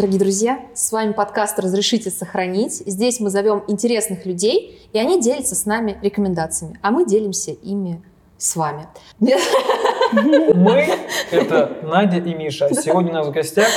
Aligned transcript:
дорогие 0.00 0.18
друзья! 0.18 0.60
С 0.72 0.92
вами 0.92 1.12
подкаст 1.12 1.58
«Разрешите 1.58 2.08
сохранить». 2.08 2.82
Здесь 2.86 3.20
мы 3.20 3.28
зовем 3.28 3.64
интересных 3.68 4.24
людей, 4.24 4.80
и 4.94 4.98
они 4.98 5.20
делятся 5.20 5.54
с 5.54 5.66
нами 5.66 5.98
рекомендациями, 6.00 6.78
а 6.80 6.90
мы 6.90 7.04
делимся 7.04 7.50
ими 7.50 8.00
с 8.38 8.56
вами. 8.56 8.86
Мы— 9.20 10.86
это 11.30 11.76
Надя 11.82 12.16
и 12.16 12.34
Миша. 12.34 12.74
Сегодня 12.74 13.10
у 13.10 13.14
нас 13.16 13.26
в 13.26 13.30
гостях, 13.32 13.68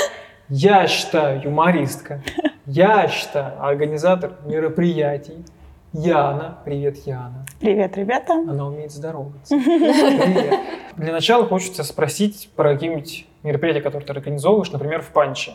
я 0.47 0.87
считаю, 0.87 1.41
юмористка, 1.43 2.23
я 2.67 3.09
считаю, 3.09 3.61
организатор 3.61 4.37
мероприятий, 4.45 5.43
Яна. 5.91 6.59
Привет, 6.63 7.05
Яна. 7.05 7.45
Привет, 7.59 7.97
ребята. 7.97 8.35
Она 8.35 8.65
умеет 8.65 8.93
здороваться. 8.93 9.57
Привет. 9.57 10.57
Для 10.95 11.11
начала 11.11 11.45
хочется 11.45 11.83
спросить 11.83 12.49
про 12.55 12.75
какие-нибудь 12.75 13.27
мероприятия, 13.43 13.81
которые 13.81 14.07
ты 14.07 14.13
организовываешь, 14.13 14.71
например, 14.71 15.01
в 15.01 15.09
Панче. 15.09 15.51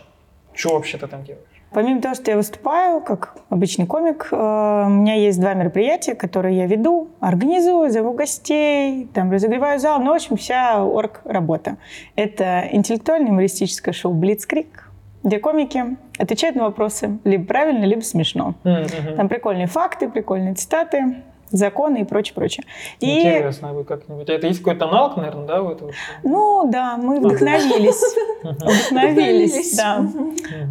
Что 0.59 0.75
вообще 0.75 0.99
ты 0.99 1.07
там 1.07 1.23
делаешь? 1.23 1.45
Помимо 1.71 2.01
того, 2.01 2.15
что 2.17 2.31
я 2.33 2.37
выступаю 2.37 3.01
как 3.01 3.37
обычный 3.49 3.87
комик, 3.87 4.29
э, 4.33 4.37
у 4.37 4.89
меня 4.89 5.15
есть 5.15 5.41
два 5.41 5.55
мероприятия, 5.55 6.15
которые 6.15 6.57
я 6.57 6.67
веду, 6.67 7.11
организую, 7.21 7.91
зову 7.91 8.13
гостей, 8.13 9.07
там 9.15 9.31
разогреваю 9.31 9.79
зал, 9.79 10.01
ну, 10.01 10.11
в 10.11 10.15
общем, 10.15 10.37
вся 10.37 10.83
орг-работа. 10.83 11.77
Это 12.17 12.69
интеллектуальное 12.73 13.29
юмористическое 13.29 13.95
шоу 13.95 14.15
«Блицкрик», 14.15 14.91
где 15.23 15.39
комики 15.39 15.97
отвечают 16.19 16.57
на 16.57 16.65
вопросы 16.65 17.19
либо 17.23 17.45
правильно, 17.45 17.85
либо 17.85 18.01
смешно. 18.01 18.55
Мгм. 18.65 19.17
Там 19.17 19.29
прикольные 19.29 19.67
факты, 19.69 20.09
прикольные 20.09 20.55
цитаты, 20.55 21.23
законы 21.51 22.03
и 22.03 22.05
прочее, 22.05 22.35
прочее. 22.35 22.65
И, 23.01 23.21
Интересно, 23.21 23.71
а 23.71 23.73
вы 23.73 23.85
как-нибудь... 23.85 24.29
Это 24.29 24.47
есть 24.47 24.59
какой-то 24.61 24.87
аналог, 24.89 25.17
наверное, 25.17 25.47
да, 25.47 25.63
у 25.63 25.71
этого? 25.71 25.93
ну, 26.23 26.71
да, 26.71 26.97
мы 26.97 27.21
вдохновились. 27.21 28.03
Вдохновились, 28.43 29.77
да. 29.77 30.07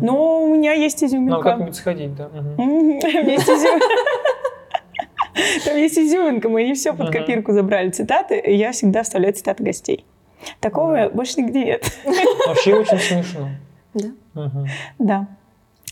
Ну, 0.01 0.43
у 0.43 0.55
меня 0.55 0.73
есть 0.73 1.01
Надо 1.01 1.13
изюминка. 1.15 1.41
как-нибудь 1.41 1.75
сходить, 1.75 2.15
да. 2.15 2.29
Мгм. 2.29 2.99
Там 2.99 3.27
есть 3.27 3.47
изю- 3.47 3.79
Там 5.65 5.77
есть 5.77 5.97
изюминка, 5.99 6.49
мы 6.49 6.63
не 6.63 6.73
все 6.73 6.93
под 6.93 7.11
копирку 7.11 7.51
забрали 7.53 7.89
цитаты, 7.91 8.39
и 8.39 8.55
я 8.55 8.71
всегда 8.71 9.03
вставляю 9.03 9.33
цитаты 9.33 9.63
гостей. 9.63 10.05
Такого 10.59 11.09
больше 11.09 11.41
нигде 11.41 11.65
нет. 11.65 11.91
Вообще 12.47 12.75
очень 12.75 12.99
смешно. 12.99 13.49
Да. 13.93 14.51
Да. 14.99 15.27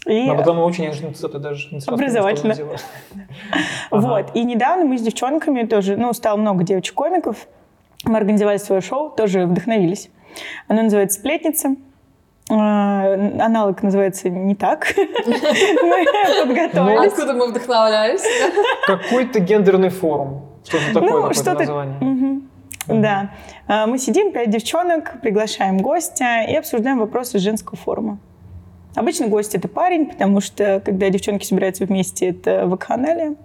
И 0.06 0.30
А 0.30 0.36
потом 0.36 0.60
очень 0.60 0.84
неожиданно 0.86 1.14
цитаты 1.14 1.40
даже 1.40 1.68
не 1.74 1.80
сразу 1.80 1.94
Образовательно. 1.96 2.56
вот. 3.92 4.36
И 4.36 4.44
недавно 4.44 4.86
мы 4.86 4.98
с 4.98 5.02
девчонками 5.02 5.64
тоже, 5.64 5.98
ну, 5.98 6.14
стало 6.14 6.38
много 6.38 6.64
девочек-комиков, 6.64 7.48
мы 8.04 8.18
организовали 8.18 8.58
свое 8.58 8.82
шоу, 8.82 9.10
тоже 9.10 9.46
вдохновились. 9.46 10.10
Оно 10.68 10.84
называется 10.84 11.20
«Сплетница». 11.20 11.76
Э, 12.52 12.54
Аналог 13.42 13.82
называется 13.82 14.30
не 14.30 14.54
так. 14.54 14.94
Мы 14.98 16.06
подготовились. 16.46 17.12
Откуда 17.14 17.34
мы 17.34 17.48
вдохновлялись? 17.48 18.22
Какой-то 18.86 19.40
гендерный 19.40 19.90
форум. 19.90 20.44
Что-то 20.64 20.94
такое, 20.94 21.02
Ну, 21.10 21.16
какое-то 21.16 21.34
что-то- 21.42 21.60
название. 21.60 22.42
Да. 22.88 23.32
А, 23.68 23.88
Мы 23.88 23.98
сидим, 23.98 24.32
пять 24.32 24.52
девчонок, 24.52 25.20
приглашаем 25.22 25.80
гостя 25.80 26.44
и 26.48 26.56
обсуждаем 26.56 27.00
вопросы 27.00 27.40
женского 27.40 27.78
форума. 27.78 28.20
Обычно 28.96 29.28
гость 29.28 29.56
это 29.56 29.68
парень, 29.68 30.08
потому 30.08 30.42
что 30.42 30.82
когда 30.84 31.10
девчонки 31.10 31.46
собираются 31.46 31.86
вместе, 31.86 32.30
это 32.30 32.66
вакханалия, 32.68 33.36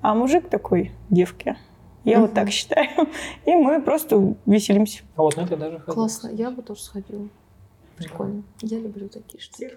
а 0.00 0.14
мужик 0.14 0.48
такой 0.48 0.92
девки. 1.10 1.56
Я 2.04 2.20
вот 2.20 2.34
так 2.34 2.50
считаю. 2.50 2.88
И 3.46 3.54
мы 3.54 3.80
просто 3.80 4.34
веселимся. 4.46 5.02
А 5.16 5.22
вот 5.22 5.36
на 5.36 5.42
это 5.42 5.56
даже 5.56 5.78
ходил. 5.78 5.94
Классно, 5.94 6.28
я 6.28 6.50
бы 6.50 6.62
тоже 6.62 6.82
сходила. 6.82 7.28
Прикольно. 7.96 8.42
Я 8.60 8.78
люблю 8.78 9.08
такие 9.08 9.40
штуки. 9.40 9.70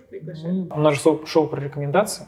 У 0.71 0.79
нас 0.79 0.95
же 0.95 0.99
шоу, 0.99 1.25
шоу 1.25 1.47
про 1.47 1.61
рекомендации. 1.61 2.25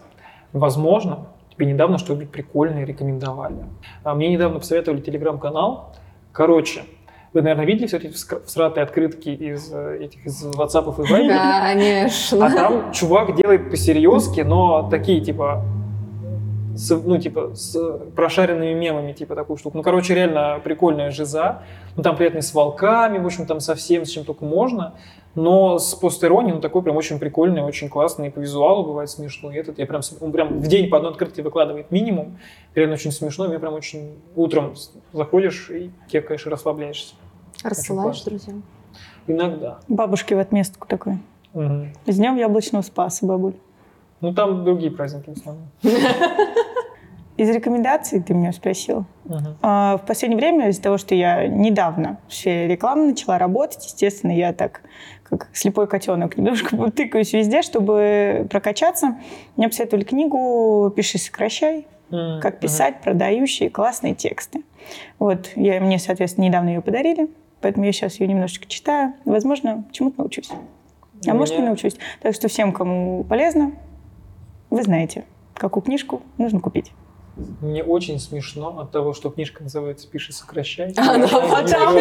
Возможно, 0.53 1.27
тебе 1.51 1.65
недавно 1.65 1.97
что-нибудь 1.97 2.29
прикольное 2.31 2.85
рекомендовали. 2.85 3.65
А 4.03 4.15
мне 4.15 4.29
недавно 4.29 4.59
посоветовали 4.59 5.01
телеграм-канал. 5.01 5.93
Короче, 6.31 6.83
вы, 7.33 7.41
наверное, 7.41 7.65
видели 7.65 7.87
все 7.87 7.97
эти 7.97 8.11
всратые 8.45 8.83
открытки 8.83 9.29
из 9.29 9.71
э, 9.71 9.99
этих 10.01 10.25
из 10.25 10.43
WhatsApp 10.45 10.93
и 10.97 11.11
Viber? 11.11 11.61
Конечно. 11.61 12.45
А 12.45 12.49
там 12.49 12.91
чувак 12.91 13.35
делает 13.35 13.69
посерьезки, 13.69 14.41
но 14.41 14.89
такие, 14.89 15.21
типа, 15.21 15.63
с, 16.75 16.89
ну, 16.89 17.17
типа, 17.17 17.51
с 17.53 17.77
прошаренными 18.15 18.73
мемами, 18.73 19.11
типа, 19.11 19.35
такую 19.35 19.57
штуку. 19.57 19.77
Ну, 19.77 19.83
короче, 19.83 20.15
реально 20.15 20.59
прикольная 20.63 21.11
жиза. 21.11 21.63
Ну, 21.95 22.03
там 22.03 22.15
приятно 22.15 22.41
с 22.41 22.53
волками, 22.53 23.19
в 23.19 23.25
общем, 23.25 23.45
там 23.45 23.59
совсем 23.59 24.05
с 24.05 24.09
чем 24.09 24.23
только 24.23 24.45
можно. 24.45 24.93
Но 25.35 25.77
с 25.77 25.93
постеронией, 25.95 26.55
ну, 26.55 26.61
такой 26.61 26.81
прям 26.81 26.97
очень 26.97 27.19
прикольный, 27.19 27.61
очень 27.61 27.87
классный. 27.87 28.27
И 28.27 28.29
по 28.31 28.39
визуалу 28.39 28.83
бывает 28.83 29.09
смешно. 29.09 29.51
И 29.51 29.55
этот 29.55 29.77
я 29.79 29.85
прям, 29.85 30.01
он 30.21 30.31
прям 30.31 30.59
в 30.59 30.67
день 30.67 30.89
по 30.89 30.97
одной 30.97 31.11
открытке 31.11 31.43
выкладывает 31.43 31.91
минимум. 31.91 32.39
Реально 32.75 32.95
очень 32.95 33.11
смешно. 33.11 33.47
Мне 33.47 33.59
прям 33.59 33.73
очень... 33.73 34.15
Утром 34.35 34.73
заходишь 35.13 35.69
и 35.69 35.91
кекаешь, 36.07 36.45
и 36.45 36.49
расслабляешься. 36.49 37.15
Рассылаешь 37.63 38.21
друзьям? 38.23 38.63
Иногда. 39.27 39.79
Бабушке 39.87 40.35
в 40.35 40.39
отместку 40.39 40.87
такой. 40.87 41.19
Мгм. 41.53 41.93
С 42.05 42.15
днем 42.17 42.35
яблочного 42.37 42.81
спаса, 42.81 43.25
бабуль. 43.25 43.53
Ну, 44.21 44.33
там 44.33 44.63
другие 44.65 44.91
праздники 44.91 45.29
в 45.29 45.37
основном. 45.37 45.67
Из 47.37 47.49
рекомендаций 47.49 48.21
ты 48.21 48.33
меня 48.33 48.51
спросил. 48.51 49.05
Мгм. 49.23 49.55
А, 49.61 49.97
В 49.97 50.05
последнее 50.05 50.37
время 50.37 50.69
из-за 50.69 50.81
того, 50.81 50.97
что 50.97 51.15
я 51.15 51.47
недавно 51.47 52.19
в 52.27 52.33
сфере 52.33 52.67
рекламы 52.67 53.05
начала 53.07 53.37
работать, 53.37 53.85
естественно, 53.85 54.31
я 54.31 54.51
так, 54.51 54.81
как 55.29 55.49
слепой 55.53 55.87
котенок, 55.87 56.37
немножко 56.37 56.91
тыкаюсь 56.95 57.33
везде, 57.33 57.61
чтобы 57.61 58.47
прокачаться. 58.49 59.17
Мне 59.55 59.69
посоветовали 59.69 60.03
книгу 60.03 60.91
«Пиши, 60.95 61.17
сокращай», 61.17 61.85
как 62.09 62.59
писать 62.59 63.01
продающие 63.01 63.69
классные 63.69 64.15
тексты. 64.15 64.63
Вот, 65.19 65.51
я, 65.55 65.79
мне, 65.79 65.99
соответственно, 65.99 66.45
недавно 66.45 66.69
ее 66.69 66.81
подарили, 66.81 67.29
поэтому 67.61 67.85
я 67.85 67.91
сейчас 67.91 68.19
ее 68.19 68.27
немножечко 68.27 68.67
читаю. 68.67 69.13
Возможно, 69.25 69.85
чему-то 69.91 70.19
научусь. 70.19 70.49
А 71.27 71.33
может, 71.33 71.57
не 71.57 71.63
научусь. 71.63 71.97
Так 72.21 72.33
что 72.33 72.47
всем, 72.47 72.71
кому 72.71 73.23
полезно, 73.23 73.73
вы 74.69 74.83
знаете, 74.83 75.25
какую 75.53 75.83
книжку 75.83 76.21
нужно 76.37 76.59
купить. 76.59 76.91
Мне 77.61 77.83
очень 77.83 78.19
смешно 78.19 78.79
от 78.79 78.91
того, 78.91 79.13
что 79.13 79.29
книжка 79.29 79.63
называется 79.63 80.07
«Пиши, 80.07 80.33
сокращай». 80.33 80.93
А, 80.97 81.17
да, 81.17 81.27
потом, 81.27 81.93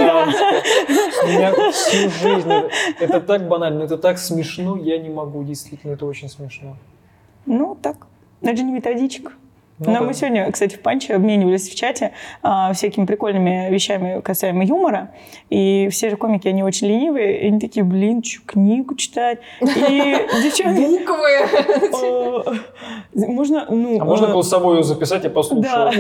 У 1.25 1.27
меня 1.29 1.53
всю 1.73 2.11
жизнь... 2.11 2.49
это- 2.51 2.71
Это 3.01 3.21
так 3.21 3.49
банально, 3.49 3.83
это 3.85 3.99
так 3.99 4.19
смешно, 4.19 4.77
я 4.77 4.99
не 4.99 5.09
могу, 5.09 5.43
действительно, 5.45 5.93
это 5.93 6.07
очень 6.07 6.29
смешно. 6.29 6.77
Ну, 7.47 7.77
так. 7.81 8.07
Это 8.43 8.57
же 8.57 8.63
не 8.63 8.73
методичка. 8.73 9.33
Ну 9.81 9.93
Но 9.93 10.01
да. 10.01 10.05
мы 10.07 10.15
сегодня, 10.15 10.51
кстати, 10.51 10.75
в 10.75 10.81
панче 10.81 11.15
обменивались 11.15 11.69
в 11.69 11.75
чате 11.77 12.13
а, 12.43 12.73
всякими 12.73 13.07
прикольными 13.07 13.69
вещами 13.71 14.21
касаемо 14.21 14.65
юмора. 14.65 15.13
И 15.51 15.89
все 15.91 16.11
же 16.11 16.17
комики, 16.17 16.49
они 16.49 16.63
очень 16.65 16.89
ленивые. 16.89 17.43
И 17.43 17.47
они 17.49 17.61
такие, 17.61 17.85
блин, 17.85 18.23
что, 18.25 18.43
книгу 18.45 18.97
читать? 18.97 19.39
И 19.61 19.65
девчонки... 20.43 20.81
Буквы. 20.81 22.59
Можно, 23.15 23.67
ну... 23.71 24.01
А 24.01 24.05
можно 24.05 24.27
э, 24.27 24.33
голосовую 24.33 24.83
записать, 24.83 25.23
я 25.23 25.31
Да. 25.31 25.35
послушаю? 25.35 25.65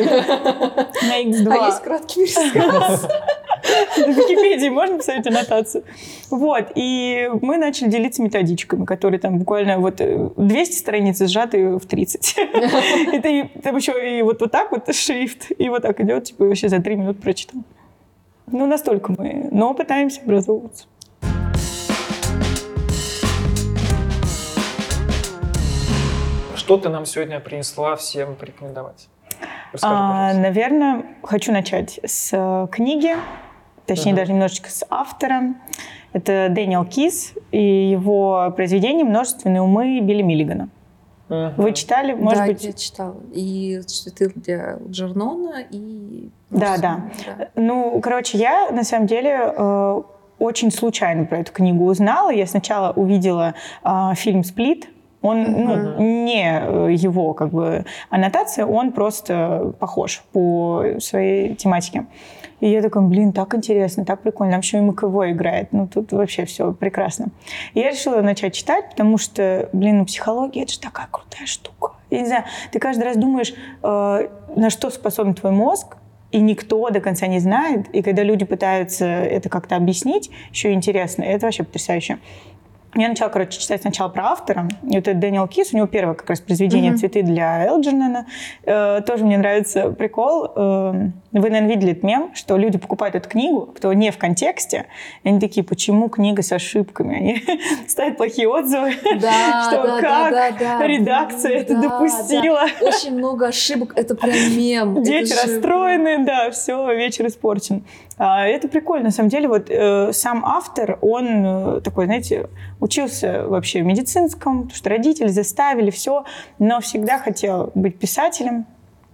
На 1.08 1.22
X2. 1.22 1.48
А 1.48 1.66
есть 1.66 1.82
краткий 1.82 2.26
пересказ? 2.26 3.08
В 3.62 4.08
Википедии 4.08 4.68
можно 4.68 4.96
поставить 4.98 5.26
аннотацию. 5.26 5.84
Вот, 6.30 6.72
и 6.74 7.30
мы 7.42 7.56
начали 7.56 7.88
делиться 7.88 8.22
методичками, 8.22 8.84
которые 8.84 9.20
там 9.20 9.38
буквально 9.38 9.78
вот 9.78 10.00
э, 10.00 10.30
200 10.36 10.74
страниц 10.76 11.20
сжаты 11.22 11.76
в 11.78 11.86
30. 11.86 12.36
И 13.14 13.20
ты 13.20 13.50
там 13.62 13.76
еще 13.76 14.18
и 14.18 14.22
вот, 14.22 14.40
вот 14.40 14.50
так 14.50 14.70
вот 14.72 14.94
шрифт, 14.94 15.50
и 15.56 15.68
вот 15.68 15.82
так 15.82 16.00
идет, 16.00 16.24
типа 16.24 16.44
вообще 16.44 16.68
за 16.68 16.80
3 16.80 16.96
минуты 16.96 17.20
прочитал. 17.20 17.62
Ну, 18.50 18.66
настолько 18.66 19.14
мы, 19.16 19.48
но 19.52 19.74
пытаемся 19.74 20.20
образовываться. 20.22 20.86
Что 26.56 26.76
ты 26.76 26.88
нам 26.88 27.06
сегодня 27.06 27.40
принесла 27.40 27.96
всем 27.96 28.34
порекомендовать? 28.36 29.08
Расскажи, 29.72 29.94
А, 29.94 30.08
пожалуйста. 30.28 30.40
наверное, 30.40 31.04
хочу 31.22 31.52
начать 31.52 32.00
с 32.04 32.30
э, 32.32 32.66
книги, 32.70 33.14
точнее 33.88 34.12
Мгм. 34.12 34.16
даже 34.20 34.32
немножечко 34.32 34.70
с 34.70 34.84
автора. 34.88 35.54
Это 36.12 36.48
Дэниел 36.50 36.84
Кис 36.84 37.34
и 37.50 37.90
его 37.90 38.52
произведение 38.54 39.04
«Множественные 39.04 39.62
умы» 39.62 40.00
Билли 40.00 40.22
Миллигана. 40.22 40.68
Мгм. 41.28 41.54
Вы 41.56 41.72
читали, 41.72 42.14
может 42.14 42.38
да, 42.38 42.46
быть? 42.46 42.64
я 42.64 42.72
читала. 42.72 43.16
И 43.34 43.80
«Цветы 43.86 44.30
для 44.34 44.78
Джернона», 44.88 45.56
и... 45.70 46.30
Да, 46.50 46.78
да. 46.78 47.10
Ну, 47.54 48.00
короче, 48.00 48.38
я 48.38 48.70
на 48.70 48.84
самом 48.84 49.06
деле 49.06 49.52
э, 49.54 50.02
очень 50.38 50.70
случайно 50.70 51.26
про 51.26 51.38
эту 51.38 51.52
книгу 51.52 51.84
узнала. 51.84 52.30
Я 52.30 52.46
сначала 52.46 52.92
увидела 52.92 53.54
э, 53.84 54.14
фильм 54.14 54.44
«Сплит», 54.44 54.88
Он, 55.20 55.42
ну, 55.42 55.76
Мгм. 55.76 56.24
не 56.24 56.60
э, 56.62 56.92
его, 56.92 57.34
как 57.34 57.50
бы, 57.50 57.84
аннотация, 58.08 58.64
он 58.64 58.92
просто 58.92 59.74
похож 59.80 60.22
по 60.32 60.84
своей 61.00 61.56
тематике. 61.56 62.06
И 62.60 62.68
я 62.68 62.82
такая, 62.82 63.04
блин, 63.04 63.32
так 63.32 63.54
интересно, 63.54 64.04
так 64.04 64.20
прикольно. 64.20 64.52
Там 64.52 64.60
еще 64.60 64.78
и 64.78 64.80
МКВ 64.80 65.30
играет. 65.30 65.72
Ну, 65.72 65.86
тут 65.86 66.12
вообще 66.12 66.44
все 66.44 66.72
прекрасно. 66.72 67.28
И 67.74 67.80
я 67.80 67.90
решила 67.90 68.20
начать 68.20 68.54
читать, 68.54 68.90
потому 68.90 69.18
что, 69.18 69.68
блин, 69.72 69.98
ну, 69.98 70.04
психология– 70.06 70.62
это 70.64 70.72
же 70.72 70.80
такая 70.80 71.08
крутая 71.10 71.46
штука. 71.46 71.92
Я 72.10 72.20
не 72.20 72.26
знаю, 72.26 72.44
ты 72.72 72.78
каждый 72.78 73.04
раз 73.04 73.16
думаешь, 73.16 73.54
э, 73.82 74.28
на 74.56 74.70
что 74.70 74.90
способен 74.90 75.34
твой 75.34 75.52
мозг, 75.52 75.96
и 76.30 76.40
никто 76.40 76.90
до 76.90 77.00
конца 77.00 77.26
не 77.26 77.38
знает. 77.38 77.88
И 77.94 78.02
когда 78.02 78.22
люди 78.22 78.44
пытаются 78.44 79.06
это 79.06 79.48
как-то 79.48 79.76
объяснить, 79.76 80.30
еще 80.50 80.72
интересно, 80.72 81.22
это 81.22 81.46
вообще 81.46 81.64
потрясающе. 81.64 82.18
Я 82.94 83.08
начала, 83.10 83.28
короче, 83.28 83.60
читать 83.60 83.82
сначала 83.82 84.08
про 84.08 84.30
автора. 84.30 84.66
Это 84.90 85.12
Дэниел 85.12 85.46
Кис, 85.46 85.72
у 85.72 85.76
него 85.76 85.86
первое 85.86 86.14
как 86.14 86.30
раз 86.30 86.40
произведение 86.40 86.90
Мгм. 86.92 86.98
«Цветы 86.98 87.22
для 87.22 87.66
Элджернона». 87.66 88.26
Э, 88.64 89.02
тоже 89.06 89.24
мне 89.24 89.36
нравится 89.36 89.90
прикол. 89.90 90.50
Э, 90.56 90.92
вы, 91.32 91.50
наверное, 91.50 91.68
видели 91.68 91.92
этот 91.92 92.02
мем, 92.02 92.30
что 92.34 92.56
люди 92.56 92.78
покупают 92.78 93.14
эту 93.14 93.28
книгу, 93.28 93.66
кто 93.76 93.92
не 93.92 94.10
в 94.10 94.16
контексте, 94.16 94.86
и 95.22 95.28
они 95.28 95.38
такие, 95.38 95.62
почему 95.64 96.08
книга 96.08 96.42
с 96.42 96.50
ошибками? 96.50 97.16
Они 97.16 97.44
ставят 97.88 98.16
плохие 98.16 98.48
отзывы. 98.48 98.94
Да, 99.20 99.64
Что, 99.70 99.82
да, 99.82 100.00
как 100.00 100.32
да, 100.32 100.50
да, 100.52 100.78
да. 100.78 100.86
редакция 100.86 101.52
это 101.58 101.74
Да, 101.74 101.82
допустила? 101.82 102.62
да. 102.80 102.86
Очень 102.86 103.16
много 103.18 103.48
ошибок. 103.48 103.92
Это 103.96 104.14
прям 104.14 104.56
мем. 104.56 104.92
Это 104.96 105.02
Дети 105.02 105.32
расстроены, 105.34 106.24
да, 106.24 106.50
все, 106.50 106.90
вечер 106.94 107.26
испорчен. 107.26 107.84
А, 108.18 108.46
это 108.46 108.68
прикольно, 108.68 109.06
на 109.06 109.10
самом 109.10 109.30
деле, 109.30 109.48
вот 109.48 109.70
э, 109.70 110.12
сам 110.12 110.44
автор, 110.44 110.98
он 111.00 111.26
э, 111.26 111.80
такой, 111.82 112.06
знаете, 112.06 112.48
учился 112.80 113.44
вообще 113.46 113.82
в 113.82 113.86
медицинском, 113.86 114.62
потому 114.62 114.76
что 114.76 114.90
родители 114.90 115.28
заставили 115.28 115.90
все, 115.90 116.24
но 116.58 116.80
всегда 116.80 117.18
хотел 117.18 117.70
быть 117.74 117.98
писателем, 117.98 118.66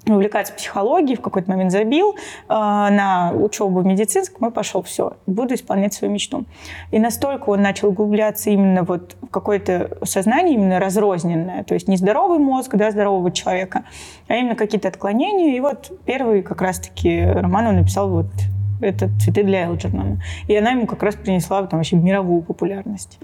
увлекаться 0.07 0.53
психологией, 0.53 1.17
в 1.17 1.23
какой-то 1.23 1.51
момент 1.51 1.71
забил 1.71 2.15
э, 2.15 2.19
на 2.49 3.33
учебу 3.35 3.81
в 3.81 3.87
медицинском 3.87 4.49
и 4.49 4.51
пошел, 4.51 4.83
все, 4.83 5.17
буду 5.27 5.55
исполнять 5.55 5.93
свою 5.93 6.13
мечту. 6.13 6.45
И 6.91 6.99
настолько 6.99 7.51
он 7.51 7.61
начал 7.61 7.89
углубляться 7.89 8.51
именно 8.51 8.85
вот 8.85 9.17
в 9.21 9.27
какое-то 9.29 9.99
сознание, 10.05 10.55
именно 10.55 10.81
разрозненное, 10.81 11.65
то 11.65 11.75
есть 11.75 11.89
не 11.89 11.97
здоровый 11.97 12.39
мозг, 12.39 12.75
да, 12.75 12.91
здорового 12.91 13.31
человека, 13.31 13.85
а 14.29 14.37
именно 14.37 14.57
какие-то 14.57 14.89
отклонения. 14.89 15.57
И 15.57 15.61
вот 15.61 15.93
первый 16.07 16.43
как 16.43 16.63
раз-таки 16.63 17.23
роман 17.23 17.67
он 17.67 17.77
написал 17.77 18.09
вот 18.09 18.27
это 18.85 19.09
«Цветы 19.21 19.43
для 19.43 19.65
Элджернона». 19.65 20.21
И 20.47 20.57
она 20.57 20.71
ему 20.71 20.87
как 20.87 21.03
раз 21.03 21.15
принесла 21.15 21.63
там 21.67 21.79
вообще 21.79 21.97
мировую 21.97 22.43
популярность. 22.43 23.19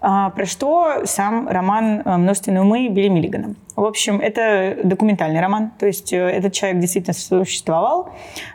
А, 0.00 0.30
про 0.30 0.46
что 0.46 1.04
сам 1.04 1.48
роман 1.48 2.02
э, 2.04 2.16
«Множественные 2.16 2.62
умы» 2.62 2.88
Билли 2.88 3.08
Миллигана. 3.08 3.54
В 3.76 3.84
общем, 3.84 4.20
это 4.20 4.78
документальный 4.84 5.40
роман. 5.40 5.72
То 5.78 5.86
есть 5.86 6.12
э, 6.12 6.18
этот 6.18 6.52
человек 6.52 6.80
действительно 6.80 7.14
существовал. 7.14 8.10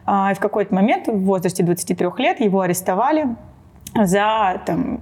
А, 0.06 0.31
и 0.31 0.36
в 0.36 0.40
какой-то 0.40 0.74
момент, 0.74 1.07
в 1.07 1.24
возрасте 1.24 1.63
23 1.63 2.07
лет, 2.18 2.40
его 2.40 2.62
арестовали 2.62 3.28
за 3.94 4.62
там... 4.66 5.01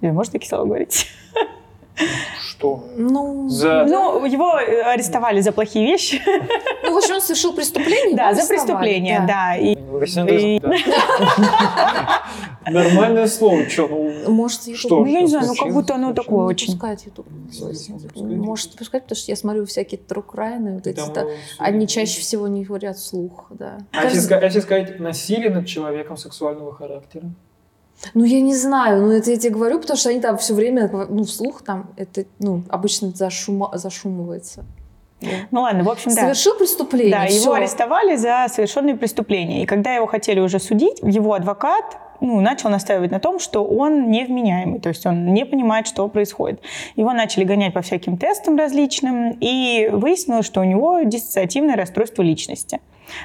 Можно 0.00 0.32
такие 0.32 0.48
слова 0.48 0.64
говорить? 0.64 1.08
Что? 2.40 2.84
Ну, 2.96 3.48
За... 3.48 3.84
Ну, 3.84 4.24
его 4.24 4.58
э, 4.58 4.82
арестовали 4.82 5.40
за 5.40 5.52
плохие 5.52 5.86
вещи. 5.86 6.22
ну, 6.84 6.94
в 6.94 6.96
общем, 6.96 7.14
он 7.14 7.20
совершил 7.20 7.52
преступление. 7.52 8.16
Да, 8.16 8.34
за 8.34 8.46
преступление, 8.46 9.24
да. 9.26 9.56
И 9.56 9.76
Росинизм, 9.92 10.62
да. 10.62 12.22
Нормальное 12.70 13.26
слово, 13.26 13.68
что, 13.68 13.88
ну... 13.88 14.30
Может, 14.30 14.66
YouTube 14.66 14.78
Что? 14.78 15.00
Ну, 15.00 15.06
я 15.06 15.20
не 15.20 15.26
знаю, 15.26 15.46
ну 15.48 15.54
как 15.54 15.72
будто 15.72 15.94
оно 15.94 16.12
такое 16.12 16.46
очень. 16.46 16.74
YouTube. 16.74 17.26
Может 18.14 18.72
запускать, 18.72 19.02
потому 19.02 19.16
что 19.16 19.30
я 19.32 19.36
смотрю 19.36 19.66
всякие 19.66 19.98
трукрайны, 19.98 20.74
вот 20.74 20.86
эти, 20.86 21.00
да, 21.12 21.26
они 21.58 21.86
чаще 21.86 22.20
всего 22.20 22.48
не 22.48 22.64
говорят 22.64 22.96
вслух, 22.96 23.46
да. 23.50 23.78
А 23.92 24.02
а 24.02 24.04
если 24.04 24.60
сказать 24.60 25.00
насилие 25.00 25.50
над 25.50 25.66
человеком 25.66 26.16
сексуального 26.16 26.72
характера? 26.72 27.32
Ну, 28.14 28.24
я 28.24 28.40
не 28.40 28.54
знаю, 28.54 29.02
ну, 29.02 29.12
это 29.12 29.30
я 29.30 29.36
тебе 29.36 29.54
говорю, 29.54 29.80
потому 29.80 29.96
что 29.96 30.10
они 30.10 30.20
там 30.20 30.36
все 30.38 30.54
время, 30.54 30.90
ну, 31.08 31.24
вслух 31.24 31.62
там, 31.62 31.90
это, 31.96 32.24
ну, 32.38 32.62
обычно 32.68 33.08
зашума- 33.08 33.76
зашумывается. 33.76 34.64
Да. 35.20 35.28
Ну 35.52 35.60
ладно, 35.60 35.84
в 35.84 35.88
общем, 35.88 36.12
да. 36.14 36.22
Совершил 36.22 36.56
преступление, 36.56 37.12
Да, 37.12 37.24
его 37.24 37.38
всё. 37.38 37.52
арестовали 37.52 38.16
за 38.16 38.46
совершенные 38.52 38.96
преступления. 38.96 39.62
И 39.62 39.66
когда 39.66 39.94
его 39.94 40.06
хотели 40.06 40.40
уже 40.40 40.58
судить, 40.58 40.98
его 41.02 41.34
адвокат 41.34 41.84
ну, 42.20 42.40
начал 42.40 42.70
настаивать 42.70 43.10
на 43.10 43.18
том, 43.20 43.38
что 43.40 43.64
он 43.64 44.10
невменяемый, 44.10 44.78
то 44.80 44.88
есть 44.88 45.04
он 45.06 45.32
не 45.32 45.44
понимает, 45.44 45.86
что 45.88 46.06
происходит. 46.08 46.60
Его 46.94 47.12
начали 47.12 47.44
гонять 47.44 47.74
по 47.74 47.82
всяким 47.82 48.16
тестам 48.16 48.56
различным, 48.56 49.36
и 49.40 49.88
выяснилось, 49.92 50.46
что 50.46 50.60
у 50.60 50.64
него 50.64 51.00
диссоциативное 51.02 51.76
расстройство 51.76 52.22
личности. 52.22 52.80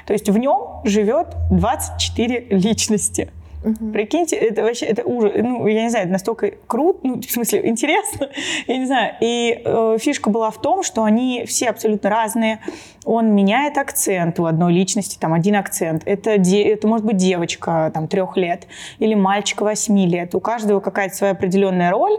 То 0.06 0.12
есть 0.12 0.28
в 0.28 0.36
нем 0.36 0.80
живет 0.84 1.28
24 1.50 2.46
личности. 2.50 3.30
Мгм. 3.64 3.92
Прикиньте, 3.92 4.36
это 4.36 4.62
вообще, 4.62 4.86
это 4.86 5.04
ужас. 5.04 5.32
Ну, 5.36 5.66
я 5.66 5.82
не 5.82 5.90
знаю, 5.90 6.04
это 6.04 6.12
настолько 6.12 6.52
круто, 6.66 7.00
ну, 7.02 7.20
в 7.20 7.30
смысле, 7.30 7.60
интересно, 7.68 8.28
я 8.66 8.76
не 8.76 8.86
знаю. 8.86 9.14
И 9.20 9.62
э, 9.64 9.96
фишка 10.00 10.30
была 10.30 10.50
в 10.50 10.60
том, 10.60 10.82
что 10.82 11.04
они 11.04 11.44
все 11.46 11.70
абсолютно 11.70 12.10
разные. 12.10 12.60
Он 13.04 13.34
меняет 13.34 13.78
акцент 13.78 14.38
у 14.38 14.46
одной 14.46 14.72
личности, 14.72 15.18
там, 15.18 15.32
один 15.32 15.56
акцент. 15.56 16.02
Это, 16.04 16.30
это 16.30 16.88
может 16.88 17.06
быть 17.06 17.16
девочка, 17.16 17.90
там, 17.92 18.06
трех 18.06 18.36
лет, 18.36 18.66
или 18.98 19.14
мальчик 19.14 19.60
восьми 19.62 20.06
лет. 20.06 20.34
У 20.34 20.40
каждого 20.40 20.80
какая-то 20.80 21.14
своя 21.14 21.32
определенная 21.32 21.90
роль. 21.90 22.18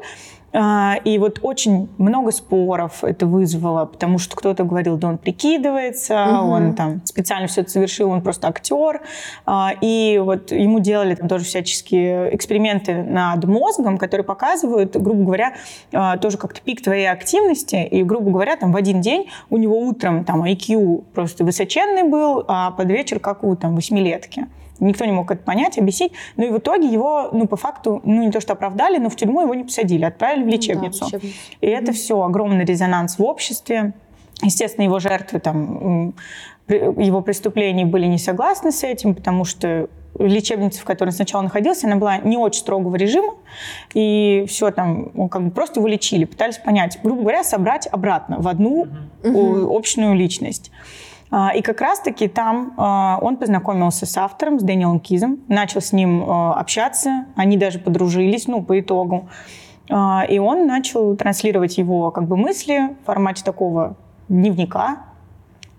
А, 0.51 0.95
И 1.03 1.17
вот 1.19 1.39
очень 1.43 1.89
много 1.97 2.31
споров 2.31 3.03
это 3.03 3.25
вызвало, 3.25 3.85
потому 3.85 4.17
что 4.17 4.35
кто-то 4.35 4.63
говорил, 4.63 4.97
да 4.97 5.09
он 5.09 5.17
прикидывается, 5.17 6.25
Мгм. 6.25 6.49
он 6.49 6.73
там 6.75 7.01
специально 7.05 7.47
все 7.47 7.61
это 7.61 7.69
совершил, 7.69 8.09
он 8.09 8.21
просто 8.21 8.47
актер. 8.47 9.01
А, 9.45 9.73
И 9.81 10.19
вот 10.23 10.51
ему 10.51 10.79
делали 10.79 11.15
там 11.15 11.27
тоже 11.27 11.45
всяческие 11.45 12.35
эксперименты 12.35 13.03
над 13.03 13.43
мозгом, 13.45 13.97
которые 13.97 14.25
показывают, 14.25 14.95
грубо 14.95 15.23
говоря, 15.23 15.53
а, 15.93 16.17
тоже 16.17 16.37
как-то 16.37 16.61
пик 16.61 16.81
твоей 16.81 17.09
активности. 17.09 17.75
И, 17.85 18.03
грубо 18.03 18.31
говоря, 18.31 18.55
там 18.55 18.71
в 18.71 18.75
один 18.75 19.01
день 19.01 19.27
у 19.49 19.57
него 19.57 19.79
утром 19.79 20.23
там 20.25 20.43
IQ 20.43 21.03
просто 21.13 21.43
высоченный 21.43 22.03
был, 22.03 22.43
а 22.47 22.71
под 22.71 22.89
вечер 22.89 23.19
как 23.19 23.43
у 23.43 23.55
там 23.55 23.75
восьмилетки. 23.75 24.47
Никто 24.79 25.05
не 25.05 25.11
мог 25.11 25.29
это 25.31 25.41
понять, 25.43 25.77
объяснить. 25.77 26.13
Ну 26.37 26.45
и 26.47 26.49
в 26.51 26.57
итоге 26.57 26.87
его, 26.87 27.29
ну, 27.31 27.47
по 27.47 27.55
факту, 27.57 28.01
ну, 28.03 28.23
не 28.23 28.31
то 28.31 28.39
что 28.41 28.53
оправдали, 28.53 28.97
но 28.97 29.09
в 29.09 29.15
тюрьму 29.15 29.41
его 29.41 29.53
не 29.53 29.63
посадили, 29.63 30.05
отправили 30.05 30.43
в 30.43 30.45
Ну 30.45 30.51
да, 30.51 30.55
лечебницу. 30.57 31.05
лечебницу. 31.05 31.35
И 31.61 31.67
это 31.67 31.91
все 31.91 32.21
огромный 32.21 32.65
резонанс 32.65 33.17
в 33.19 33.23
обществе. 33.23 33.93
Естественно, 34.41 34.85
его 34.85 34.99
жертвы 34.99 35.39
там, 35.39 36.13
его 36.67 37.21
преступлений 37.21 37.83
были 37.85 38.05
не 38.05 38.17
согласны 38.17 38.71
с 38.71 38.83
этим, 38.83 39.15
потому 39.15 39.43
что 39.43 39.89
лечебница, 40.17 40.81
в 40.81 40.85
которой 40.85 41.09
он 41.09 41.13
сначала 41.15 41.41
находился, 41.41 41.87
она 41.87 41.95
была 41.95 42.17
не 42.17 42.37
очень 42.37 42.61
строгого 42.61 42.95
режима, 42.95 43.35
и 43.93 44.45
все 44.47 44.71
там, 44.71 45.11
ну, 45.13 45.29
как 45.29 45.43
бы 45.43 45.51
просто 45.51 45.79
его 45.79 45.87
лечили, 45.87 46.25
пытались 46.25 46.57
понять, 46.57 46.99
грубо 47.03 47.21
говоря, 47.21 47.43
собрать 47.43 47.87
обратно 47.91 48.37
в 48.39 48.47
одну 48.47 48.87
Мгм. 49.23 49.35
о- 49.35 49.67
общную 49.75 50.15
личность. 50.15 50.71
А, 51.31 51.51
И 51.55 51.61
как 51.61 51.81
раз-таки 51.81 52.27
там 52.27 52.73
а, 52.77 53.19
он 53.21 53.37
познакомился 53.37 54.05
с 54.05 54.17
автором, 54.17 54.59
с 54.59 54.63
Дэниелом 54.63 54.99
Кизом, 54.99 55.39
начал 55.47 55.81
с 55.81 55.93
ним 55.93 56.23
а, 56.27 56.53
общаться, 56.53 57.25
они 57.35 57.57
даже 57.57 57.79
подружились, 57.79 58.47
ну, 58.47 58.63
по 58.63 58.79
итогу. 58.79 59.29
И 60.29 60.37
он 60.37 60.67
начал 60.67 61.15
транслировать 61.15 61.79
его 61.79 62.11
как 62.11 62.27
бы 62.27 62.37
мысли 62.37 62.95
в 63.01 63.05
формате 63.07 63.43
такого 63.43 63.95
дневника. 64.27 64.97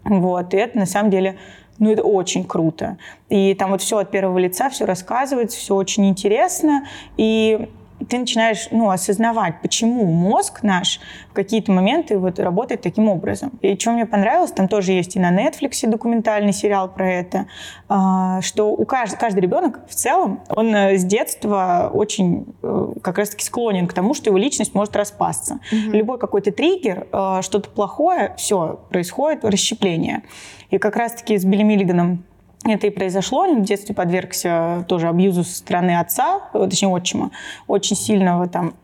Вот. 0.02 0.52
И 0.52 0.56
это 0.56 0.78
на 0.78 0.86
самом 0.86 1.10
деле 1.10 1.36
ну, 1.78 1.92
это 1.92 2.02
очень 2.02 2.42
круто. 2.42 2.98
И 3.28 3.54
там 3.54 3.70
вот 3.70 3.82
все 3.82 3.98
от 3.98 4.10
первого 4.10 4.36
лица, 4.38 4.68
все 4.68 4.84
рассказывается, 4.84 5.56
все 5.56 5.76
очень 5.76 6.08
интересно. 6.08 6.86
И 7.16 7.70
ты 8.08 8.18
начинаешь 8.18 8.68
ну, 8.70 8.90
осознавать, 8.90 9.60
почему 9.62 10.06
мозг 10.06 10.62
наш 10.62 11.00
в 11.30 11.32
какие-то 11.32 11.72
моменты 11.72 12.18
вот 12.18 12.38
работает 12.38 12.82
таким 12.82 13.08
образом. 13.08 13.52
И 13.60 13.78
что 13.78 13.92
мне 13.92 14.06
понравилось, 14.06 14.52
там 14.52 14.68
тоже 14.68 14.92
есть 14.92 15.16
и 15.16 15.20
на 15.20 15.30
Netflix 15.30 15.86
документальный 15.86 16.52
сериал 16.52 16.88
про 16.88 17.10
это, 17.10 17.46
а, 17.88 18.40
что 18.40 18.72
у 18.72 18.84
кажд... 18.84 19.16
каждый 19.16 19.40
ребенок 19.40 19.80
в 19.88 19.94
целом, 19.94 20.40
он 20.48 20.74
э, 20.74 20.96
с 20.96 21.04
детства 21.04 21.90
очень 21.92 22.46
э, 22.62 22.92
как 23.02 23.18
раз-таки 23.18 23.44
склонен 23.44 23.86
к 23.86 23.92
тому, 23.92 24.14
что 24.14 24.30
его 24.30 24.38
личность 24.38 24.74
может 24.74 24.96
распасться. 24.96 25.60
Мгм. 25.70 25.92
Любой 25.92 26.18
какой-то 26.18 26.52
триггер, 26.52 27.06
э, 27.12 27.40
что-то 27.42 27.70
плохое, 27.70 28.34
все, 28.36 28.80
происходит 28.90 29.44
расщепление. 29.44 30.22
И 30.70 30.78
как 30.78 30.96
раз-таки 30.96 31.36
с 31.36 31.44
Билли 31.44 31.62
Миллиганом 31.62 32.24
это 32.64 32.86
и 32.86 32.90
произошло. 32.90 33.40
Он 33.40 33.62
в 33.62 33.64
детстве 33.64 33.94
подвергся 33.94 34.84
тоже 34.88 35.08
абьюзу 35.08 35.44
со 35.44 35.56
стороны 35.56 35.98
отца, 35.98 36.42
э, 36.52 36.66
точнее 36.68 36.88
отчима. 36.88 37.30
Очень 37.66 37.96
сильного 37.96 38.48
там 38.48 38.74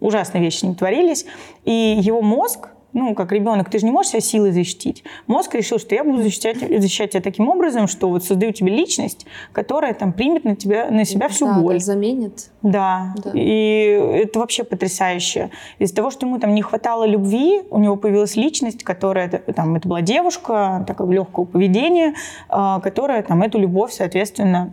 ужасные 0.00 0.42
вещи 0.42 0.64
не 0.64 0.74
творились. 0.74 1.26
И 1.64 1.98
его 2.00 2.22
мозг 2.22 2.68
ну, 2.96 3.14
как 3.14 3.30
ребенок, 3.30 3.68
ты 3.68 3.78
же 3.78 3.84
не 3.84 3.92
можешь 3.92 4.12
себя 4.12 4.22
силой 4.22 4.52
защитить. 4.52 5.04
Мозг 5.26 5.54
решил, 5.54 5.78
что 5.78 5.94
я 5.94 6.02
буду 6.02 6.22
защищать, 6.22 6.58
защищать 6.58 7.10
тебя 7.10 7.20
таким 7.20 7.50
образом, 7.50 7.88
что 7.88 8.08
вот 8.08 8.24
создаю 8.24 8.52
тебе 8.52 8.74
личность, 8.74 9.26
которая 9.52 9.92
там 9.92 10.14
примет 10.14 10.44
на 10.44 10.56
тебя, 10.56 10.90
на 10.90 11.04
себя 11.04 11.28
всю 11.28 11.44
да, 11.44 11.58
боль. 11.60 11.74
Да, 11.74 11.80
заменит. 11.80 12.50
Да. 12.62 13.14
Да. 13.22 13.32
И 13.34 14.00
это 14.22 14.38
вообще 14.38 14.64
потрясающе. 14.64 15.50
Из-за 15.78 15.94
того, 15.94 16.10
что 16.10 16.26
ему 16.26 16.38
там 16.38 16.54
не 16.54 16.62
хватало 16.62 17.04
любви, 17.04 17.60
у 17.68 17.78
него 17.78 17.96
появилась 17.96 18.34
личность, 18.34 18.82
которая, 18.82 19.28
там, 19.28 19.76
это 19.76 19.86
была 19.86 20.00
девушка, 20.00 20.82
такого 20.86 21.12
легкого 21.12 21.44
поведения, 21.44 22.14
а, 22.48 22.80
которая 22.80 23.22
там 23.22 23.42
эту 23.42 23.58
любовь, 23.58 23.92
соответственно, 23.92 24.72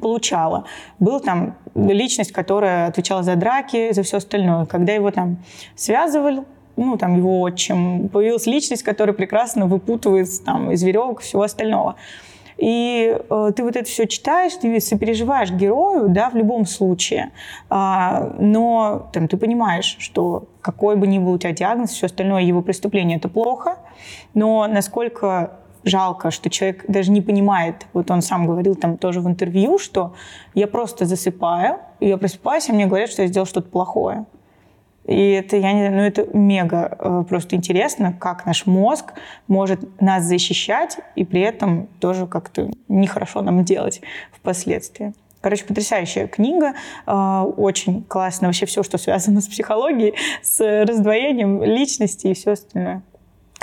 получала. 0.00 0.64
Был 0.98 1.20
там 1.20 1.54
личность, 1.76 2.32
которая 2.32 2.88
отвечала 2.88 3.22
за 3.22 3.36
драки, 3.36 3.92
за 3.92 4.02
все 4.02 4.16
остальное. 4.16 4.66
Когда 4.66 4.92
его 4.94 5.12
там 5.12 5.38
связывали, 5.76 6.42
ну, 6.76 6.96
там, 6.96 7.16
его 7.16 7.40
отчим, 7.40 8.08
появилась 8.08 8.46
личность, 8.46 8.82
которая 8.82 9.14
прекрасно 9.14 9.66
выпутывается 9.66 10.44
там 10.44 10.70
из 10.70 10.82
веревок 10.82 11.20
и 11.20 11.24
всего 11.24 11.42
остального. 11.42 11.96
И 12.58 13.16
э, 13.18 13.52
ты 13.56 13.64
вот 13.64 13.76
это 13.76 13.88
все 13.88 14.06
читаешь, 14.06 14.52
ты 14.54 14.80
сопереживаешь 14.80 15.50
герою, 15.50 16.08
да, 16.08 16.30
в 16.30 16.36
любом 16.36 16.66
случае. 16.66 17.32
А, 17.68 18.34
но 18.38 19.10
там, 19.12 19.26
ты 19.26 19.36
понимаешь, 19.36 19.96
что 19.98 20.44
какой 20.60 20.96
бы 20.96 21.06
ни 21.06 21.18
был 21.18 21.32
у 21.32 21.38
тебя 21.38 21.52
диагноз, 21.52 21.90
все 21.90 22.06
остальное 22.06 22.42
его 22.42 22.62
преступление 22.62 23.18
это 23.18 23.28
плохо. 23.28 23.78
Но 24.34 24.66
насколько 24.68 25.58
жалко, 25.84 26.30
что 26.30 26.50
человек 26.50 26.84
даже 26.88 27.10
не 27.10 27.20
понимает, 27.20 27.86
вот 27.92 28.10
он 28.10 28.22
сам 28.22 28.46
говорил 28.46 28.76
там 28.76 28.96
тоже 28.96 29.20
в 29.20 29.26
интервью, 29.26 29.78
что 29.78 30.14
я 30.54 30.66
просто 30.66 31.04
засыпаю, 31.04 31.80
я 32.00 32.16
просыпаюсь, 32.16 32.68
и 32.68 32.72
мне 32.72 32.86
говорят, 32.86 33.10
что 33.10 33.22
я 33.22 33.28
сделал 33.28 33.46
что-то 33.46 33.68
плохое. 33.68 34.26
И 35.06 35.30
это, 35.30 35.56
я 35.56 35.72
не 35.72 35.88
ну 35.88 36.02
это 36.02 36.26
мега 36.36 36.96
э, 36.98 37.24
просто 37.28 37.56
интересно, 37.56 38.12
как 38.12 38.46
наш 38.46 38.66
мозг 38.66 39.14
может 39.48 40.00
нас 40.00 40.24
защищать 40.24 40.98
и 41.16 41.24
при 41.24 41.40
этом 41.40 41.88
тоже 41.98 42.26
как-то 42.26 42.70
нехорошо 42.88 43.42
нам 43.42 43.64
делать 43.64 44.00
впоследствии. 44.32 45.12
Короче, 45.40 45.64
потрясающая 45.64 46.28
книга, 46.28 46.74
э, 47.06 47.12
очень 47.56 48.04
классно 48.04 48.46
вообще 48.46 48.64
все, 48.66 48.84
что 48.84 48.96
связано 48.96 49.40
с 49.40 49.48
психологией, 49.48 50.14
с 50.40 50.60
раздвоением 50.84 51.64
личности 51.64 52.28
и 52.28 52.34
все 52.34 52.52
остальное. 52.52 53.02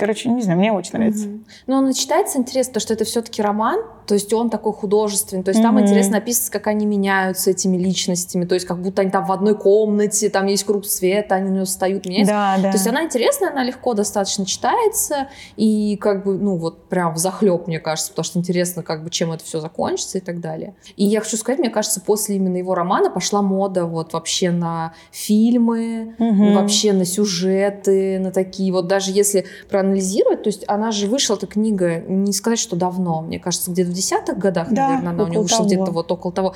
Короче, 0.00 0.30
не 0.30 0.42
знаю, 0.42 0.58
мне 0.58 0.72
очень 0.72 0.92
нравится. 0.94 1.28
Мгм. 1.28 1.44
Но 1.66 1.78
он 1.78 1.92
читается 1.92 2.38
интересно, 2.38 2.72
потому 2.72 2.80
что 2.82 2.94
это 2.94 3.04
все-таки 3.04 3.42
роман, 3.42 3.80
то 4.06 4.14
есть 4.14 4.32
он 4.32 4.48
такой 4.50 4.72
художественный, 4.72 5.42
то 5.44 5.50
есть 5.50 5.62
там 5.62 5.74
Мгм. 5.74 5.84
интересно 5.84 6.16
описывается, 6.16 6.50
как 6.50 6.66
они 6.66 6.86
меняются 6.86 7.50
этими 7.50 7.76
личностями, 7.76 8.44
то 8.46 8.54
есть 8.54 8.66
как 8.66 8.80
будто 8.80 9.02
они 9.02 9.10
там 9.10 9.24
в 9.26 9.30
одной 9.32 9.54
комнате, 9.56 10.30
там 10.30 10.46
есть 10.46 10.64
круг 10.64 10.86
света, 10.86 11.34
они 11.36 11.50
на 11.50 11.54
него 11.56 11.64
встают, 11.66 12.06
меняются. 12.06 12.32
Да, 12.32 12.56
да. 12.56 12.70
То 12.72 12.76
есть 12.78 12.86
она 12.86 13.04
интересная, 13.04 13.50
она 13.50 13.62
легко 13.62 13.94
достаточно 13.94 14.46
читается, 14.46 15.28
и 15.56 15.96
как 15.96 16.24
бы, 16.24 16.38
ну 16.38 16.56
вот 16.56 16.88
прям 16.88 17.14
в 17.14 17.18
захлеб, 17.18 17.66
мне 17.66 17.78
кажется, 17.78 18.10
потому 18.10 18.24
что 18.24 18.38
интересно, 18.38 18.82
как 18.82 19.04
бы, 19.04 19.10
чем 19.10 19.32
это 19.32 19.44
все 19.44 19.60
закончится 19.60 20.18
и 20.18 20.20
так 20.22 20.40
далее. 20.40 20.74
И 20.96 21.04
я 21.04 21.20
хочу 21.20 21.36
сказать, 21.36 21.58
мне 21.60 21.70
кажется, 21.70 22.00
после 22.00 22.36
именно 22.36 22.56
его 22.56 22.74
романа 22.74 23.10
пошла 23.10 23.42
мода 23.42 23.84
вот 23.84 24.14
вообще 24.14 24.50
на 24.50 24.94
фильмы, 25.12 26.14
Мгм. 26.18 26.54
вообще 26.54 26.92
на 26.92 27.04
сюжеты, 27.04 28.18
на 28.18 28.30
такие 28.32 28.72
вот, 28.72 28.86
даже 28.86 29.12
если 29.12 29.44
проанализировать, 29.90 30.42
то 30.42 30.48
есть 30.48 30.64
она 30.68 30.90
же 30.92 31.06
вышла, 31.06 31.34
эта 31.34 31.46
книга, 31.46 32.00
не 32.00 32.32
сказать, 32.32 32.58
что 32.58 32.76
давно, 32.76 33.22
мне 33.22 33.38
кажется, 33.38 33.70
где-то 33.70 33.90
в 33.90 33.94
десятых 33.94 34.38
годах, 34.38 34.68
Да, 34.70 34.88
наверное, 34.88 35.10
она 35.12 35.24
у 35.24 35.28
нее 35.28 35.40
вышла 35.40 35.58
того. 35.58 35.68
где-то 35.68 35.90
вот 35.90 36.10
около 36.12 36.32
того. 36.32 36.54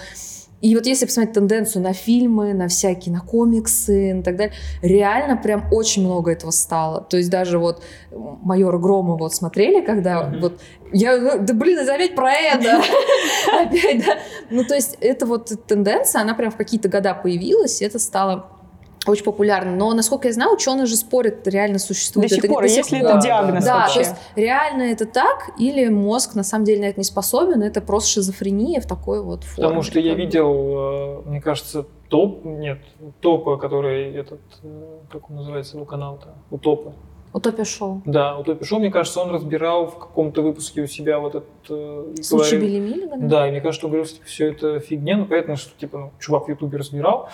И 0.60 0.74
вот 0.74 0.86
если 0.86 1.04
посмотреть 1.04 1.34
тенденцию 1.34 1.82
на 1.82 1.92
фильмы, 1.92 2.54
на 2.54 2.68
всякие, 2.68 3.12
на 3.14 3.20
комиксы 3.20 4.18
и 4.18 4.22
так 4.22 4.36
далее, 4.36 4.54
реально 4.80 5.36
прям 5.36 5.66
очень 5.70 6.04
много 6.04 6.32
этого 6.32 6.52
стало. 6.52 7.02
То 7.02 7.18
есть 7.18 7.28
даже 7.28 7.58
вот 7.58 7.82
майора 8.12 8.78
Грома 8.78 9.16
вот 9.16 9.34
смотрели, 9.34 9.84
когда 9.84 10.22
Мгм. 10.22 10.40
вот 10.40 10.60
я, 10.90 11.18
ну, 11.18 11.32
да 11.40 11.52
блин, 11.52 11.78
это 11.80 11.94
опять 11.94 12.14
про 12.14 12.32
это. 12.32 12.80
Опять, 13.62 14.06
да. 14.06 14.18
Ну, 14.48 14.64
то 14.64 14.74
есть 14.74 14.96
это 15.00 15.26
вот 15.26 15.50
тенденция, 15.66 16.22
она 16.22 16.32
прям 16.34 16.50
в 16.50 16.56
какие-то 16.56 16.88
года 16.88 17.14
появилась, 17.14 17.82
и 17.82 17.84
это 17.84 17.98
стало 17.98 18.46
очень 19.06 19.24
популярно. 19.24 19.74
Но, 19.76 19.92
насколько 19.94 20.28
я 20.28 20.34
знаю, 20.34 20.52
ученые 20.54 20.86
же 20.86 20.96
спорят, 20.96 21.46
реально 21.46 21.78
существует. 21.78 22.28
До 22.28 22.34
сих 22.34 22.44
это 22.44 22.52
пор, 22.52 22.62
до 22.62 22.68
сих 22.68 22.78
если 22.78 23.00
пор. 23.00 23.04
это 23.06 23.14
Да, 23.14 23.20
диагноз 23.20 23.64
да, 23.64 23.70
да, 23.70 23.74
то 23.74 23.80
вообще. 23.84 23.98
есть 24.00 24.14
реально 24.36 24.82
это 24.82 25.06
так, 25.06 25.50
или 25.58 25.88
мозг 25.88 26.34
на 26.34 26.44
самом 26.44 26.64
деле 26.64 26.80
на 26.80 26.84
это 26.86 27.00
не 27.00 27.04
способен, 27.04 27.62
это 27.62 27.80
просто 27.80 28.10
шизофрения 28.10 28.80
в 28.80 28.86
такой 28.86 29.22
вот 29.22 29.44
форме. 29.44 29.68
Потому 29.68 29.82
что 29.82 30.00
я 30.00 30.14
видел, 30.14 31.22
э, 31.26 31.28
мне 31.28 31.40
кажется, 31.40 31.86
топ, 32.08 32.44
нет, 32.44 32.78
топа, 33.20 33.56
который 33.56 34.14
этот, 34.14 34.40
э, 34.62 34.98
как 35.10 35.30
он 35.30 35.36
называется, 35.36 35.76
его 35.76 35.84
канал-то, 35.86 36.34
Утопа. 36.50 36.92
Утопия 37.32 37.64
шоу. 37.64 38.00
Да, 38.06 38.38
Утопия 38.38 38.64
Шоу, 38.64 38.78
мне 38.78 38.92
кажется, 38.92 39.18
он 39.20 39.30
разбирал 39.30 39.88
в 39.88 39.98
каком-то 39.98 40.40
выпуске 40.40 40.82
у 40.82 40.86
себя 40.86 41.18
вот 41.18 41.34
этот... 41.34 41.48
э, 41.68 42.14
Случай 42.22 42.56
Билли 42.58 42.78
Миллигана? 42.78 43.28
Да, 43.28 43.48
и 43.48 43.50
мне 43.50 43.60
кажется, 43.60 43.86
он 43.86 43.90
говорил, 43.90 44.08
что 44.08 44.24
все 44.24 44.52
это 44.52 44.78
фигня, 44.78 45.16
ну, 45.16 45.26
понятно, 45.26 45.56
что, 45.56 45.76
типа, 45.76 45.98
ну, 45.98 46.10
чувак 46.20 46.46
в 46.46 46.48
Ютубе 46.50 46.78
разбирал, 46.78 47.28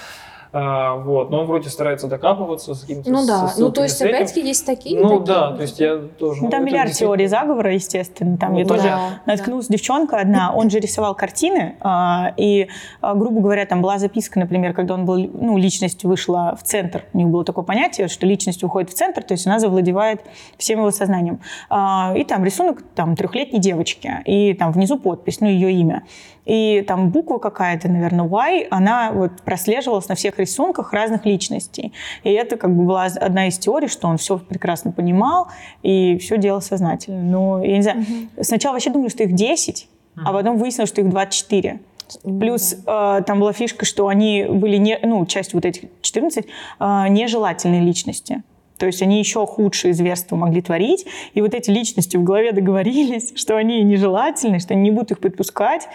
а, 0.53 0.97
вот, 0.97 1.31
но 1.31 1.41
он 1.41 1.47
вроде 1.47 1.69
старается 1.69 2.09
докапываться 2.09 2.75
с 2.75 2.81
какими-то 2.81 3.11
Ну 3.11 3.27
да, 3.27 3.53
ну 3.57 3.71
то 3.71 3.83
есть 3.83 3.99
с 3.99 4.01
этим. 4.03 4.15
опять-таки 4.15 4.47
есть 4.47 4.67
такие. 4.67 5.01
Ну 5.01 5.21
такие. 5.21 5.25
да, 5.27 5.53
то 5.53 5.63
есть 5.63 5.79
я 5.79 5.97
тоже... 5.97 6.43
Ну, 6.43 6.51
там 6.51 6.65
миллиард 6.65 6.89
действительно- 6.89 7.17
теорий 7.17 7.27
заговора, 7.29 7.75
естественно. 7.75 8.37
Там 8.37 8.55
я 8.57 8.63
Ну, 8.65 8.69
тоже 8.69 8.83
да, 8.83 9.21
наткнулась 9.27 9.69
девчонка 9.69 10.19
одна, 10.19 10.53
он 10.53 10.69
же 10.71 10.81
рисовал 10.81 11.15
картины, 11.15 11.77
а, 11.81 12.33
и, 12.37 12.69
а, 13.01 13.15
грубо 13.15 13.41
говоря, 13.41 13.65
там 13.67 13.81
была 13.81 13.99
записка, 13.99 14.41
например, 14.41 14.73
когда 14.75 14.95
он 14.95 15.05
был, 15.05 15.17
ну, 15.19 15.57
личность 15.57 16.03
вышла 16.05 16.57
в 16.61 16.65
центр, 16.65 17.05
у 17.13 17.19
них 17.19 17.29
было 17.29 17.45
такое 17.45 17.65
понятие, 17.65 18.09
что 18.09 18.27
личность 18.27 18.65
уходит 18.65 18.91
в 18.91 18.95
центр, 18.95 19.23
то 19.23 19.35
есть 19.35 19.47
она 19.47 19.61
завладевает 19.61 20.23
всем 20.59 20.81
его 20.81 20.91
сознанием. 20.91 21.41
И 21.71 22.25
там 22.25 22.45
рисунок 22.45 22.83
там 22.95 23.15
трехлетней 23.15 23.61
девочки, 23.61 24.11
и 24.25 24.55
там 24.55 24.73
внизу 24.73 24.99
подпись, 24.99 25.41
ну, 25.41 25.47
ее 25.49 25.73
имя. 25.73 26.03
И 26.47 26.85
там 26.87 27.11
буква 27.11 27.39
какая-то, 27.39 27.89
наверное, 27.89 28.27
Y, 28.27 28.67
она 28.71 29.13
вот 29.13 29.43
прослеживалась 29.45 30.09
на 30.09 30.15
всех 30.15 30.39
рисунках 30.39 30.93
разных 30.93 31.27
личностей. 31.27 31.93
И 32.25 32.31
это 32.31 32.57
как 32.57 32.75
бы 32.75 32.85
была 32.85 33.05
одна 33.05 33.49
из 33.49 33.59
теорий, 33.59 33.89
что 33.89 34.09
он 34.09 34.17
все 34.17 34.39
прекрасно 34.39 34.93
понимал 34.93 35.49
и 35.83 36.19
все 36.19 36.39
делал 36.39 36.61
сознательно. 36.61 37.23
Но 37.23 37.63
я 37.65 37.77
не 37.77 37.83
знаю, 37.83 38.01
Мгм. 38.01 38.31
сначала 38.43 38.75
вообще 38.75 38.91
думали, 38.91 39.09
что 39.09 39.23
их 39.23 39.35
10, 39.35 39.89
а 40.25 40.33
потом 40.33 40.59
выяснилось, 40.59 40.91
что 40.91 41.01
их 41.01 41.09
24. 41.09 41.81
Ну 42.25 42.41
Плюс 42.41 42.75
э, 42.75 43.23
там 43.25 43.39
была 43.39 43.53
фишка, 43.53 43.85
что 43.85 44.09
они 44.09 44.45
были, 44.45 44.77
не, 44.77 44.99
ну, 45.03 45.25
часть 45.27 45.55
вот 45.55 45.65
этих 45.65 45.89
14, 46.03 46.45
э, 46.81 47.05
нежелательные 47.09 47.83
личности. 47.83 48.43
То 48.79 48.87
есть 48.87 49.03
они 49.03 49.19
еще 49.19 49.47
худшие 49.47 49.93
зверства 49.95 50.37
могли 50.37 50.63
творить. 50.63 51.07
И 51.35 51.41
вот 51.41 51.55
эти 51.55 51.71
личности 51.71 52.17
в 52.17 52.25
голове 52.25 52.53
договорились, 52.53 53.33
что 53.37 53.57
они 53.57 53.83
нежелательны, 53.83 54.59
что 54.59 54.75
они 54.75 54.83
не 54.85 54.91
будут 54.91 55.13
их 55.13 55.21
подпускать. 55.21 55.87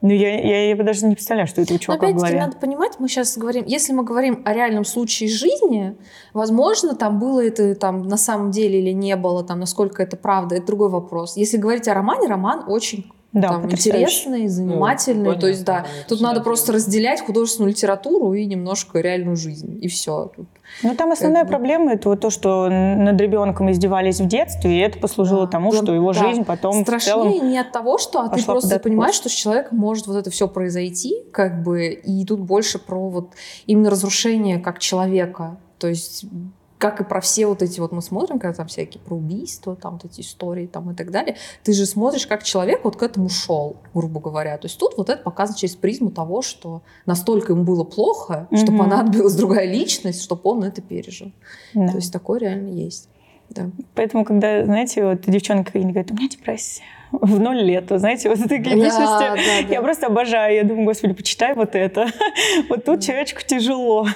Ну, 0.00 0.10
я, 0.10 0.40
я, 0.40 0.68
я 0.68 0.76
даже 0.76 1.06
не 1.06 1.14
представляю, 1.14 1.48
что 1.48 1.60
это 1.60 1.72
у 1.72 1.74
Но 1.74 1.78
чувака 1.80 2.06
в 2.06 2.10
опять-таки 2.10 2.32
голове. 2.32 2.46
надо 2.46 2.56
понимать, 2.56 2.92
мы 3.00 3.08
сейчас 3.08 3.36
говорим, 3.36 3.64
если 3.66 3.92
мы 3.92 4.04
говорим 4.04 4.42
о 4.44 4.52
реальном 4.52 4.84
случае 4.84 5.28
жизни, 5.28 5.96
возможно, 6.32 6.94
там 6.94 7.18
было 7.18 7.44
это 7.44 7.74
там 7.74 8.06
на 8.06 8.16
самом 8.16 8.52
деле 8.52 8.80
или 8.80 8.92
не 8.92 9.16
было, 9.16 9.42
там 9.42 9.58
насколько 9.58 10.00
это 10.02 10.16
правда, 10.16 10.54
это 10.54 10.66
другой 10.66 10.88
вопрос. 10.88 11.36
Если 11.36 11.56
говорить 11.56 11.88
о 11.88 11.94
романе, 11.94 12.28
роман 12.28 12.64
очень 12.68 13.10
Да, 13.32 13.48
там, 13.48 13.70
интересный, 13.70 14.48
занимательный, 14.48 15.34
Ну, 15.34 15.38
то 15.38 15.48
есть 15.48 15.62
да, 15.62 15.82
понятно, 15.82 16.04
тут 16.08 16.20
надо 16.22 16.40
просто 16.40 16.72
разделять 16.72 17.20
художественную 17.20 17.72
литературу 17.72 18.32
и 18.32 18.46
немножко 18.46 19.00
реальную 19.00 19.36
жизнь, 19.36 19.78
и 19.82 19.88
все. 19.88 20.32
Ну, 20.82 20.94
там 20.94 21.12
основная 21.12 21.44
бы. 21.44 21.50
проблема 21.50 21.92
это 21.92 22.08
вот 22.08 22.20
то, 22.20 22.30
что 22.30 22.70
над 22.70 23.20
ребенком 23.20 23.70
издевались 23.70 24.20
в 24.20 24.26
детстве, 24.26 24.78
и 24.78 24.80
это 24.80 24.98
послужило 24.98 25.44
Да. 25.44 25.52
тому, 25.52 25.72
что 25.72 25.94
его 25.94 26.14
да. 26.14 26.26
жизнь 26.26 26.44
потом 26.44 26.78
в 26.80 26.82
Страшнее 26.82 27.14
целом... 27.14 27.50
не 27.50 27.58
от 27.58 27.70
того, 27.70 27.98
что 27.98 28.20
а 28.20 28.28
ты 28.30 28.42
просто 28.42 28.78
понимаешь, 28.78 29.14
что 29.14 29.28
с 29.28 29.32
человеком 29.32 29.76
может 29.76 30.06
вот 30.06 30.16
это 30.16 30.30
все 30.30 30.48
произойти, 30.48 31.22
как 31.30 31.62
бы, 31.62 31.88
и 31.88 32.24
тут 32.24 32.40
больше 32.40 32.78
про 32.78 33.10
вот 33.10 33.32
именно 33.66 33.90
разрушение 33.90 34.58
как 34.58 34.78
человека, 34.78 35.58
то 35.78 35.86
есть 35.86 36.24
как 36.78 37.00
и 37.00 37.04
про 37.04 37.20
все 37.20 37.46
вот 37.46 37.62
эти 37.62 37.80
вот 37.80 37.92
мы 37.92 38.00
смотрим, 38.02 38.38
когда 38.38 38.56
там 38.56 38.68
всякие 38.68 39.00
про 39.02 39.16
убийства, 39.16 39.74
там 39.76 39.94
вот 40.00 40.04
эти 40.10 40.20
истории 40.20 40.66
там 40.66 40.90
и 40.90 40.94
так 40.94 41.10
далее, 41.10 41.36
ты 41.64 41.72
же 41.72 41.86
смотришь, 41.86 42.26
как 42.26 42.42
человек 42.44 42.84
вот 42.84 42.96
к 42.96 43.02
этому 43.02 43.28
шел, 43.28 43.76
грубо 43.94 44.20
говоря. 44.20 44.56
То 44.58 44.66
есть 44.66 44.78
тут 44.78 44.96
вот 44.96 45.10
это 45.10 45.22
показано 45.22 45.58
через 45.58 45.74
призму 45.76 46.10
того, 46.10 46.40
что 46.42 46.82
настолько 47.04 47.52
ему 47.52 47.64
было 47.64 47.84
плохо, 47.84 48.46
что 48.54 48.72
Мгм. 48.72 48.78
понадобилась 48.78 49.34
другая 49.34 49.66
личность, 49.66 50.22
чтобы 50.22 50.42
он 50.44 50.62
это 50.64 50.80
пережил. 50.80 51.32
Да. 51.74 51.88
То 51.88 51.96
есть 51.96 52.12
такое 52.12 52.38
реально 52.40 52.68
есть. 52.68 53.08
Да. 53.50 53.70
Поэтому, 53.94 54.24
когда, 54.24 54.64
знаете, 54.64 55.04
вот 55.04 55.22
девчонка 55.22 55.72
говорит, 55.72 56.10
у 56.10 56.14
меня 56.14 56.28
депрессия 56.28 56.82
в 57.10 57.40
ноль 57.40 57.62
лет, 57.62 57.86
знаете, 57.88 58.28
вот 58.28 58.38
такие 58.48 58.76
личности. 58.76 58.98
Да, 58.98 59.34
да, 59.34 59.62
да. 59.66 59.74
Я 59.74 59.80
просто 59.82 60.06
обожаю. 60.06 60.54
Я 60.54 60.64
думаю, 60.64 60.84
господи, 60.84 61.14
почитай 61.14 61.54
вот 61.54 61.74
это. 61.74 62.06
Вот 62.68 62.84
тут 62.84 63.02
человечку 63.02 63.40
тяжело. 63.46 64.06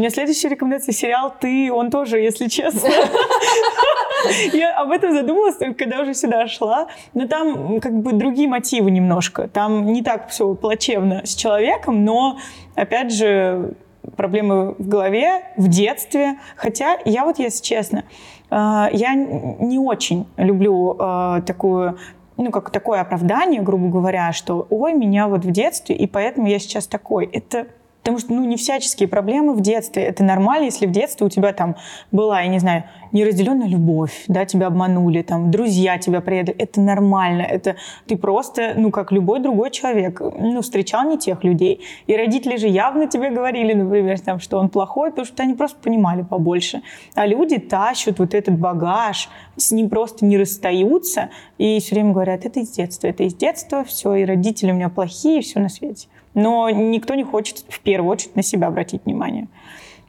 Меня 0.00 0.08
следующая 0.08 0.48
рекомендация 0.48 0.92
сериал 0.92 1.34
«Ты», 1.38 1.70
он 1.70 1.90
тоже, 1.90 2.18
если 2.18 2.48
честно. 2.48 2.88
Я 4.54 4.74
об 4.78 4.90
этом 4.92 5.12
задумалась 5.12 5.56
только 5.56 5.74
когда 5.74 6.00
уже 6.00 6.14
сюда 6.14 6.46
шла. 6.48 6.86
Но 7.12 7.28
там 7.28 7.80
как 7.80 8.00
бы 8.00 8.12
другие 8.12 8.48
мотивы 8.48 8.90
немножко. 8.90 9.46
Там 9.48 9.84
не 9.92 10.02
так 10.02 10.30
все 10.30 10.54
плачевно 10.54 11.20
с 11.26 11.34
человеком, 11.34 12.02
но, 12.04 12.38
опять 12.76 13.12
же, 13.12 13.74
проблемы 14.16 14.72
в 14.78 14.88
голове, 14.88 15.42
в 15.58 15.68
детстве. 15.68 16.38
Хотя 16.56 16.96
я 17.04 17.26
вот, 17.26 17.38
если 17.38 17.62
честно, 17.62 18.04
э, 18.50 18.54
я 18.92 19.14
не 19.14 19.78
очень 19.78 20.26
люблю 20.38 20.96
э, 20.98 21.42
такую 21.46 21.98
ну, 22.38 22.50
как 22.50 22.70
такое 22.70 23.02
оправдание, 23.02 23.60
грубо 23.60 23.88
говоря, 23.88 24.32
что 24.32 24.66
ой, 24.70 24.94
меня 24.94 25.28
вот 25.28 25.44
в 25.44 25.50
детстве, 25.50 25.94
и 25.94 26.06
поэтому 26.06 26.46
я 26.46 26.58
сейчас 26.58 26.86
такой. 26.86 27.26
Это 27.26 27.66
Потому 28.00 28.18
что, 28.18 28.32
ну, 28.32 28.44
не 28.46 28.56
всяческие 28.56 29.08
проблемы 29.08 29.54
в 29.54 29.60
детстве. 29.60 30.02
Это 30.04 30.24
нормально, 30.24 30.64
если 30.64 30.86
в 30.86 30.90
детстве 30.90 31.26
у 31.26 31.28
тебя 31.28 31.52
там 31.52 31.76
была, 32.10 32.40
я 32.40 32.48
не 32.48 32.58
знаю, 32.58 32.84
неразделенная 33.12 33.68
любовь, 33.68 34.24
да, 34.28 34.44
тебя 34.44 34.68
обманули, 34.68 35.22
там, 35.22 35.50
друзья 35.50 35.98
тебя 35.98 36.20
предали. 36.20 36.56
Это 36.56 36.80
нормально. 36.80 37.42
Это 37.42 37.76
ты 38.06 38.16
просто, 38.16 38.74
ну, 38.76 38.90
как 38.90 39.12
любой 39.12 39.40
другой 39.40 39.70
человек, 39.70 40.20
ну, 40.20 40.62
встречал 40.62 41.08
не 41.08 41.18
тех 41.18 41.44
людей. 41.44 41.82
И 42.06 42.16
родители 42.16 42.56
же 42.56 42.68
явно 42.68 43.06
тебе 43.06 43.30
говорили, 43.30 43.74
например, 43.74 44.18
там, 44.20 44.40
что 44.40 44.58
он 44.58 44.68
плохой, 44.68 45.10
потому 45.10 45.26
что 45.26 45.42
они 45.42 45.54
просто 45.54 45.78
понимали 45.82 46.22
побольше. 46.22 46.82
А 47.14 47.26
люди 47.26 47.58
тащат 47.58 48.18
вот 48.18 48.34
этот 48.34 48.58
багаж, 48.58 49.28
с 49.56 49.72
ним 49.72 49.90
просто 49.90 50.24
не 50.24 50.38
расстаются 50.38 51.30
и 51.58 51.78
все 51.80 51.94
время 51.94 52.12
говорят, 52.12 52.46
это 52.46 52.60
из 52.60 52.70
детства, 52.70 53.08
это 53.08 53.24
из 53.24 53.34
детства, 53.34 53.84
все, 53.84 54.14
и 54.14 54.24
родители 54.24 54.70
у 54.70 54.74
меня 54.74 54.88
плохие, 54.88 55.40
и 55.40 55.42
все 55.42 55.60
на 55.60 55.68
свете. 55.68 56.08
Но 56.34 56.70
никто 56.70 57.14
не 57.14 57.24
хочет 57.24 57.64
в 57.68 57.80
первую 57.80 58.10
очередь 58.12 58.36
на 58.36 58.42
себя 58.42 58.68
обратить 58.68 59.04
внимание. 59.04 59.48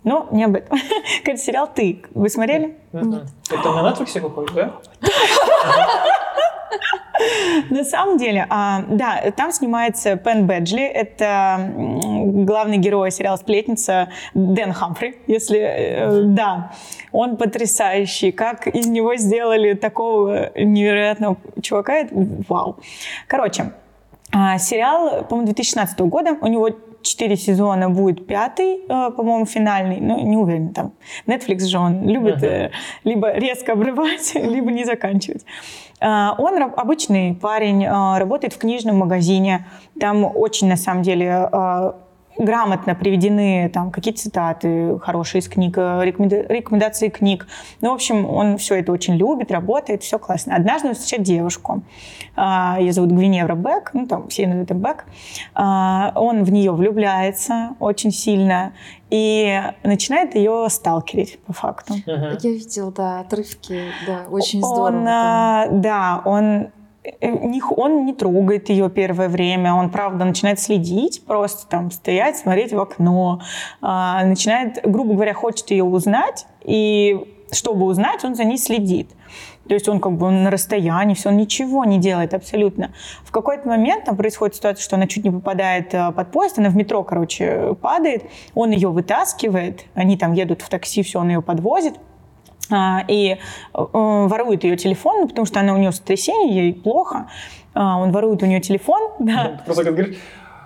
Но 0.03 0.27
не 0.31 0.43
об 0.45 0.55
этом. 0.55 0.77
Как 1.23 1.37
сериал 1.37 1.69
«Ты». 1.73 2.01
Вы 2.13 2.29
смотрели? 2.29 2.77
Нет. 2.91 3.23
Это 3.49 3.71
на 3.71 3.89
Netflix 3.89 4.19
выходит, 4.19 4.53
да? 4.53 4.73
На 7.69 7.83
самом 7.83 8.17
деле, 8.17 8.47
а, 8.49 8.83
да, 8.89 9.31
там 9.35 9.51
снимается 9.51 10.15
Пен 10.15 10.47
Бэджли, 10.47 10.83
это 10.83 11.71
главный 11.75 12.77
герой 12.77 13.11
сериала 13.11 13.37
«Сплетница» 13.37 14.09
Дэн 14.33 14.73
Хамфри, 14.73 15.17
если... 15.27 15.59
Э, 15.59 16.21
да, 16.23 16.71
он 17.11 17.37
потрясающий. 17.37 18.31
Как 18.31 18.67
из 18.67 18.87
него 18.87 19.15
сделали 19.15 19.73
такого 19.73 20.51
невероятного 20.55 21.37
чувака, 21.61 21.97
это 21.97 22.15
вау. 22.47 22.77
Короче, 23.27 23.71
сериал, 24.31 25.25
по-моему, 25.25 25.47
2016 25.47 25.99
года. 26.01 26.37
У 26.41 26.47
него 26.47 26.69
четыре 27.01 27.35
сезона 27.35 27.89
будет 27.89 28.27
пятый, 28.27 28.81
э, 28.87 29.11
по-моему, 29.11 29.45
финальный. 29.45 29.99
Ну, 29.99 30.19
не 30.25 30.37
уверен 30.37 30.73
там. 30.73 30.93
Netflix 31.27 31.65
же 31.65 31.79
он 31.79 32.07
любит 32.07 32.43
uh-huh. 32.43 32.71
либо 33.03 33.33
резко 33.33 33.73
обрывать, 33.73 34.31
либо 34.35 34.71
не 34.71 34.85
заканчивать. 34.85 35.45
А, 35.99 36.35
он 36.37 36.61
обычный 36.61 37.35
парень, 37.35 37.85
а, 37.85 38.19
работает 38.19 38.53
в 38.53 38.57
книжном 38.57 38.97
магазине. 38.97 39.67
Там 39.99 40.25
очень, 40.25 40.67
на 40.67 40.77
самом 40.77 41.03
деле, 41.03 41.49
грамотно 42.37 42.95
приведены 42.95 43.69
там 43.73 43.91
какие-то 43.91 44.21
цитаты 44.21 44.99
хорошие 44.99 45.39
из 45.39 45.47
книг, 45.47 45.77
э, 45.77 46.03
рекомендации 46.03 47.09
книг. 47.09 47.47
Ну, 47.81 47.91
в 47.91 47.93
общем, 47.93 48.25
он 48.25 48.57
все 48.57 48.75
это 48.75 48.91
очень 48.91 49.15
любит, 49.15 49.51
работает, 49.51 50.03
все 50.03 50.19
классно. 50.19 50.55
Однажды 50.55 50.89
он 50.89 50.93
встречает 50.93 51.23
девушку. 51.23 51.83
А, 52.35 52.77
ее 52.79 52.93
зовут 52.93 53.11
Гвиневра 53.11 53.55
Бек, 53.55 53.91
ну, 53.93 54.07
там 54.07 54.27
все 54.29 54.47
называют 54.47 54.71
Бек. 54.71 55.05
А, 55.53 56.13
он 56.15 56.43
в 56.43 56.51
нее 56.51 56.71
влюбляется 56.71 57.75
очень 57.79 58.11
сильно 58.11 58.73
и 59.09 59.61
начинает 59.83 60.35
ее 60.35 60.67
сталкерить 60.69 61.39
по 61.39 61.53
факту. 61.53 61.95
Uh-huh. 62.07 62.37
Я 62.41 62.51
видела, 62.51 62.91
да, 62.91 63.19
отрывки, 63.19 63.81
да, 64.07 64.25
очень 64.29 64.63
он, 64.63 64.73
здорово. 64.73 65.03
Там. 65.03 65.81
Да, 65.81 66.21
он 66.23 66.43
Э, 66.63 66.80
он 67.21 68.05
не 68.05 68.13
трогает 68.13 68.69
ее 68.69 68.89
первое 68.89 69.27
время, 69.27 69.73
он, 69.73 69.89
правда, 69.89 70.25
начинает 70.25 70.59
следить, 70.59 71.23
просто 71.25 71.67
там 71.67 71.89
стоять, 71.89 72.37
смотреть 72.37 72.73
в 72.73 72.79
окно, 72.79 73.41
а, 73.81 74.23
начинает, 74.23 74.79
грубо 74.83 75.15
говоря, 75.15 75.33
хочет 75.33 75.71
ее 75.71 75.83
узнать, 75.83 76.45
и 76.63 77.19
чтобы 77.51 77.85
узнать, 77.85 78.23
он 78.23 78.35
за 78.35 78.43
ней 78.43 78.57
следит. 78.57 79.09
То 79.67 79.75
есть 79.75 79.87
он 79.87 79.99
как 79.99 80.13
бы 80.13 80.29
на 80.31 80.49
расстоянии, 80.49 81.13
все, 81.13 81.29
он 81.29 81.37
ничего 81.37 81.85
не 81.85 81.97
делает 81.97 82.33
абсолютно. 82.33 82.91
В 83.23 83.31
какой-то 83.31 83.67
момент 83.67 84.05
там 84.05 84.17
происходит 84.17 84.55
ситуация, 84.55 84.83
что 84.83 84.95
она 84.95 85.07
чуть 85.07 85.23
не 85.23 85.31
попадает 85.31 85.93
э, 85.93 86.11
под 86.11 86.31
поезд, 86.31 86.59
она 86.59 86.69
в 86.69 86.75
метро, 86.75 87.03
короче, 87.03 87.75
падает, 87.81 88.23
он 88.55 88.71
ее 88.71 88.89
вытаскивает, 88.89 89.85
они 89.93 90.17
там 90.17 90.33
едут 90.33 90.61
в 90.61 90.69
такси, 90.69 91.03
все, 91.03 91.19
он 91.19 91.29
ее 91.29 91.41
подвозит, 91.41 91.95
и 93.07 93.31
э, 93.31 93.37
ворует 93.73 94.63
ее 94.63 94.77
телефон, 94.77 95.21
ну, 95.21 95.27
потому 95.27 95.45
что 95.45 95.59
она 95.59 95.73
у 95.73 95.77
нее 95.77 95.91
сотрясение, 95.91 96.65
ей 96.65 96.73
плохо. 96.73 97.29
А, 97.73 97.97
он 97.97 98.11
ворует 98.11 98.43
у 98.43 98.45
нее 98.45 98.59
телефон. 98.59 99.11
Да. 99.19 99.61
Просто 99.65 99.83
как 99.83 99.93
говорит, 99.93 100.17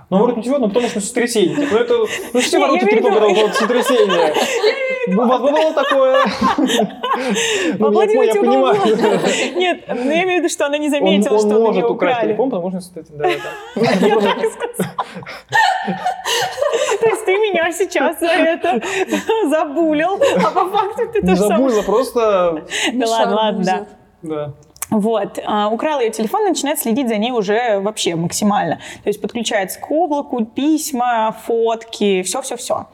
ну, 0.10 0.18
вроде 0.18 0.40
ничего, 0.40 0.60
но 0.60 0.68
потому 0.68 0.88
что 0.88 1.02
сотрясение. 1.02 1.56
Типа, 1.56 1.68
ну, 1.72 1.78
это, 1.78 1.94
ну, 2.34 2.40
все 2.40 2.60
воруют 2.60 2.84
друг 2.84 3.02
друга 3.02 3.46
от 3.46 3.56
сотрясения. 3.56 4.34
Бывало 5.08 5.74
такое. 5.74 6.26
Ну, 7.80 8.02
я 8.02 8.36
понимаю. 8.36 8.78
Нет, 9.56 9.84
но 9.88 10.12
я 10.12 10.24
имею 10.24 10.40
в 10.40 10.44
виду, 10.44 10.50
что 10.50 10.66
она 10.66 10.78
не 10.78 10.90
заметила, 10.90 11.40
что 11.40 11.56
он 11.56 11.62
может 11.62 11.86
украсть 11.86 12.22
телефон, 12.22 12.50
потому 12.50 12.70
что, 12.70 12.80
кстати, 12.80 13.12
да, 13.12 13.28
Я 13.28 14.20
так 14.20 14.38
сказала. 14.52 14.96
То 17.00 17.08
есть 17.08 17.26
ты 17.26 17.32
меня 17.38 17.72
сейчас 17.72 18.20
за 18.20 18.28
это 18.28 18.82
забулил, 19.50 20.20
а 20.38 20.52
по 20.52 20.66
факту 20.70 21.08
ты 21.12 21.22
то 21.22 21.36
же 21.36 21.42
самое. 21.42 21.58
Забулила, 21.58 21.82
просто... 21.84 22.66
Да 22.94 23.08
ладно, 23.08 23.36
ладно, 23.36 23.64
да. 23.64 23.88
Да. 24.22 24.54
Вот, 24.92 25.40
а, 25.44 25.70
украл 25.70 26.00
ее 26.00 26.12
телефон 26.12 26.46
начинает 26.46 26.80
следить 26.80 27.10
за 27.10 27.18
ней 27.18 27.32
уже 27.32 27.80
вообще 27.80 28.16
максимально. 28.16 28.76
То 29.04 29.10
есть 29.10 29.20
подключается 29.22 29.80
к 29.80 29.90
облаку, 29.92 30.46
письма, 30.46 31.36
фотки, 31.46 32.22
все-все-все. 32.24 32.88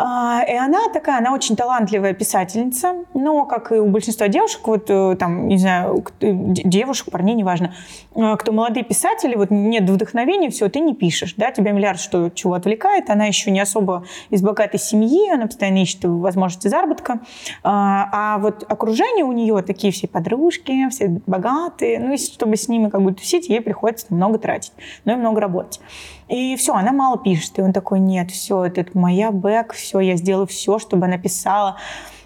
А, 0.00 0.44
и 0.48 0.54
она 0.54 0.88
такая, 0.92 1.18
она 1.18 1.34
очень 1.34 1.56
талантливая 1.56 2.14
писательница, 2.14 3.04
но, 3.14 3.44
как 3.46 3.72
и 3.72 3.74
у 3.74 3.86
большинства 3.88 4.28
девушек, 4.28 4.60
вот 4.68 4.88
э, 4.88 5.16
там, 5.18 5.48
не 5.48 5.58
знаю, 5.58 6.04
э, 6.20 6.30
девушек, 6.30 7.10
парней, 7.10 7.34
неважно, 7.34 7.74
э, 8.14 8.36
кто 8.36 8.52
молодые 8.52 8.84
писатели, 8.84 9.34
вот 9.34 9.50
нет 9.50 9.90
вдохновения, 9.90 10.50
все, 10.50 10.68
ты 10.68 10.78
не 10.78 10.94
пишешь, 10.94 11.34
да, 11.36 11.50
тебя 11.50 11.72
миллиард 11.72 11.98
что, 11.98 12.30
чего 12.30 12.54
отвлекает, 12.54 13.10
она 13.10 13.24
еще 13.24 13.50
не 13.50 13.58
особо 13.58 14.04
из 14.30 14.40
богатой 14.40 14.78
семьи, 14.78 15.32
она 15.32 15.46
постоянно 15.46 15.82
ищет 15.82 16.04
возможности 16.04 16.68
заработка, 16.68 17.18
а, 17.64 18.08
а 18.12 18.38
вот 18.38 18.64
окружение 18.68 19.24
у 19.24 19.32
нее 19.32 19.60
такие 19.62 19.92
все 19.92 20.06
подружки, 20.06 20.88
все 20.90 21.08
богатые, 21.26 21.98
ну 21.98 22.12
и 22.12 22.18
чтобы 22.18 22.56
с 22.56 22.68
ними 22.68 22.88
как 22.88 23.02
бы 23.02 23.12
тусить, 23.14 23.48
ей 23.48 23.60
приходится 23.60 24.06
много 24.10 24.38
тратить, 24.38 24.72
ну 25.04 25.14
и 25.14 25.16
много 25.16 25.40
работать. 25.40 25.80
И 26.28 26.56
все, 26.56 26.74
она 26.74 26.92
мало 26.92 27.18
пишет. 27.18 27.58
И 27.58 27.62
он 27.62 27.72
такой, 27.72 28.00
нет, 28.00 28.30
все, 28.30 28.64
это 28.64 28.84
моя 28.94 29.30
бэк, 29.30 29.72
все, 29.72 30.00
я 30.00 30.16
сделаю 30.16 30.46
все, 30.46 30.78
чтобы 30.78 31.06
она 31.06 31.18
писала. 31.18 31.76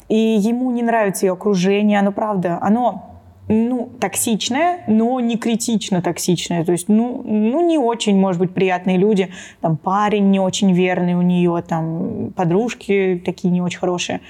И 0.08 0.16
ему 0.16 0.70
не 0.70 0.82
нравится 0.82 1.26
ее 1.26 1.32
окружение, 1.32 1.98
оно 1.98 2.12
правда, 2.12 2.58
оно 2.60 3.12
ну, 3.48 3.90
токсичное, 4.00 4.84
но 4.86 5.20
не 5.20 5.36
критично 5.36 6.00
токсичное. 6.02 6.64
То 6.64 6.72
есть, 6.72 6.88
ну, 6.88 7.22
ну, 7.24 7.66
не 7.66 7.78
очень, 7.78 8.18
может 8.18 8.40
быть, 8.40 8.52
приятные 8.52 8.96
люди. 8.96 9.30
Там 9.60 9.76
парень 9.76 10.30
не 10.30 10.40
очень 10.40 10.72
верный 10.72 11.14
у 11.14 11.22
нее, 11.22 11.62
там 11.66 12.32
подружки 12.34 13.22
такие 13.24 13.50
не 13.50 13.60
очень 13.60 13.78
хорошие. 13.78 14.20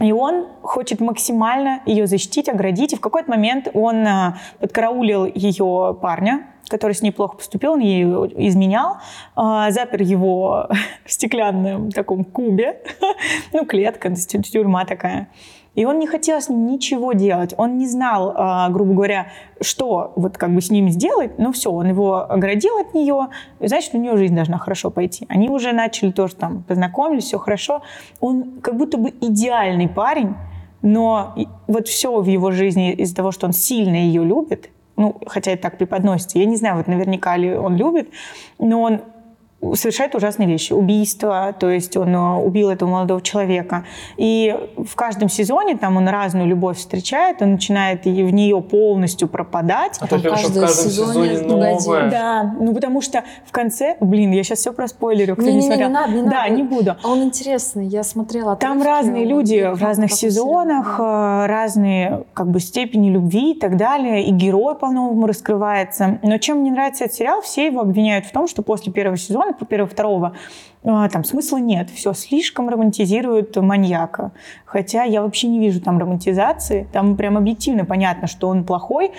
И 0.00 0.12
он 0.12 0.46
хочет 0.62 1.00
максимально 1.00 1.80
ее 1.86 2.06
защитить, 2.06 2.48
оградить. 2.48 2.92
И 2.92 2.96
в 2.96 3.00
какой-то 3.00 3.30
момент 3.30 3.68
он 3.74 4.06
а, 4.06 4.38
подкараулил 4.60 5.24
ее 5.24 5.96
парня, 6.00 6.46
который 6.68 6.92
с 6.92 7.02
ней 7.02 7.10
плохо 7.10 7.36
поступил, 7.36 7.72
он 7.72 7.80
ей 7.80 8.04
изменял, 8.48 8.98
а, 9.34 9.70
запер 9.70 10.02
его 10.02 10.68
в 11.04 11.12
стеклянном 11.12 11.90
таком 11.90 12.24
кубе, 12.24 12.82
ну, 13.52 13.66
клетка, 13.66 14.14
тюрьма 14.14 14.84
такая. 14.84 15.28
И 15.74 15.84
он 15.84 15.98
не 15.98 16.06
хотел 16.06 16.40
с 16.40 16.48
ним 16.48 16.66
ничего 16.66 17.12
делать. 17.12 17.54
Он 17.56 17.78
не 17.78 17.86
знал, 17.86 18.32
а, 18.34 18.68
грубо 18.68 18.94
говоря, 18.94 19.28
что 19.60 20.12
вот 20.16 20.36
как 20.36 20.54
бы 20.54 20.60
с 20.60 20.70
ним 20.70 20.88
сделать. 20.90 21.38
Но 21.38 21.52
все, 21.52 21.70
он 21.70 21.88
его 21.88 22.30
оградил 22.30 22.78
от 22.78 22.94
нее. 22.94 23.28
Значит, 23.60 23.94
у 23.94 23.98
нее 23.98 24.16
жизнь 24.16 24.34
должна 24.34 24.58
хорошо 24.58 24.90
пойти. 24.90 25.26
Они 25.28 25.48
уже 25.48 25.72
начали 25.72 26.10
тоже 26.10 26.34
там 26.34 26.62
познакомились, 26.64 27.24
все 27.24 27.38
хорошо. 27.38 27.82
Он 28.20 28.60
как 28.60 28.76
будто 28.76 28.98
бы 28.98 29.10
идеальный 29.20 29.88
парень, 29.88 30.34
но 30.82 31.34
вот 31.66 31.88
все 31.88 32.20
в 32.20 32.26
его 32.26 32.50
жизни 32.50 32.92
из-за 32.92 33.16
того, 33.16 33.32
что 33.32 33.46
он 33.46 33.52
сильно 33.52 33.96
ее 33.96 34.24
любит, 34.24 34.70
ну, 34.96 35.16
хотя 35.26 35.52
это 35.52 35.62
так 35.62 35.78
преподносится. 35.78 36.38
Я 36.38 36.44
не 36.44 36.56
знаю, 36.56 36.76
вот 36.76 36.88
наверняка 36.88 37.36
ли 37.36 37.54
он 37.54 37.76
любит, 37.76 38.08
но 38.58 38.80
он 38.82 39.00
совершает 39.74 40.14
ужасные 40.14 40.48
вещи. 40.48 40.72
Убийство, 40.72 41.54
то 41.58 41.68
есть 41.68 41.96
он 41.96 42.14
э, 42.14 42.36
убил 42.36 42.70
этого 42.70 42.88
молодого 42.88 43.20
человека. 43.20 43.84
И 44.16 44.54
в 44.76 44.94
каждом 44.94 45.28
сезоне 45.28 45.76
там 45.76 45.96
он 45.96 46.08
разную 46.08 46.46
любовь 46.46 46.78
встречает, 46.78 47.42
он 47.42 47.52
начинает 47.52 48.04
в 48.04 48.08
нее 48.08 48.60
полностью 48.62 49.28
пропадать. 49.28 49.98
А 50.00 50.06
то, 50.06 50.18
что 50.18 50.28
в 50.28 50.32
каждый 50.32 50.60
каждом 50.60 50.90
сезоне 50.90 51.36
сезоне 51.36 51.40
новое. 51.40 52.10
Да, 52.10 52.54
ну 52.58 52.74
потому 52.74 53.00
что 53.00 53.24
в 53.46 53.52
конце, 53.52 53.96
блин, 54.00 54.32
я 54.32 54.42
сейчас 54.42 54.60
все 54.60 54.72
про 54.72 54.88
спойлерю, 54.88 55.34
кто 55.34 55.44
не, 55.44 55.54
Не-не-не, 55.54 55.66
смотрел. 55.66 55.88
не 55.88 55.94
надо, 55.94 56.12
не 56.12 56.22
да, 56.22 56.30
надо. 56.30 56.50
не 56.50 56.62
буду. 56.62 56.96
А 57.02 57.08
Он 57.08 57.22
интересный, 57.24 57.86
я 57.86 58.02
смотрела. 58.02 58.56
Там 58.56 58.78
отрывки, 58.78 58.88
разные 58.88 59.24
люди 59.24 59.70
в 59.74 59.82
разных 59.82 60.12
сезонах, 60.12 60.96
да. 60.98 61.44
э, 61.44 61.46
разные 61.46 62.24
как 62.34 62.48
бы 62.50 62.60
степени 62.60 63.10
любви 63.10 63.52
и 63.52 63.58
так 63.58 63.76
далее, 63.76 64.24
и 64.24 64.30
герой 64.30 64.76
по-новому 64.76 65.26
раскрывается. 65.26 66.18
Но 66.22 66.38
чем 66.38 66.58
мне 66.58 66.70
нравится 66.70 67.04
этот 67.04 67.16
сериал, 67.16 67.40
все 67.42 67.66
его 67.66 67.80
обвиняют 67.80 68.26
в 68.26 68.32
том, 68.32 68.46
что 68.46 68.62
после 68.62 68.92
первого 68.92 69.16
сезона, 69.16 69.47
по 69.52 69.64
первого 69.64 69.88
второго, 69.90 70.36
э, 70.84 71.08
там 71.12 71.24
смысла 71.24 71.58
нет, 71.58 71.90
все 71.90 72.12
слишком 72.12 72.68
романтизируют 72.68 73.56
маньяка. 73.56 74.32
Хотя 74.64 75.04
я 75.04 75.22
вообще 75.22 75.48
не 75.48 75.58
вижу 75.58 75.80
там 75.80 75.98
романтизации, 75.98 76.86
там 76.92 77.16
прям 77.16 77.36
объективно 77.36 77.84
понятно, 77.84 78.26
что 78.26 78.48
он 78.48 78.64
плохой, 78.64 79.12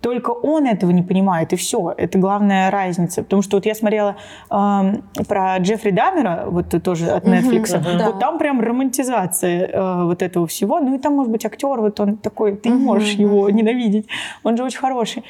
только 0.00 0.30
он 0.30 0.66
этого 0.66 0.92
не 0.92 1.02
понимает, 1.02 1.52
и 1.52 1.56
все. 1.56 1.92
Это 1.96 2.18
главная 2.18 2.70
разница. 2.70 3.24
Потому 3.24 3.42
что 3.42 3.56
вот 3.56 3.66
я 3.66 3.74
смотрела 3.74 4.14
эм, 4.50 5.02
про 5.26 5.58
Джеффри 5.58 5.90
Даммера, 5.90 6.44
вот 6.46 6.68
тоже 6.82 7.06
от 7.08 7.24
Netflix, 7.24 7.76
мгм. 7.76 7.84
вот 7.84 7.98
Да. 7.98 8.12
там 8.12 8.38
прям 8.38 8.60
романтизация 8.60 9.66
э, 9.66 10.04
вот 10.04 10.22
этого 10.22 10.46
всего. 10.46 10.78
Ну 10.78 10.94
и 10.94 10.98
там, 10.98 11.14
может 11.14 11.32
быть, 11.32 11.44
актер, 11.44 11.80
вот 11.80 11.98
он 11.98 12.18
такой, 12.18 12.54
ты 12.56 12.68
не 12.68 12.84
можешь 12.84 13.14
его 13.14 13.50
ненавидеть. 13.50 14.06
Он 14.44 14.56
же 14.56 14.62
очень 14.62 14.78
хороший. 14.78 15.24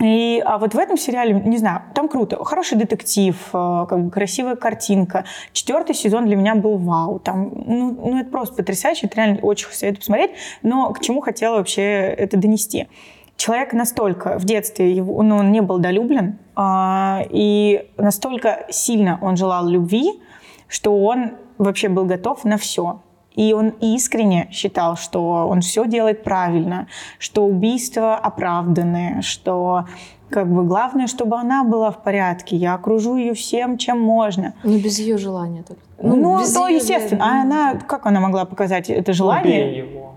И, 0.00 0.42
а 0.44 0.56
вот 0.56 0.74
в 0.74 0.78
этом 0.78 0.96
сериале, 0.96 1.34
не 1.34 1.58
знаю, 1.58 1.82
там 1.94 2.08
круто. 2.08 2.42
Хороший 2.42 2.78
детектив, 2.78 3.36
э, 3.52 3.86
как 3.88 4.04
бы 4.04 4.10
красивая 4.10 4.56
картинка. 4.56 5.24
Четвертый 5.52 5.94
сезон 5.94 6.26
для 6.26 6.36
меня 6.36 6.54
был 6.54 6.78
вау. 6.78 7.18
Там, 7.18 7.52
ну, 7.66 7.98
ну, 8.02 8.20
это 8.20 8.30
просто 8.30 8.54
потрясающе, 8.54 9.06
это 9.06 9.16
реально 9.16 9.40
очень 9.42 9.68
советую 9.70 10.00
посмотреть. 10.00 10.30
Но 10.62 10.92
к 10.94 11.00
чему 11.00 11.20
хотела 11.20 11.56
вообще 11.56 11.82
это 11.82 12.38
донести? 12.38 12.88
Человек 13.36 13.74
настолько 13.74 14.38
в 14.38 14.44
детстве, 14.44 14.92
его, 14.92 15.22
ну, 15.22 15.36
он 15.36 15.52
не 15.52 15.60
был 15.60 15.78
долюблен, 15.78 16.38
а, 16.54 17.22
и 17.28 17.90
настолько 17.96 18.66
сильно 18.70 19.18
он 19.20 19.36
желал 19.36 19.68
любви, 19.68 20.20
что 20.68 20.96
он 20.96 21.32
вообще 21.58 21.88
был 21.88 22.06
готов 22.06 22.44
на 22.44 22.56
все. 22.56 23.00
И 23.34 23.52
он 23.52 23.70
искренне 23.80 24.48
считал, 24.50 24.96
что 24.96 25.46
он 25.48 25.60
все 25.60 25.86
делает 25.86 26.22
правильно, 26.22 26.86
что 27.18 27.44
убийства 27.44 28.16
оправданы, 28.16 29.20
что 29.22 29.84
как 30.28 30.50
бы 30.52 30.64
главное, 30.64 31.06
чтобы 31.06 31.36
она 31.36 31.62
была 31.62 31.90
в 31.90 32.02
порядке. 32.02 32.56
Я 32.56 32.74
окружу 32.74 33.16
ее 33.16 33.34
всем, 33.34 33.76
чем 33.78 34.00
можно. 34.00 34.54
Ну, 34.64 34.78
без 34.78 34.98
ее 34.98 35.18
желания. 35.18 35.62
так. 35.62 35.76
Ну, 36.02 36.40
без 36.40 36.52
то 36.52 36.66
естественно. 36.68 37.20
да. 37.20 37.30
А 37.30 37.42
она, 37.42 37.74
как 37.86 38.06
она 38.06 38.18
могла 38.20 38.44
показать 38.44 38.90
это 38.90 39.10
Убей 39.10 39.14
желание? 39.14 39.78
его. 39.78 40.11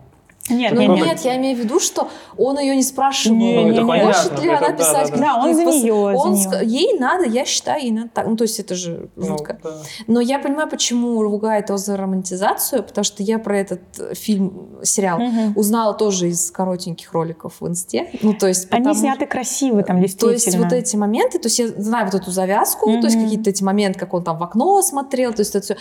Нет, 0.47 0.73
Ну, 0.73 0.81
нет, 0.81 0.89
нет. 0.91 1.05
нет, 1.07 1.19
я 1.21 1.37
имею 1.37 1.57
в 1.57 1.59
виду, 1.59 1.79
что 1.79 2.07
он 2.37 2.59
ее 2.59 2.75
не 2.75 2.83
спрашивал, 2.83 3.35
Не, 3.35 3.63
не, 3.63 3.71
не. 3.71 3.79
хочет 3.81 4.39
ли 4.43 4.49
это 4.49 4.57
она 4.59 4.67
да, 4.69 4.73
писать 4.73 5.09
да, 5.09 5.17
да. 5.17 5.21
Да, 5.21 5.35
он 5.43 5.55
за 5.55 5.61
за 5.63 5.69
он 5.69 5.73
неё. 5.73 6.35
ска- 6.35 6.63
Ей 6.63 6.99
надо, 6.99 7.25
я 7.25 7.45
считаю, 7.45 7.81
ей 7.81 7.91
надо 7.91 8.09
так. 8.13 8.27
Ну, 8.27 8.35
то 8.35 8.43
есть 8.43 8.59
это 8.59 8.75
же 8.75 9.09
Ну, 9.15 9.25
жутко. 9.25 9.57
да. 9.63 9.71
Но 10.05 10.21
я 10.21 10.37
понимаю, 10.37 10.69
почему 10.69 11.19
ругает 11.23 11.69
его 11.69 11.79
за 11.79 11.97
романтизацию, 11.97 12.83
потому 12.83 13.03
что 13.03 13.23
я 13.23 13.39
про 13.39 13.57
этот 13.57 13.81
фильм, 14.13 14.69
сериал 14.83 15.17
Мгм. 15.19 15.53
узнала 15.57 15.95
тоже 15.95 16.29
из 16.29 16.51
коротеньких 16.51 17.11
роликов 17.13 17.53
в 17.59 17.67
инсте. 17.67 18.09
Ну, 18.21 18.33
то 18.33 18.47
есть 18.47 18.67
Они 18.69 18.83
потому 18.83 18.99
сняты 18.99 19.25
красиво 19.25 19.81
там, 19.81 19.99
действительно. 19.99 20.29
То 20.37 20.45
есть 20.45 20.57
вот 20.57 20.73
эти 20.73 20.95
моменты, 20.95 21.39
то 21.39 21.47
есть 21.47 21.57
я 21.57 21.67
знаю 21.69 22.05
вот 22.05 22.13
эту 22.21 22.29
завязку, 22.29 22.85
то 23.01 23.07
есть 23.07 23.19
какие-то 23.19 23.49
эти 23.49 23.63
моменты, 23.63 23.97
как 23.99 24.13
он 24.13 24.23
там 24.23 24.37
в 24.37 24.43
окно 24.43 24.79
смотрел, 24.83 25.33
то 25.33 25.39
есть 25.41 25.55
это 25.55 25.65
все 25.65 25.77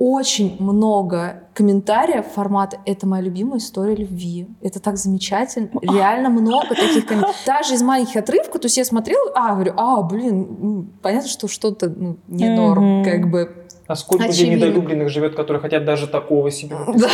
очень 0.00 0.56
много 0.58 1.42
комментариев 1.52 2.24
формата 2.34 2.78
«Это 2.86 3.06
моя 3.06 3.22
любимая 3.22 3.58
история 3.58 3.94
любви». 3.94 4.48
Это 4.62 4.80
так 4.80 4.96
замечательно. 4.96 5.68
Реально 5.82 6.30
много 6.30 6.68
таких 6.70 7.04
комментариев. 7.04 7.36
Даже 7.46 7.74
из 7.74 7.82
маленьких 7.82 8.16
отрывков, 8.16 8.62
то 8.62 8.66
есть 8.66 8.78
я 8.78 8.86
смотрела, 8.86 9.30
а, 9.34 9.54
говорю, 9.54 9.74
а, 9.76 10.02
блин, 10.02 10.90
понятно, 11.02 11.28
что 11.28 11.48
что-то 11.48 11.90
ну, 11.90 12.16
не 12.28 12.48
норм, 12.48 13.04
как 13.04 13.30
бы. 13.30 13.59
А 13.90 13.96
сколько 13.96 14.26
людей 14.26 14.44
Очевидно. 14.44 14.66
недолюбленных 14.66 15.08
живет, 15.08 15.34
которые 15.34 15.60
хотят 15.60 15.84
даже 15.84 16.06
такого 16.06 16.48
себе? 16.52 16.76
Да. 16.86 17.08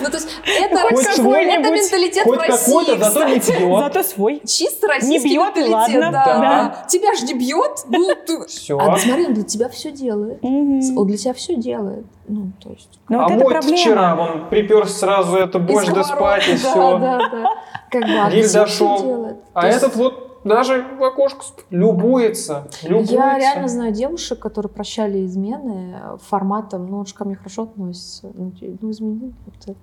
Ну, 0.00 0.06
то 0.08 0.16
есть 0.16 0.28
это, 0.44 0.78
Хоть 0.80 1.06
это 1.06 1.70
менталитет 1.70 2.24
Хоть 2.24 2.38
в 2.38 2.42
России, 2.42 2.72
какой-то, 2.72 2.96
зато 2.98 3.28
не 3.28 3.38
пьет. 3.38 3.78
Зато 3.78 4.02
свой. 4.02 4.42
Чисто 4.44 4.88
российский 4.88 5.28
бьет, 5.28 5.56
и 5.56 5.60
менталитет, 5.60 5.72
ладно. 5.72 6.00
да, 6.00 6.10
Да. 6.10 6.40
да. 6.40 6.86
Тебя 6.88 7.14
же 7.14 7.26
не 7.26 7.34
бьет, 7.34 7.84
ну, 7.88 8.08
ты... 8.26 8.44
Все. 8.48 8.76
А 8.76 8.96
смотри, 8.96 9.26
он 9.26 9.34
для 9.34 9.44
тебя 9.44 9.68
все 9.68 9.92
делает. 9.92 10.42
Мгм. 10.42 10.98
Он 10.98 11.06
для 11.06 11.16
тебя 11.16 11.32
все 11.32 11.54
делает. 11.54 12.04
Ну, 12.26 12.50
то 12.60 12.70
есть... 12.70 12.90
Ну, 13.08 13.20
а 13.20 13.28
вот 13.28 13.32
это 13.32 13.44
мой 13.44 13.78
вчера, 13.78 14.16
он 14.16 14.48
припер 14.48 14.88
сразу 14.88 15.36
это 15.36 15.60
борщ 15.60 15.86
Из 15.86 15.94
да 15.94 16.02
спать, 16.02 16.48
и 16.48 16.52
да, 16.54 16.56
все. 16.56 16.98
Да, 16.98 17.18
да, 17.18 17.50
Как 17.88 18.02
бы, 18.02 18.18
а 18.18 18.52
дошел. 18.52 19.28
А 19.54 19.60
То 19.60 19.66
есть 19.68 19.78
этот 19.78 19.94
вот 19.94 20.29
даже 20.44 20.84
в 20.98 21.04
окошко 21.04 21.44
любуется. 21.70 22.68
любуется. 22.82 23.14
Я 23.14 23.38
реально 23.38 23.68
знаю 23.68 23.92
девушек, 23.92 24.38
которые 24.38 24.70
прощали 24.70 25.24
измены 25.26 25.96
форматом, 26.22 26.86
ну, 26.86 26.98
он 26.98 27.06
же 27.06 27.14
ко 27.14 27.24
мне 27.24 27.36
хорошо 27.36 27.64
относится, 27.64 28.30
ну, 28.34 28.52
ну 28.80 28.90
изменил. 28.90 29.32
как-то. 29.44 29.74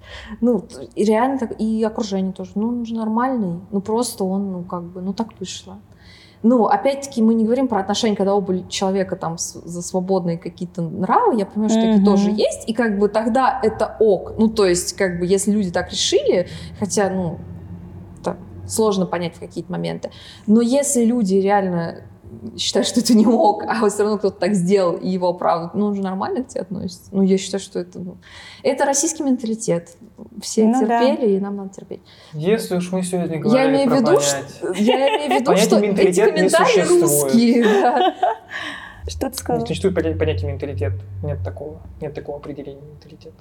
Ну, 0.41 0.63
и 0.96 1.04
реально 1.04 1.38
так, 1.38 1.60
и 1.60 1.84
окружение 1.84 2.34
тоже, 2.34 2.52
ну, 2.56 2.70
он 2.70 2.86
же 2.86 2.96
нормальный, 2.96 3.60
ну, 3.72 3.82
просто 3.82 4.24
он, 4.24 4.52
ну, 4.52 4.63
как 4.63 4.84
бы, 4.84 5.02
ну, 5.02 5.13
так 5.13 5.30
вышло. 5.39 5.78
Ну, 6.43 6.67
опять-таки, 6.67 7.22
мы 7.22 7.34
не 7.34 7.43
говорим 7.43 7.67
про 7.67 7.80
отношения, 7.80 8.15
когда 8.15 8.36
оба 8.36 8.67
человека 8.70 9.15
там 9.15 9.38
за 9.38 9.82
свободные 9.82 10.38
какие-то 10.38 10.82
нравы, 10.82 11.38
я 11.38 11.46
понимаю, 11.46 11.70
что 11.70 11.82
такие 11.82 11.98
Мгм. 11.98 12.06
тоже 12.06 12.30
есть, 12.30 12.70
и 12.70 12.74
как 12.74 13.00
бы 13.00 13.10
тогда 13.10 13.60
это 13.63 13.96
ок. 14.00 14.34
Ну, 14.38 14.48
то 14.48 14.65
есть, 14.65 14.93
как 14.93 15.20
бы, 15.20 15.26
если 15.26 15.52
люди 15.52 15.72
так 15.72 15.89
решили, 15.91 16.48
хотя, 16.80 17.10
ну, 17.10 17.39
сложно 18.67 19.06
понять 19.06 19.36
в 19.36 19.39
какие-то 19.39 19.71
моменты, 19.71 20.12
но 20.45 20.62
если 20.62 21.03
люди 21.06 21.36
реально 21.36 22.01
считают, 22.58 22.86
что 22.88 22.99
это 22.99 23.13
не 23.15 23.25
ок, 23.25 23.63
а 23.65 23.88
все 23.89 24.03
равно 24.03 24.17
кто-то 24.17 24.38
так 24.38 24.53
сделал, 24.53 24.95
и 24.97 25.08
его 25.10 25.30
оправдывают, 25.30 25.73
ну, 25.75 25.86
он 25.88 25.95
же 25.95 26.01
нормально 26.01 26.43
к 26.43 26.49
тебе 26.49 26.62
относится. 26.62 27.03
Ну, 27.12 27.21
я 27.23 27.38
считаю, 27.38 27.62
что 27.62 27.80
это, 27.80 27.99
ну, 27.99 28.17
это 28.63 28.84
российский 28.86 29.23
менталитет. 29.23 29.95
Все 30.41 30.65
Ну 30.65 30.86
да. 30.86 30.99
терпели, 31.08 31.36
и 31.36 31.39
нам 31.39 31.56
надо 31.56 31.69
терпеть. 31.73 32.01
Если 32.34 32.75
уж 32.75 32.91
мы 32.91 33.01
сегодня 33.03 33.36
Я 33.38 33.41
говорили 33.41 33.69
имею 33.75 33.88
про 33.89 33.95
виду, 33.97 34.06
понять. 34.08 34.23
что, 34.23 34.73
я 34.73 35.08
имею 35.15 35.32
в 35.32 35.36
виду, 35.36 35.45
Понятие 35.45 35.65
что 35.67 35.77
эти 35.77 35.86
менталитет 35.86 36.25
не 36.25 36.32
комментарии 36.34 36.65
существует. 36.84 37.01
русские. 37.01 37.63
да. 37.63 38.15
Что 39.08 39.19
ты 39.21 39.27
Не 39.27 39.34
сказал? 39.38 39.65
существует 39.65 39.95
понятие, 39.95 40.19
понятие 40.19 40.51
менталитет. 40.51 40.93
Нет 41.23 41.39
такого. 41.45 41.82
Нет 42.01 42.13
такого 42.13 42.39
определения 42.39 42.82
менталитета. 42.82 43.38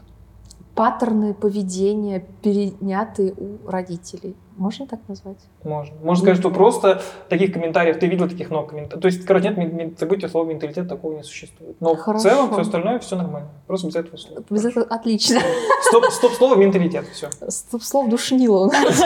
Паттерны 0.77 1.33
поведения, 1.33 2.25
перенятые 2.43 3.33
у 3.33 3.69
родителей. 3.69 4.37
Можно 4.59 4.87
так 4.87 5.01
назвать? 5.09 5.39
Можно. 5.65 5.95
Можно 6.03 6.23
сказать, 6.23 6.39
что 6.39 6.51
просто 6.51 7.03
таких 7.29 7.53
комментариев, 7.53 7.99
ты 7.99 8.07
видел 8.07 8.29
таких 8.29 8.51
много 8.51 8.69
комментариев. 8.69 9.01
То 9.03 9.07
есть, 9.09 9.25
короче, 9.25 9.51
нет, 9.51 9.99
забудьте 9.99 10.29
слово 10.29 10.47
менталитет, 10.49 10.89
такого 10.89 11.17
не 11.17 11.23
существует. 11.23 11.77
Но 11.81 11.95
Хорошо. 11.95 12.21
в 12.21 12.31
целом 12.31 12.53
все 12.53 12.61
остальное 12.61 12.99
все 12.99 13.17
нормально. 13.17 13.49
Просто 13.67 13.87
без 13.89 13.97
этого 13.97 14.17
слова. 14.17 14.45
Без 14.51 14.65
этого 14.65 14.87
отлично. 14.87 15.41
Стоп, 15.83 16.05
стоп 16.07 16.33
слово 16.33 16.57
менталитет. 16.57 17.07
Все. 17.12 17.29
Стоп, 17.49 17.83
слов 17.83 18.09
душнило 18.11 18.67
у 18.67 18.67
нас. 18.71 19.03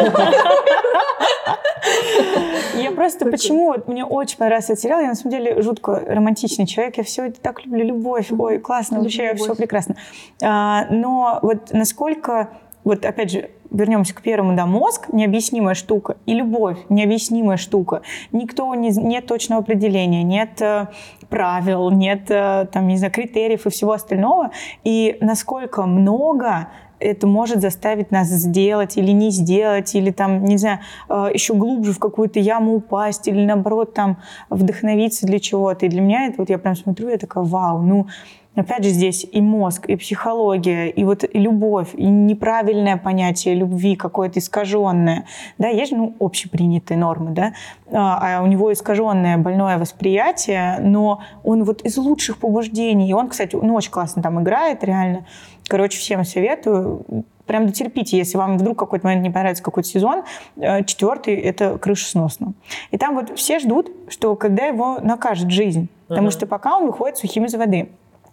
Просто 3.30 3.48
почему 3.48 3.66
вот 3.66 3.88
мне 3.88 4.04
очень 4.04 4.38
понравился 4.38 4.72
этот 4.72 4.82
сериал. 4.82 5.00
Я 5.00 5.08
на 5.08 5.14
самом 5.14 5.30
деле 5.30 5.62
жутко 5.62 6.02
романтичный 6.06 6.66
человек. 6.66 6.98
Я 6.98 7.04
все 7.04 7.26
это 7.26 7.40
так 7.40 7.64
люблю, 7.64 7.84
любовь. 7.84 8.30
Ой, 8.30 8.58
классно, 8.58 8.96
Люблю 8.96 9.04
вообще 9.04 9.32
любовь. 9.32 9.40
все 9.40 9.54
прекрасно. 9.54 9.96
А, 10.42 10.86
но 10.90 11.38
вот 11.42 11.72
насколько, 11.72 12.50
вот 12.84 13.04
опять 13.04 13.30
же, 13.30 13.50
вернемся 13.70 14.14
к 14.14 14.22
первому, 14.22 14.56
да, 14.56 14.66
мозг 14.66 15.08
необъяснимая 15.12 15.74
штука 15.74 16.16
и 16.26 16.34
любовь 16.34 16.78
необъяснимая 16.88 17.56
штука. 17.56 18.02
Никто 18.32 18.74
не, 18.74 18.90
нет 18.90 19.26
точного 19.26 19.62
определения, 19.62 20.22
нет 20.22 20.60
э, 20.60 20.86
правил, 21.28 21.90
нет 21.90 22.30
э, 22.30 22.66
там 22.72 22.88
не 22.88 22.96
знаю 22.96 23.12
критериев 23.12 23.66
и 23.66 23.70
всего 23.70 23.92
остального. 23.92 24.50
И 24.84 25.16
насколько 25.20 25.86
много 25.86 26.68
это 27.00 27.26
может 27.26 27.60
заставить 27.60 28.10
нас 28.10 28.28
сделать 28.28 28.96
или 28.96 29.10
не 29.10 29.30
сделать, 29.30 29.94
или 29.94 30.10
там, 30.10 30.44
не 30.44 30.58
знаю, 30.58 30.80
э, 31.08 31.30
еще 31.34 31.54
глубже 31.54 31.92
в 31.92 31.98
какую-то 31.98 32.38
яму 32.38 32.76
упасть, 32.76 33.28
или 33.28 33.44
наоборот 33.44 33.94
там 33.94 34.18
вдохновиться 34.50 35.26
для 35.26 35.40
чего-то. 35.40 35.86
И 35.86 35.88
для 35.88 36.00
меня 36.00 36.26
это 36.26 36.36
вот 36.38 36.50
я 36.50 36.58
прям 36.58 36.76
смотрю, 36.76 37.08
я 37.08 37.18
такая, 37.18 37.44
вау, 37.44 37.82
ну 37.82 38.06
опять 38.54 38.84
же 38.84 38.90
здесь 38.90 39.26
и 39.30 39.40
мозг, 39.40 39.86
и 39.86 39.96
психология, 39.96 40.88
и 40.88 41.04
вот 41.04 41.24
и 41.24 41.38
любовь, 41.38 41.90
и 41.94 42.06
неправильное 42.06 42.96
понятие 42.96 43.54
любви 43.54 43.96
какое-то 43.96 44.38
искаженное. 44.38 45.26
Да, 45.58 45.68
есть 45.68 45.90
же 45.90 45.96
ну, 45.96 46.16
общепринятые 46.20 46.98
нормы, 46.98 47.30
да, 47.30 47.52
а 47.92 48.38
а 48.38 48.42
у 48.42 48.46
него 48.46 48.72
искаженное 48.72 49.38
больное 49.38 49.78
восприятие, 49.78 50.78
но 50.80 51.20
он 51.44 51.64
вот 51.64 51.82
из 51.82 51.96
лучших 51.96 52.38
побуждений. 52.38 53.08
И 53.08 53.12
он, 53.12 53.28
кстати, 53.28 53.56
ну, 53.56 53.74
очень 53.74 53.90
классно 53.90 54.22
там 54.22 54.42
играет, 54.42 54.84
реально. 54.84 55.26
Короче, 55.70 55.98
всем 56.00 56.24
советую. 56.24 57.04
прям 57.46 57.66
дотерпите, 57.66 58.16
если 58.16 58.36
вам 58.36 58.58
вдруг 58.58 58.76
какой-то 58.78 59.06
момент 59.06 59.22
не 59.24 59.30
понравится 59.30 59.62
какой-то 59.62 59.88
сезон, 59.88 60.22
э, 60.56 60.84
четвертый— 60.84 61.34
это 61.36 61.78
крыша 61.78 62.06
сносно. 62.06 62.54
И 62.90 62.98
там 62.98 63.14
вот 63.14 63.36
все 63.38 63.58
ждут, 63.60 63.90
что 64.08 64.34
когда 64.36 64.66
его 64.66 64.98
накажет 65.00 65.50
жизнь, 65.50 65.88
потому 66.08 66.26
Мгм. 66.26 66.32
что 66.32 66.46
пока 66.46 66.76
он 66.76 66.86
выходит 66.86 67.18
сухим 67.18 67.44
из 67.44 67.54
воды. 67.54 67.88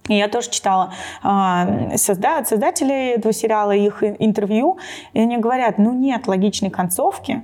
И 0.07 0.15
я 0.15 0.27
тоже 0.29 0.49
читала 0.49 0.93
а, 1.23 1.65
созда- 1.95 2.43
создателей 2.45 3.15
этого 3.15 3.33
сериала, 3.33 3.71
их 3.71 4.01
ин- 4.03 4.15
интервью, 4.19 4.77
и 5.13 5.19
они 5.19 5.37
говорят, 5.37 5.77
ну 5.79 5.93
нет 5.93 6.27
логичной 6.27 6.69
концовки, 6.69 7.43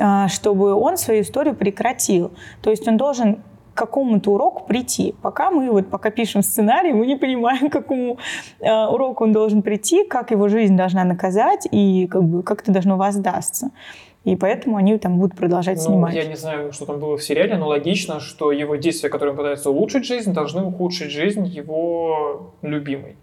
а, 0.00 0.28
чтобы 0.28 0.74
он 0.74 0.96
свою 0.96 1.22
историю 1.22 1.54
прекратил. 1.54 2.32
То 2.62 2.70
есть 2.70 2.86
он 2.88 2.96
должен 2.96 3.42
к 3.74 3.76
какому-то 3.76 4.30
уроку 4.32 4.64
прийти. 4.66 5.14
Пока 5.22 5.50
мы 5.50 5.70
вот 5.70 5.90
пока 5.90 6.10
пишем 6.10 6.42
сценарий, 6.42 6.92
мы 6.92 7.06
не 7.06 7.16
понимаем, 7.16 7.68
к 7.70 7.72
какому 7.72 8.18
э, 8.60 8.86
уроку 8.86 9.24
он 9.24 9.32
должен 9.32 9.62
прийти, 9.62 10.04
как 10.04 10.30
его 10.30 10.48
жизнь 10.48 10.76
должна 10.76 11.04
наказать 11.04 11.66
и 11.70 12.06
как 12.06 12.22
бы 12.22 12.42
как 12.42 12.62
это 12.62 12.72
должно 12.72 12.96
воздастся. 12.96 13.70
И 14.24 14.36
поэтому 14.36 14.78
они 14.78 14.96
там 14.98 15.18
будут 15.18 15.36
продолжать 15.36 15.76
Ну, 15.78 15.84
снимать. 15.84 16.14
я 16.14 16.24
не 16.24 16.36
знаю, 16.36 16.72
что 16.72 16.86
там 16.86 16.98
было 16.98 17.18
в 17.18 17.22
сериале, 17.22 17.56
но 17.58 17.68
логично, 17.68 18.20
что 18.20 18.52
его 18.52 18.76
действия, 18.76 19.10
которые 19.10 19.32
он 19.32 19.36
пытается 19.36 19.70
улучшить 19.70 20.06
жизнь, 20.06 20.32
должны 20.32 20.62
ухудшить 20.64 21.10
жизнь 21.10 21.44
его 21.44 22.54
любимой. 22.62 23.16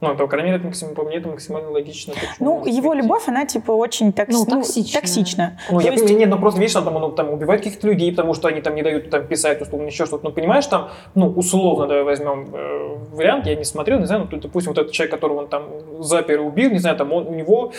Ну, 0.00 0.08
это, 0.10 0.18
по 0.18 0.26
крайней 0.26 0.50
мере, 0.50 0.58
это 0.58 0.66
максим- 0.66 0.94
по 0.94 1.02
мне 1.04 1.16
это 1.16 1.28
максимально 1.28 1.70
логично. 1.70 2.14
Ну, 2.40 2.66
его 2.66 2.90
быть. 2.90 2.98
любовь, 3.02 3.26
она 3.28 3.46
типа 3.46 3.72
очень 3.72 4.10
токси- 4.10 4.32
Ну, 4.32 4.44
ну, 4.46 4.56
токсичная. 4.62 5.00
токсична. 5.00 5.58
Ну, 5.70 5.78
То 5.78 5.84
я 5.86 5.92
есть- 5.92 6.02
понимаю, 6.04 6.18
нет, 6.20 6.28
ну 6.30 6.38
просто 6.40 6.60
видишь, 6.60 6.74
там, 6.74 6.94
он 6.96 7.14
там 7.14 7.30
убивает 7.30 7.62
каких-то 7.62 7.86
людей, 7.86 8.10
потому 8.10 8.34
что 8.34 8.48
они 8.48 8.60
там 8.60 8.74
не 8.74 8.82
дают 8.82 9.08
там 9.10 9.26
писать, 9.26 9.62
условно, 9.62 9.86
еще 9.86 10.04
что-то. 10.04 10.24
Ну, 10.24 10.32
понимаешь, 10.32 10.66
там, 10.66 10.90
ну, 11.14 11.28
условно, 11.28 11.86
давай 11.86 12.02
возьмем 12.04 12.48
э, 12.52 12.96
вариант, 13.12 13.46
я 13.46 13.54
не 13.54 13.64
смотрел, 13.64 13.98
не 14.00 14.06
знаю, 14.06 14.28
ну, 14.30 14.38
допустим, 14.38 14.72
вот 14.72 14.78
этот 14.78 14.92
человек, 14.92 15.12
которого 15.12 15.38
он 15.38 15.48
там 15.48 15.62
запер 16.00 16.40
и 16.40 16.42
убил, 16.44 16.70
не 16.70 16.78
знаю, 16.78 16.96
там, 16.96 17.12
он, 17.12 17.26
у 17.26 17.34
него 17.34 17.72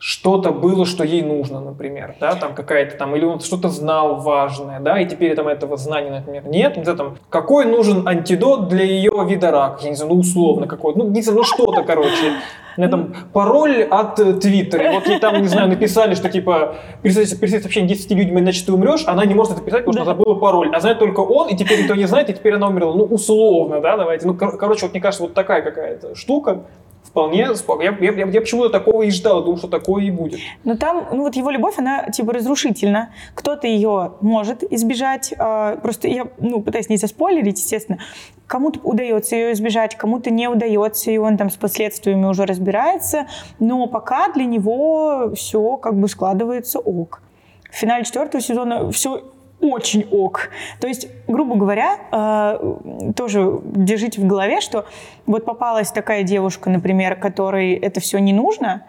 что-то 0.00 0.52
было, 0.52 0.86
что 0.86 1.02
ей 1.02 1.22
нужно, 1.22 1.60
например, 1.60 2.14
да, 2.20 2.34
там 2.36 2.54
какая-то 2.54 2.96
там, 2.96 3.16
или 3.16 3.24
он 3.24 3.40
что-то 3.40 3.68
знал 3.68 4.16
важное, 4.20 4.78
да, 4.80 5.00
и 5.00 5.06
теперь 5.06 5.34
там 5.34 5.48
этого 5.48 5.76
знания, 5.76 6.10
например, 6.10 6.46
нет, 6.46 6.76
не 6.76 6.84
знаю, 6.84 6.98
там, 6.98 7.18
какой 7.30 7.64
нужен 7.64 8.06
антидот 8.06 8.68
для 8.68 8.84
ее 8.84 9.10
вида 9.28 9.50
рака, 9.50 9.80
я 9.82 9.90
не 9.90 9.96
знаю, 9.96 10.14
ну, 10.14 10.20
условно 10.20 10.66
какой, 10.68 10.94
ну, 10.94 11.08
не 11.08 11.20
знаю, 11.22 11.38
ну, 11.38 11.44
что-то, 11.44 11.82
короче, 11.82 12.32
меня 12.76 12.88
там 12.90 13.12
пароль 13.32 13.82
от 13.90 14.14
Твиттера, 14.40 14.84
и 14.92 14.94
вот 14.94 15.08
ей 15.08 15.18
там, 15.18 15.42
не 15.42 15.48
знаю, 15.48 15.68
написали, 15.68 16.14
что 16.14 16.28
типа, 16.28 16.76
перестать 17.02 17.40
перестать 17.40 17.66
общение 17.66 17.88
10 17.88 18.12
людьми, 18.12 18.40
иначе 18.40 18.64
ты 18.64 18.72
умрешь, 18.72 19.02
она 19.04 19.24
не 19.24 19.34
может 19.34 19.54
это 19.54 19.62
писать, 19.62 19.80
потому 19.84 19.94
что 19.94 20.04
Да. 20.04 20.12
забыла 20.16 20.36
пароль, 20.36 20.70
а 20.72 20.78
знает 20.78 21.00
только 21.00 21.18
он, 21.20 21.48
и 21.48 21.56
теперь 21.56 21.80
никто 21.80 21.96
не 21.96 22.04
знает, 22.06 22.30
и 22.30 22.34
теперь 22.34 22.54
она 22.54 22.68
умерла, 22.68 22.94
ну, 22.94 23.02
условно, 23.04 23.80
да, 23.80 23.96
давайте, 23.96 24.28
ну, 24.28 24.34
кор- 24.34 24.56
короче, 24.56 24.82
вот 24.86 24.92
мне 24.92 25.00
кажется, 25.00 25.24
вот 25.24 25.34
такая 25.34 25.60
какая-то 25.62 26.14
штука, 26.14 26.60
Вполне, 27.08 27.48
я, 27.80 27.96
я, 28.00 28.12
я, 28.12 28.26
я 28.26 28.40
почему-то 28.40 28.68
такого 28.68 29.02
и 29.02 29.10
ждал, 29.10 29.42
думал, 29.42 29.58
что 29.58 29.68
такое 29.68 30.04
и 30.04 30.10
будет. 30.10 30.40
Но 30.64 30.76
там, 30.76 31.06
ну 31.10 31.22
вот 31.22 31.36
его 31.36 31.50
любовь, 31.50 31.78
она 31.78 32.10
типа 32.10 32.34
разрушительна. 32.34 33.10
Кто-то 33.34 33.66
ее 33.66 34.12
может 34.20 34.62
избежать. 34.62 35.32
а, 35.38 35.76
Просто 35.76 36.08
я, 36.08 36.26
ну, 36.38 36.60
пытаюсь 36.60 36.88
не 36.88 36.98
заспойлерить, 36.98 37.58
естественно. 37.58 37.98
Кому-то 38.46 38.80
удается 38.82 39.36
ее 39.36 39.52
избежать, 39.52 39.96
кому-то 39.96 40.30
не 40.30 40.48
удается, 40.48 41.10
и 41.10 41.16
он 41.18 41.36
там 41.36 41.50
с 41.50 41.56
последствиями 41.56 42.26
уже 42.26 42.44
разбирается. 42.44 43.26
Но 43.58 43.86
пока 43.86 44.30
для 44.32 44.44
него 44.44 45.32
все 45.34 45.76
как 45.78 45.98
бы 45.98 46.08
складывается 46.08 46.78
ок. 46.78 47.22
В 47.70 47.74
финале 47.74 48.04
четвертого 48.04 48.42
сезона 48.42 48.90
все 48.90 49.22
очень 49.60 50.06
ок. 50.10 50.50
То 50.80 50.86
есть, 50.86 51.08
грубо 51.26 51.56
говоря, 51.56 51.98
э, 52.12 53.12
тоже 53.16 53.60
держите 53.64 54.20
в 54.20 54.26
голове, 54.26 54.60
что 54.60 54.86
вот 55.26 55.44
попалась 55.44 55.90
такая 55.90 56.22
девушка, 56.22 56.70
например, 56.70 57.16
которой 57.16 57.74
это 57.74 58.00
все 58.00 58.18
не 58.18 58.32
нужно, 58.32 58.84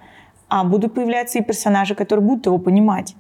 а 0.48 0.64
будут 0.64 0.94
появляться 0.94 1.40
и 1.40 1.44
персонажи, 1.44 1.96
которые 1.96 2.26
будут 2.26 2.46
его 2.46 2.58
понимать. 2.58 3.16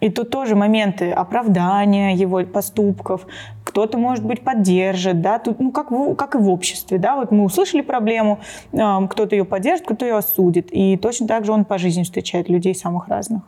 И 0.00 0.10
тут 0.10 0.30
тоже 0.30 0.54
моменты 0.54 1.10
оправдания 1.10 2.14
его 2.14 2.44
поступков. 2.44 3.26
Кто-то, 3.64 3.98
может 3.98 4.24
быть, 4.24 4.42
поддержит, 4.42 5.20
да, 5.20 5.40
тут, 5.40 5.58
ну, 5.58 5.72
как, 5.72 5.90
в- 5.90 6.14
как 6.14 6.36
и 6.36 6.38
в 6.38 6.48
обществе, 6.48 6.98
да, 6.98 7.16
вот 7.16 7.32
мы 7.32 7.44
услышали 7.44 7.80
проблему, 7.80 8.38
эм, 8.72 9.08
кто-то 9.08 9.34
ее 9.34 9.44
поддержит, 9.44 9.84
кто-то 9.86 10.06
ее 10.06 10.16
осудит. 10.16 10.68
И 10.70 10.96
точно 10.96 11.26
так 11.26 11.44
же 11.44 11.52
он 11.52 11.64
по 11.64 11.78
жизни 11.78 12.04
встречает 12.04 12.48
людей 12.48 12.76
самых 12.76 13.08
разных. 13.08 13.42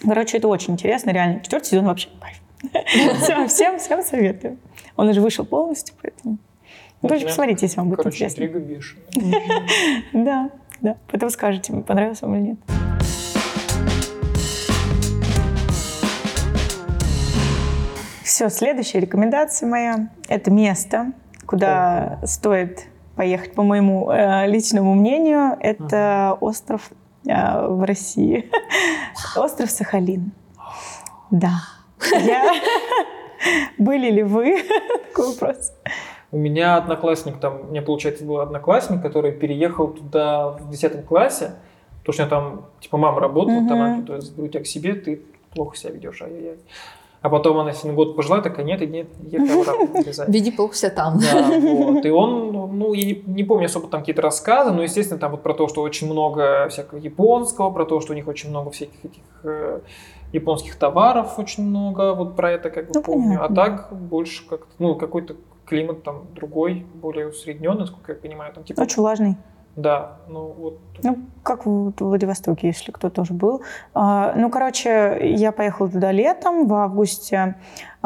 Короче, 0.00 0.38
это 0.38 0.46
очень 0.48 0.74
интересно, 0.74 1.10
реально. 1.10 1.40
Четвертый 1.40 1.66
сезон 1.66 1.86
вообще 1.86 2.08
кайф. 2.20 2.43
Всем, 3.22 3.48
всем, 3.48 3.78
всем 3.78 4.02
советую. 4.02 4.58
Он 4.96 5.08
уже 5.08 5.20
вышел 5.20 5.44
полностью, 5.44 5.94
поэтому... 6.00 6.38
Ну, 7.02 7.08
тоже 7.08 7.26
посмотрите, 7.26 7.66
если 7.66 7.76
вам 7.76 7.88
будет 7.90 7.98
Короче, 7.98 8.24
интересно. 8.24 8.44
интрига 8.44 8.58
бешеная. 8.60 9.62
Да, 10.12 10.50
да. 10.80 10.96
Потом 11.10 11.30
скажете, 11.30 11.72
понравился 11.74 12.26
вам 12.26 12.36
или 12.36 12.42
нет. 12.42 12.58
Все, 18.22 18.48
следующая 18.48 19.00
рекомендация 19.00 19.68
моя– 19.68 20.08
это 20.28 20.50
место, 20.50 21.12
куда 21.46 22.20
стоит 22.24 22.86
поехать, 23.16 23.54
по 23.54 23.62
моему 23.62 24.10
э, 24.10 24.46
личному 24.48 24.94
мнению. 24.94 25.56
Это 25.60 26.36
остров 26.40 26.90
э, 27.26 27.66
в 27.68 27.84
России. 27.84 28.50
Остров 29.36 29.70
Сахалин. 29.70 30.32
Да. 31.30 31.60
Я... 32.12 32.54
Были 33.78 34.10
ли 34.10 34.22
вы? 34.22 34.62
Такой 35.08 35.28
вопрос. 35.32 35.72
У 36.32 36.36
меня 36.38 36.76
одноклассник, 36.76 37.38
там, 37.38 37.60
у 37.60 37.64
меня, 37.70 37.82
получается, 37.82 38.24
был 38.24 38.40
одноклассник, 38.40 39.00
который 39.02 39.32
переехал 39.32 39.88
туда 39.88 40.48
в 40.50 40.68
10 40.70 41.06
классе, 41.06 41.54
потому 42.00 42.12
что 42.14 42.24
у 42.24 42.28
там, 42.28 42.66
типа, 42.80 42.96
мама 42.96 43.20
работает, 43.20 43.62
Мгм. 43.62 43.72
она 43.72 44.02
туда 44.02 44.20
заберу 44.20 44.48
тебя 44.48 44.62
к 44.62 44.66
себе, 44.66 44.94
ты 44.94 45.22
плохо 45.54 45.76
себя 45.76 45.92
ведешь, 45.92 46.20
ай-яй-яй. 46.22 46.56
А 47.24 47.30
потом 47.30 47.56
она 47.58 47.72
себе 47.72 47.92
год 47.94 48.16
пожила, 48.16 48.42
такая, 48.42 48.66
нет, 48.66 48.82
и 48.82 48.86
нет, 48.86 49.06
ехай 49.22 49.58
обратно. 49.58 50.24
Веди 50.28 50.50
плохо 50.50 50.74
себя 50.74 50.90
там. 50.90 51.18
Да, 51.20 51.58
вот. 51.58 52.04
И 52.04 52.10
он, 52.10 52.52
ну, 52.52 52.66
ну, 52.72 52.92
я 52.92 53.06
не, 53.06 53.22
не 53.26 53.44
помню 53.44 53.64
особо 53.64 53.88
там 53.88 54.00
какие-то 54.00 54.20
рассказы, 54.20 54.72
но, 54.72 54.82
естественно, 54.82 55.18
там 55.18 55.30
вот 55.30 55.42
про 55.42 55.54
то, 55.54 55.66
что 55.68 55.80
очень 55.80 56.06
много 56.10 56.68
всякого 56.68 56.98
японского, 56.98 57.70
про 57.70 57.86
то, 57.86 58.00
что 58.00 58.12
у 58.12 58.16
них 58.16 58.28
очень 58.28 58.50
много 58.50 58.70
всяких 58.72 59.02
этих 59.04 59.22
э, 59.44 59.80
японских 60.34 60.76
товаров, 60.76 61.38
очень 61.38 61.64
много, 61.64 62.14
вот 62.14 62.36
про 62.36 62.50
это 62.52 62.68
как 62.70 62.86
бы 62.86 62.92
Ну, 62.94 63.02
помню. 63.02 63.38
понятно. 63.38 63.46
А 63.62 63.66
так 63.66 63.88
больше 63.96 64.46
как-то, 64.48 64.72
ну, 64.78 64.94
какой-то 64.96 65.36
климат 65.64 66.02
там 66.02 66.26
другой, 66.34 66.84
более 66.94 67.28
усредненный, 67.28 67.80
насколько 67.80 68.12
я 68.12 68.18
понимаю, 68.18 68.52
там 68.52 68.64
типа, 68.64 68.82
Очень 68.82 69.00
влажный. 69.02 69.36
да, 69.76 70.18
ну 70.28 70.54
вот. 70.58 70.78
Ну, 71.02 71.18
как 71.42 71.64
в 71.66 71.90
в 71.92 72.00
Владивостоке, 72.00 72.66
если 72.68 72.92
кто 72.92 73.10
тоже 73.10 73.32
был. 73.32 73.62
А, 73.94 74.32
Ну, 74.36 74.50
короче, 74.50 75.18
я 75.22 75.52
поехала 75.52 75.88
туда 75.88 76.12
летом, 76.12 76.66
в 76.68 76.74
августе. 76.74 77.54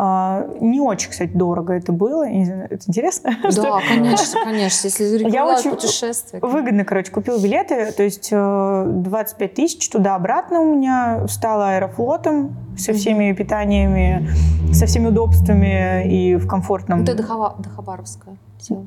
А, 0.00 0.46
Не 0.60 0.80
очень, 0.80 1.10
кстати, 1.10 1.32
дорого 1.32 1.72
это 1.72 1.90
было. 1.90 2.22
Я 2.22 2.66
Это 2.66 2.84
интересно? 2.86 3.32
Да, 3.42 3.80
конечно, 3.80 4.44
конечно. 4.44 4.86
Если 4.86 5.16
рекомендовать 5.16 5.58
очень 5.58 5.70
путешествие. 5.72 6.40
Выгодно, 6.40 6.84
короче, 6.84 7.10
купил 7.10 7.42
билеты, 7.42 7.90
то 7.90 8.04
есть 8.04 8.28
э, 8.30 8.84
25 8.86 9.54
тысяч 9.54 9.88
туда-обратно 9.88 10.60
у 10.60 10.76
меня 10.76 11.26
стало 11.26 11.70
аэрофлотом 11.70 12.54
со 12.78 12.92
всеми 12.92 13.32
питаниями, 13.32 14.28
со 14.72 14.86
всеми 14.86 15.08
удобствами 15.08 16.08
и 16.08 16.36
в 16.36 16.46
комфортном... 16.46 17.02
Это 17.02 17.16
до 17.16 17.24
Хава- 17.24 17.60
до 17.60 17.68
Хабаровска. 17.68 18.36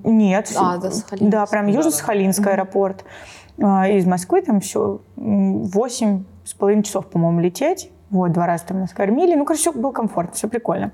Нет. 0.05 0.53
А, 0.55 0.77
до 0.77 0.91
Сахалина. 0.91 1.29
Да, 1.29 1.45
прям 1.45 1.67
Южно-Сахалинский 1.67 2.45
да. 2.45 2.51
аэропорт. 2.51 3.03
А, 3.61 3.89
Из 3.89 4.05
Москвы 4.05 4.43
там 4.43 4.61
все 4.61 5.01
восемь 5.17 6.23
с 6.45 6.53
половиной 6.53 6.83
часов, 6.83 7.07
по-моему, 7.07 7.41
лететь. 7.41 7.91
Вот, 8.11 8.33
два 8.33 8.45
раза 8.45 8.65
там 8.67 8.81
нас 8.81 8.91
кормили. 8.91 9.35
Ну, 9.35 9.45
короче, 9.45 9.61
все 9.61 9.71
было 9.71 9.91
комфортно, 9.91 10.33
все 10.35 10.49
прикольно. 10.49 10.91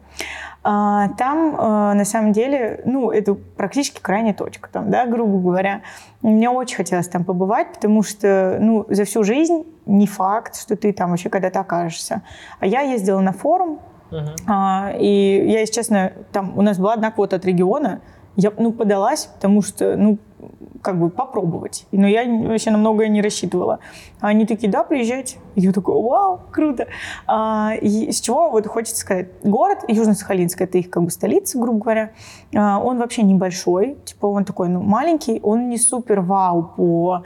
А, 0.63 1.10
Там, 1.17 1.56
э, 1.56 1.93
на 1.93 2.06
самом 2.06 2.32
деле, 2.32 2.82
ну, 2.86 3.10
это 3.10 3.34
практически 3.34 3.99
крайняя 3.99 4.36
точка, 4.36 4.69
там, 4.71 4.91
да, 4.91 5.06
грубо 5.08 5.39
говоря. 5.39 5.82
Мне 6.21 6.49
очень 6.49 6.77
хотелось 6.77 7.08
там 7.08 7.23
побывать, 7.23 7.73
потому 7.73 8.03
что, 8.03 8.58
ну, 8.60 8.86
за 8.89 9.03
всю 9.06 9.23
жизнь 9.23 9.65
не 9.88 10.06
факт, 10.06 10.56
что 10.56 10.75
ты 10.75 10.93
там 10.93 11.10
вообще 11.10 11.30
когда-то 11.30 11.60
окажешься. 11.60 12.21
А 12.60 12.67
я 12.67 12.82
ездила 12.82 13.19
на 13.19 13.32
форум, 13.34 13.80
Мгм. 14.12 14.36
а, 14.47 14.91
и 14.99 15.49
я, 15.49 15.62
если 15.62 15.73
честно, 15.73 16.13
там 16.32 16.53
у 16.56 16.62
нас 16.62 16.77
была 16.77 16.93
одна 16.93 17.10
квота 17.12 17.38
от 17.38 17.45
региона, 17.45 17.99
я 18.36 18.51
ну, 18.60 18.71
подалась, 18.71 19.25
потому 19.25 19.63
что, 19.63 19.95
ну, 19.97 20.19
как 20.82 21.00
бы 21.00 21.10
попробовать. 21.10 21.86
Но 21.91 22.08
я 22.08 22.26
вообще 22.26 22.71
на 22.71 22.78
многое 22.78 23.08
не 23.08 23.21
рассчитывала. 23.21 23.80
Они 24.19 24.45
такие, 24.45 24.71
да, 24.71 24.84
приезжайте. 24.84 25.38
И 25.56 25.62
я 25.62 25.71
такой, 25.71 26.02
вау, 26.02 26.41
круто. 26.52 26.88
А, 27.26 27.73
и 27.82 28.12
с 28.12 28.21
чего 28.21 28.50
вот 28.50 28.67
хочется 28.67 29.02
сказать? 29.02 29.30
Город 29.43 29.80
Южно-Сахалинск, 29.88 30.58
это 30.60 30.78
их 30.78 30.89
как 30.89 31.04
бы 31.04 31.12
столица, 31.12 31.60
грубо 31.60 31.80
говоря. 31.80 32.12
А, 32.56 32.80
он 32.80 33.00
вообще 33.00 33.23
небольшой, 33.23 33.97
типа 34.06 34.28
он 34.28 34.45
такой, 34.45 34.69
ну, 34.69 34.82
маленький, 34.82 35.39
он 35.41 35.69
не 35.69 35.78
супер 35.78 36.21
вау 36.21 36.63
по 36.76 37.23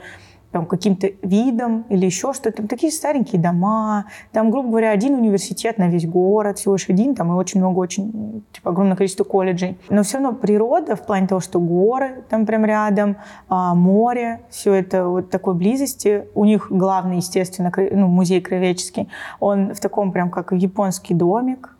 там, 0.52 0.66
каким-то 0.66 1.10
видом 1.22 1.84
или 1.88 2.06
еще 2.06 2.32
что-то. 2.32 2.58
Там 2.58 2.68
такие 2.68 2.92
старенькие 2.92 3.40
дома, 3.40 4.04
там, 4.32 4.50
грубо 4.50 4.68
говоря, 4.68 4.90
один 4.90 5.14
университет 5.14 5.78
на 5.78 5.88
весь 5.88 6.06
город, 6.06 6.58
всего 6.58 6.74
лишь 6.74 6.88
один, 6.88 7.14
там 7.14 7.32
и 7.32 7.34
очень 7.34 7.60
много, 7.60 7.78
очень, 7.78 8.44
типа, 8.52 8.70
огромное 8.70 8.96
количество 8.96 9.24
колледжей. 9.24 9.78
Но 9.88 10.02
все 10.02 10.18
равно 10.18 10.34
природа 10.34 10.94
в 10.94 11.04
плане 11.06 11.26
того, 11.26 11.40
что 11.40 11.58
горы 11.58 12.24
там 12.28 12.46
прям 12.46 12.64
рядом, 12.64 13.16
а, 13.48 13.74
море, 13.74 14.42
все 14.50 14.74
это 14.74 15.08
вот 15.08 15.30
такой 15.30 15.54
близости. 15.54 16.26
У 16.34 16.44
них 16.44 16.68
главный, 16.70 17.16
естественно, 17.16 17.72
ну, 17.90 18.06
музей 18.08 18.40
краеведческий, 18.40 19.08
он 19.40 19.74
в 19.74 19.80
таком 19.80 20.12
прям 20.12 20.30
как 20.30 20.52
японский 20.52 21.14
домик. 21.14 21.74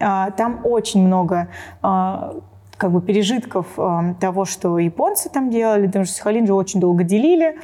А, 0.00 0.30
там 0.32 0.60
очень 0.64 1.06
много 1.06 1.48
а, 1.80 2.34
как 2.76 2.92
бы 2.92 3.00
пережитков 3.00 3.66
э, 3.78 4.14
того, 4.20 4.44
что 4.44 4.78
японцы 4.78 5.30
там 5.30 5.50
делали, 5.50 5.86
потому 5.86 6.04
что 6.04 6.14
Сахалин 6.14 6.46
же 6.46 6.54
очень 6.54 6.80
долго 6.80 7.04
делили, 7.04 7.56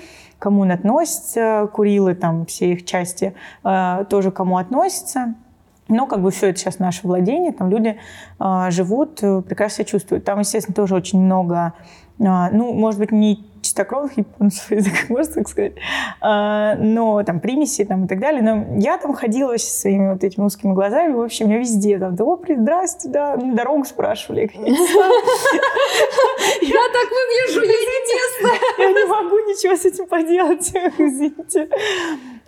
кому 0.42 0.62
он 0.62 0.72
относится, 0.72 1.70
Курилы, 1.72 2.16
там 2.16 2.46
все 2.46 2.72
их 2.72 2.84
части 2.84 3.32
э, 3.62 4.04
тоже 4.10 4.32
кому 4.32 4.58
относятся. 4.58 5.34
Но 5.88 6.06
как 6.06 6.20
бы 6.20 6.32
все 6.32 6.48
это 6.48 6.58
сейчас 6.58 6.80
наше 6.80 7.06
владение, 7.06 7.52
там 7.52 7.70
люди 7.70 7.96
э, 8.40 8.70
живут, 8.70 9.20
прекрасно 9.20 9.84
чувствуют. 9.84 10.24
Там, 10.24 10.40
естественно, 10.40 10.74
тоже 10.74 10.96
очень 10.96 11.20
много, 11.20 11.74
э, 12.18 12.24
ну, 12.50 12.72
может 12.72 12.98
быть, 12.98 13.12
не 13.12 13.46
чистокровных 13.62 14.18
японцев, 14.18 14.70
если 14.70 14.90
так 14.90 15.08
можно 15.08 15.34
так 15.34 15.48
сказать, 15.48 15.72
а, 16.20 16.74
но 16.76 17.22
там 17.22 17.40
примеси 17.40 17.84
там, 17.84 18.04
и 18.04 18.08
так 18.08 18.20
далее. 18.20 18.42
Но 18.42 18.78
я 18.78 18.98
там 18.98 19.14
ходила 19.14 19.56
со 19.56 19.80
своими 19.80 20.12
вот 20.12 20.24
этими 20.24 20.44
узкими 20.44 20.72
глазами, 20.72 21.12
в 21.12 21.20
общем, 21.20 21.48
я 21.50 21.58
везде 21.58 21.98
там, 21.98 22.14
да, 22.16 22.24
здрасте, 22.58 23.08
да, 23.08 23.36
дорогу 23.36 23.84
спрашивали. 23.84 24.50
Я 26.60 26.82
так 26.92 27.08
выгляжу, 27.10 27.62
я 27.62 27.72
не 27.72 27.92
местная. 28.14 28.58
Я 28.78 28.92
не 28.92 29.06
могу 29.06 29.38
ничего 29.38 29.76
с 29.76 29.84
этим 29.84 30.06
поделать, 30.06 30.70
извините. 30.98 31.68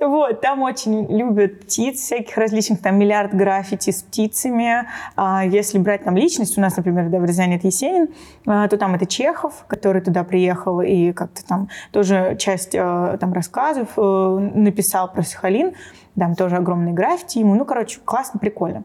Вот, 0.00 0.40
там 0.40 0.62
очень 0.62 1.06
любят 1.06 1.60
птиц 1.60 2.00
всяких 2.00 2.36
различных, 2.36 2.80
там 2.82 2.98
миллиард 2.98 3.34
граффити 3.34 3.90
с 3.90 4.02
птицами. 4.02 4.86
А 5.16 5.44
если 5.44 5.78
брать 5.78 6.04
там 6.04 6.16
личность, 6.16 6.58
у 6.58 6.60
нас, 6.60 6.76
например, 6.76 7.08
да, 7.08 7.18
в 7.18 7.24
Рязани 7.24 7.56
это 7.56 7.68
Есенин, 7.68 8.08
а, 8.46 8.66
то 8.68 8.76
там 8.76 8.94
это 8.94 9.06
Чехов, 9.06 9.64
который 9.68 10.02
туда 10.02 10.24
приехал 10.24 10.80
и 10.80 11.03
как-то 11.12 11.44
там 11.44 11.68
тоже 11.92 12.36
часть 12.38 12.74
а, 12.74 13.16
там 13.18 13.32
рассказов 13.32 13.88
э, 13.96 14.50
написал 14.54 15.12
про 15.12 15.22
Сахалин. 15.22 15.72
Там 16.18 16.36
тоже 16.36 16.56
огромный 16.56 16.92
граффити 16.92 17.38
ему. 17.38 17.54
Ну, 17.54 17.64
короче, 17.64 17.98
классно, 18.04 18.38
прикольно. 18.38 18.84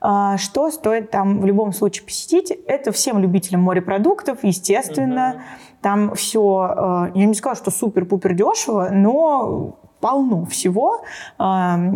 А, 0.00 0.36
что 0.38 0.70
стоит 0.70 1.10
там 1.10 1.40
в 1.40 1.46
любом 1.46 1.72
случае 1.72 2.04
посетить? 2.04 2.50
Это 2.66 2.92
всем 2.92 3.18
любителям 3.18 3.62
морепродуктов, 3.62 4.44
естественно. 4.44 5.34
Угу. 5.34 5.42
Там 5.82 6.14
все, 6.14 7.10
я 7.14 7.24
не 7.26 7.34
скажу, 7.34 7.56
что 7.56 7.70
супер-пупер 7.70 8.34
дешево, 8.34 8.88
но 8.90 9.78
полно 10.00 10.44
всего. 10.46 11.02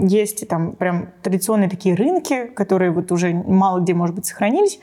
Есть 0.09 0.47
там 0.49 0.73
прям 0.73 1.09
традиционные 1.23 1.69
такие 1.69 1.97
рынки, 1.97 2.47
которые 2.47 2.93
вот 2.93 3.11
уже 3.11 3.33
мало 3.33 3.81
где, 3.81 3.95
может 3.95 4.15
быть, 4.15 4.27
сохранились. 4.27 4.79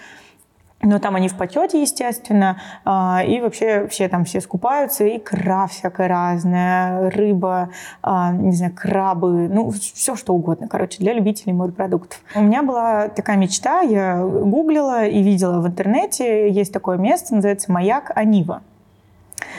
Но 0.81 0.99
там 0.99 1.15
они 1.15 1.27
в 1.27 1.35
почете, 1.35 1.81
естественно, 1.81 2.61
а, 2.85 3.21
и 3.25 3.41
вообще 3.41 3.87
все 3.87 4.07
там 4.07 4.23
все 4.23 4.39
скупаются, 4.39 5.05
икра 5.17 5.67
всякая 5.67 6.07
разная, 6.07 7.09
рыба, 7.09 7.69
а, 8.01 8.31
не 8.31 8.53
знаю, 8.53 8.73
крабы, 8.73 9.49
ну, 9.49 9.71
все 9.71 10.15
что 10.15 10.33
угодно, 10.33 10.69
короче, 10.69 10.99
для 10.99 11.13
любителей 11.13 11.51
морепродуктов. 11.51 12.21
У 12.33 12.41
меня 12.41 12.63
была 12.63 13.09
такая 13.09 13.35
мечта, 13.35 13.81
я 13.81 14.23
гуглила 14.23 15.05
и 15.05 15.21
видела 15.21 15.59
в 15.59 15.67
интернете, 15.67 16.49
есть 16.49 16.71
такое 16.71 16.97
место, 16.97 17.35
называется 17.35 17.71
«Маяк 17.71 18.11
Анива». 18.15 18.61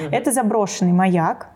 Mm-hmm. 0.00 0.09
Это 0.12 0.33
заброшенный 0.33 0.92
маяк, 0.92 1.48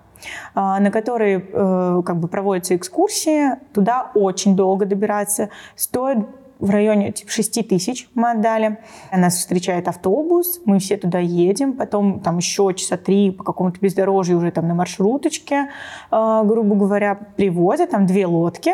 а, 0.54 0.78
на 0.80 0.90
который 0.90 1.36
э, 1.36 2.02
как 2.04 2.16
бы 2.18 2.28
проводятся 2.28 2.76
экскурсии. 2.76 3.56
Туда 3.72 4.10
очень 4.14 4.56
долго 4.56 4.86
добираться. 4.86 5.50
Стоит 5.76 6.18
в 6.64 6.70
районе 6.70 7.12
типа, 7.12 7.30
6 7.30 7.68
тысяч 7.68 8.08
мы 8.14 8.30
отдали. 8.30 8.78
Нас 9.12 9.36
встречает 9.36 9.86
автобус, 9.86 10.60
мы 10.64 10.78
все 10.78 10.96
туда 10.96 11.18
едем, 11.18 11.74
потом 11.74 12.20
там 12.20 12.38
еще 12.38 12.72
часа 12.74 12.96
три 12.96 13.30
по 13.30 13.44
какому-то 13.44 13.78
бездорожью 13.80 14.38
уже 14.38 14.50
там 14.50 14.66
на 14.66 14.74
маршруточке, 14.74 15.68
э, 16.10 16.42
грубо 16.44 16.74
говоря, 16.74 17.14
привозят, 17.36 17.90
там 17.90 18.06
две 18.06 18.26
лодки, 18.26 18.72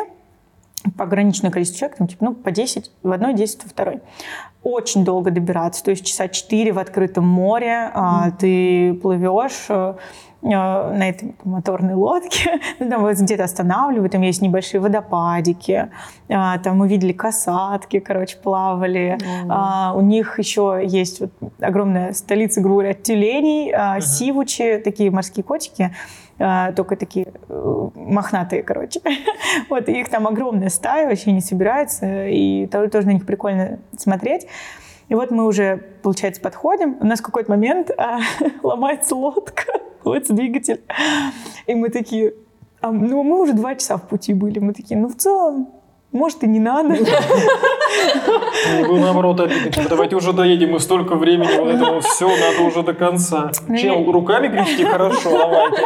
пограничное 0.97 1.51
количество 1.51 1.81
человек, 1.81 1.99
там, 1.99 2.07
типа, 2.07 2.25
ну, 2.25 2.35
по 2.35 2.51
10 2.51 2.91
в 3.03 3.11
одной, 3.11 3.35
10 3.35 3.65
во 3.65 3.69
второй. 3.69 4.01
Очень 4.63 5.05
долго 5.05 5.31
добираться, 5.31 5.83
то 5.83 5.91
есть 5.91 6.05
часа 6.07 6.29
4 6.29 6.73
в 6.73 6.79
открытом 6.79 7.27
море, 7.27 7.91
mm-hmm. 7.95 8.33
ты 8.39 8.95
плывешь, 8.95 9.67
Э, 9.69 9.95
на 10.43 11.09
этой 11.09 11.35
моторной 11.45 11.95
лодке, 11.95 12.61
ну, 12.79 12.89
там 12.89 13.03
вот 13.03 13.17
где-то 13.17 13.45
останавливают, 13.45 14.13
там 14.13 14.23
есть 14.23 14.41
небольшие 14.41 14.81
водопадики, 14.81 15.91
а, 16.29 16.59
там 16.59 16.79
мы 16.79 16.89
видели 16.89 17.13
касатки, 17.13 17.99
короче, 18.01 18.39
плавали. 18.39 19.19
А, 19.49 19.93
у 19.95 20.01
них 20.01 20.39
еще 20.39 20.81
есть 20.83 21.21
вот 21.21 21.31
огромная 21.61 22.13
столица, 22.13 22.61
грубо 22.61 22.81
говоря, 22.81 22.95
тюленей, 22.95 23.73
а, 23.73 24.01
сивучи, 24.01 24.81
такие 24.83 25.11
морские 25.11 25.45
котики, 25.45 25.95
а, 26.39 26.73
только 26.73 26.97
такие 26.97 27.27
э, 27.49 27.89
мохнатые, 27.95 28.63
короче. 28.63 29.01
вот, 29.69 29.91
их 29.91 30.09
там 30.09 30.27
огромная 30.27 30.71
стая, 30.71 31.07
вообще 31.07 31.33
не 31.33 31.43
собирается, 31.43 32.27
и 32.29 32.67
тоже 32.67 33.07
на 33.07 33.13
них 33.13 33.27
прикольно 33.27 33.79
смотреть. 33.99 34.47
И 35.11 35.15
вот 35.15 35.33
мы 35.33 35.45
уже, 35.45 35.77
получается, 36.03 36.41
подходим, 36.41 36.97
у 37.01 37.05
нас 37.05 37.21
какой-то 37.21 37.51
момент 37.51 37.91
а, 37.99 38.21
ломается 38.63 39.17
лодка, 39.17 39.65
ломается 40.05 40.33
двигатель, 40.33 40.81
и 41.67 41.75
мы 41.75 41.91
такие, 41.91 42.35
а, 42.81 42.93
ну 42.93 43.23
мы 43.25 43.43
уже 43.43 43.53
два 43.53 43.75
часа 43.75 43.97
в 43.97 44.09
пути 44.09 44.33
были, 44.33 44.61
мы 44.61 44.73
такие, 44.73 44.99
ну 44.99 45.09
в 45.09 45.17
целом 45.17 45.69
может, 46.13 46.43
и 46.43 46.49
не 46.49 46.61
надо. 46.61 46.97
Вы 48.89 49.01
наоборот 49.01 49.41
обидно. 49.41 49.71
Типа, 49.71 49.89
давайте 49.89 50.17
уже 50.17 50.33
доедем, 50.33 50.73
мы 50.73 50.81
столько 50.81 51.15
времени, 51.15 51.49
вот 51.59 51.69
этого 51.69 52.01
все, 52.01 52.29
надо 52.29 52.63
уже 52.67 52.83
до 52.83 52.95
конца. 52.95 53.51
Ну, 53.69 53.77
Чем, 53.77 54.11
руками 54.11 54.49
грести? 54.49 54.85
Хорошо, 54.85 55.31
давайте. 55.31 55.83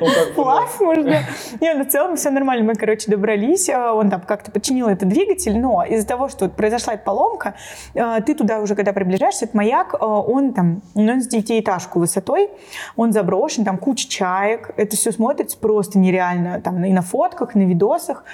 Ну, 0.00 0.06
Плавь 0.34 0.80
можно. 0.80 1.22
Не, 1.60 1.74
ну 1.74 1.84
в 1.84 1.88
целом 1.88 2.16
все 2.16 2.30
нормально. 2.30 2.64
Мы, 2.64 2.74
короче, 2.74 3.10
добрались. 3.10 3.68
А, 3.70 3.94
он 3.94 4.10
там 4.10 4.20
как-то 4.20 4.50
починил 4.50 4.88
этот 4.88 5.08
двигатель, 5.08 5.58
но 5.58 5.84
из-за 5.84 6.06
того, 6.06 6.28
что 6.28 6.48
произошла 6.48 6.94
эта 6.94 7.04
поломка, 7.04 7.54
а, 7.94 8.20
ты 8.20 8.34
туда 8.34 8.60
уже, 8.60 8.74
когда 8.74 8.92
приближаешься, 8.92 9.46
этот 9.46 9.54
маяк, 9.54 9.94
а, 9.98 10.20
он 10.20 10.52
там, 10.52 10.82
ну, 10.94 11.12
он 11.12 11.22
с 11.22 11.26
девятиэтажку 11.26 11.98
высотой, 11.98 12.50
он 12.96 13.12
заброшен, 13.12 13.64
там 13.64 13.78
куча 13.78 14.08
чаек, 14.08 14.70
это 14.76 14.96
все 14.96 15.12
смотрится 15.12 15.56
просто 15.58 15.98
нереально, 15.98 16.60
там 16.60 16.84
и 16.84 16.92
на 16.92 17.02
фотках, 17.02 17.56
и 17.56 17.58
на 17.58 17.62
видосах. 17.62 18.24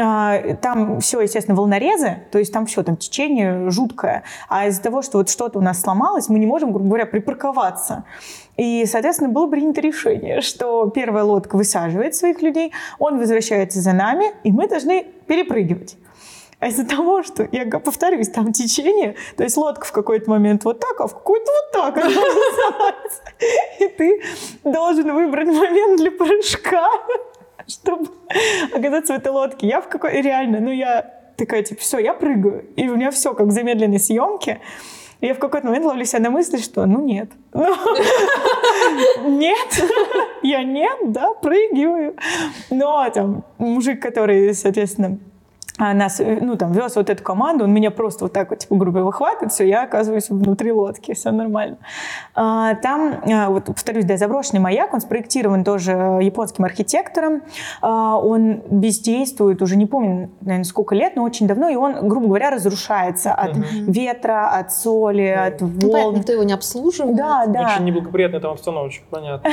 А, 0.00 0.54
там 0.60 1.00
все, 1.00 1.20
естественно, 1.20 1.56
волнорезы, 1.56 2.18
то 2.30 2.38
есть 2.38 2.52
там 2.52 2.66
все, 2.66 2.82
там 2.82 2.96
течение 2.96 3.70
жуткое. 3.70 4.22
А 4.48 4.66
из-за 4.68 4.82
того, 4.82 5.02
что 5.02 5.18
вот 5.18 5.28
что-то 5.28 5.58
у 5.58 5.62
нас 5.62 5.80
сломалось, 5.80 6.28
мы 6.28 6.38
не 6.38 6.46
можем, 6.46 6.72
грубо 6.72 6.88
говоря, 6.88 7.06
припарковаться. 7.06 8.04
И, 8.56 8.84
соответственно, 8.86 9.30
было 9.30 9.48
принято 9.48 9.80
решение, 9.80 10.40
что 10.40 10.88
первая 10.88 11.24
лодка 11.24 11.56
высаживает 11.56 12.14
своих 12.14 12.42
людей, 12.42 12.72
он 12.98 13.18
возвращается 13.18 13.80
за 13.80 13.92
нами, 13.92 14.32
и 14.44 14.52
мы 14.52 14.68
должны 14.68 15.06
перепрыгивать. 15.26 15.96
А 16.58 16.68
из-за 16.68 16.86
того, 16.86 17.24
что, 17.24 17.48
я 17.50 17.66
повторюсь, 17.66 18.28
там 18.28 18.52
течение, 18.52 19.16
то 19.36 19.42
есть 19.42 19.56
лодка 19.56 19.84
в 19.84 19.90
какой-то 19.90 20.30
момент 20.30 20.64
вот 20.64 20.78
так, 20.78 21.00
а 21.00 21.08
в 21.08 21.14
какой-то 21.14 21.50
вот 21.50 21.72
так. 21.72 21.96
И 23.80 23.88
ты 23.88 24.22
должен 24.62 25.12
выбрать 25.12 25.48
момент 25.48 26.00
для 26.00 26.12
прыжка 26.12 26.86
чтобы 27.66 28.08
оказаться 28.72 29.14
в 29.14 29.16
этой 29.16 29.32
лодке. 29.32 29.66
Я 29.66 29.80
в 29.80 29.88
какой... 29.88 30.20
Реально, 30.20 30.60
ну 30.60 30.70
я 30.70 31.10
такая, 31.36 31.62
типа, 31.62 31.80
все, 31.80 31.98
я 31.98 32.14
прыгаю. 32.14 32.66
И 32.76 32.88
у 32.88 32.96
меня 32.96 33.10
все 33.10 33.34
как 33.34 33.46
в 33.46 33.50
замедленной 33.50 33.98
съемке. 33.98 34.60
И 35.20 35.26
я 35.26 35.34
в 35.34 35.38
какой-то 35.38 35.66
момент 35.66 35.84
ловлю 35.84 36.04
себя 36.04 36.20
на 36.20 36.30
мысли, 36.30 36.58
что 36.58 36.84
ну 36.86 37.00
нет. 37.00 37.30
Нет, 39.24 39.84
я 40.42 40.64
нет, 40.64 41.12
да, 41.12 41.32
прыгиваю. 41.34 42.16
Но 42.70 43.08
там 43.10 43.44
мужик, 43.58 44.02
который, 44.02 44.52
соответственно, 44.52 45.18
нас, 45.92 46.20
э, 46.20 46.38
ну, 46.40 46.56
там, 46.56 46.72
вез 46.72 46.96
вот 46.96 47.10
эту 47.10 47.22
команду, 47.22 47.64
он 47.64 47.72
меня 47.72 47.90
просто 47.90 48.24
вот 48.24 48.32
так 48.32 48.50
вот, 48.50 48.60
типа, 48.60 48.76
грубо 48.76 48.98
выхватывает, 48.98 49.52
все, 49.52 49.66
я 49.66 49.82
оказываюсь 49.82 50.30
внутри 50.30 50.72
лодки, 50.72 51.14
все 51.14 51.30
нормально. 51.30 51.78
А, 52.34 52.74
там, 52.76 53.20
а, 53.30 53.48
вот, 53.50 53.64
повторюсь, 53.64 54.04
да, 54.04 54.16
заброшенный 54.16 54.60
маяк, 54.60 54.94
он 54.94 55.00
спроектирован 55.00 55.64
тоже 55.64 55.92
японским 55.92 56.64
архитектором, 56.64 57.42
а, 57.80 58.16
он 58.16 58.62
бездействует 58.70 59.60
уже, 59.62 59.76
не 59.76 59.86
помню, 59.86 60.30
наверное, 60.40 60.64
сколько 60.64 60.94
лет, 60.94 61.16
но 61.16 61.22
очень 61.22 61.46
давно, 61.46 61.68
и 61.68 61.74
он, 61.74 62.08
грубо 62.08 62.28
говоря, 62.28 62.50
разрушается 62.50 63.32
от 63.32 63.52
угу. 63.52 63.64
ветра, 63.88 64.50
от 64.50 64.72
соли, 64.72 65.32
да. 65.34 65.44
от 65.46 65.60
волн. 65.60 65.78
Ну, 65.82 65.92
понятно, 65.92 66.16
никто 66.18 66.32
его 66.32 66.42
не 66.42 66.52
обслуживает. 66.52 67.16
Да, 67.16 67.46
да. 67.46 67.72
Очень 67.74 67.84
неблагоприятная 67.86 68.40
там 68.40 68.52
обстановочка, 68.52 69.04
понятно. 69.10 69.50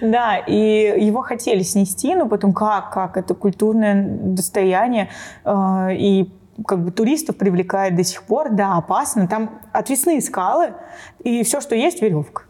Да, 0.00 0.36
и 0.46 1.04
его 1.04 1.22
хотели 1.22 1.62
снести, 1.62 2.14
но 2.14 2.28
потом 2.28 2.52
как, 2.52 2.92
как, 2.92 3.16
это 3.16 3.34
культурное 3.34 4.04
достояние, 4.06 4.93
состояние, 4.94 5.10
э, 5.44 5.94
и 5.96 6.30
как 6.66 6.84
бы 6.84 6.90
туристов 6.90 7.36
привлекает 7.36 7.96
до 7.96 8.04
сих 8.04 8.22
пор, 8.22 8.50
да, 8.50 8.76
опасно. 8.76 9.26
Там 9.26 9.60
отвесные 9.72 10.20
скалы, 10.20 10.74
и 11.22 11.42
все, 11.42 11.60
что 11.60 11.74
есть, 11.74 12.00
веревка. 12.00 12.44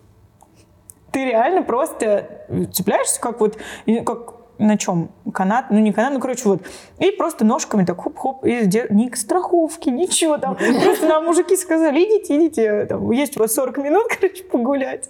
Ты 1.11 1.25
реально 1.27 1.63
просто 1.63 2.47
цепляешься, 2.73 3.21
как 3.21 3.41
вот, 3.41 3.57
как 4.05 4.35
на 4.59 4.77
чем? 4.77 5.11
Канат? 5.33 5.67
Ну, 5.71 5.79
не 5.79 5.93
канат, 5.93 6.13
ну, 6.13 6.21
короче, 6.21 6.49
вот. 6.49 6.63
И 6.99 7.13
просто 7.13 7.45
ножками 7.45 7.85
так 7.85 7.99
хоп-хоп, 7.99 8.45
и 8.45 8.69
ни 8.91 9.15
страховки, 9.15 9.89
ничего 9.89 10.39
там. 10.39 10.57
Просто 10.57 11.07
нам 11.07 11.25
мужики 11.25 11.57
сказали, 11.57 12.05
идите, 12.05 12.37
идите, 12.37 12.87
там, 12.87 13.11
есть 13.11 13.37
у 13.37 13.41
вас 13.41 13.55
40 13.55 13.79
минут, 13.79 14.05
короче, 14.21 14.45
погулять. 14.45 15.09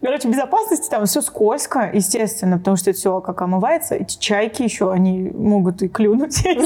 Короче, 0.00 0.28
безопасности 0.28 0.90
там 0.90 1.06
все 1.06 1.22
скользко, 1.22 1.90
естественно, 1.92 2.58
потому 2.58 2.76
что 2.76 2.90
это 2.90 2.98
все 2.98 3.20
как 3.20 3.40
омывается. 3.42 3.94
Эти 3.94 4.18
чайки 4.18 4.62
еще, 4.62 4.92
они 4.92 5.30
могут 5.34 5.82
и 5.82 5.88
клюнуть. 5.88 6.44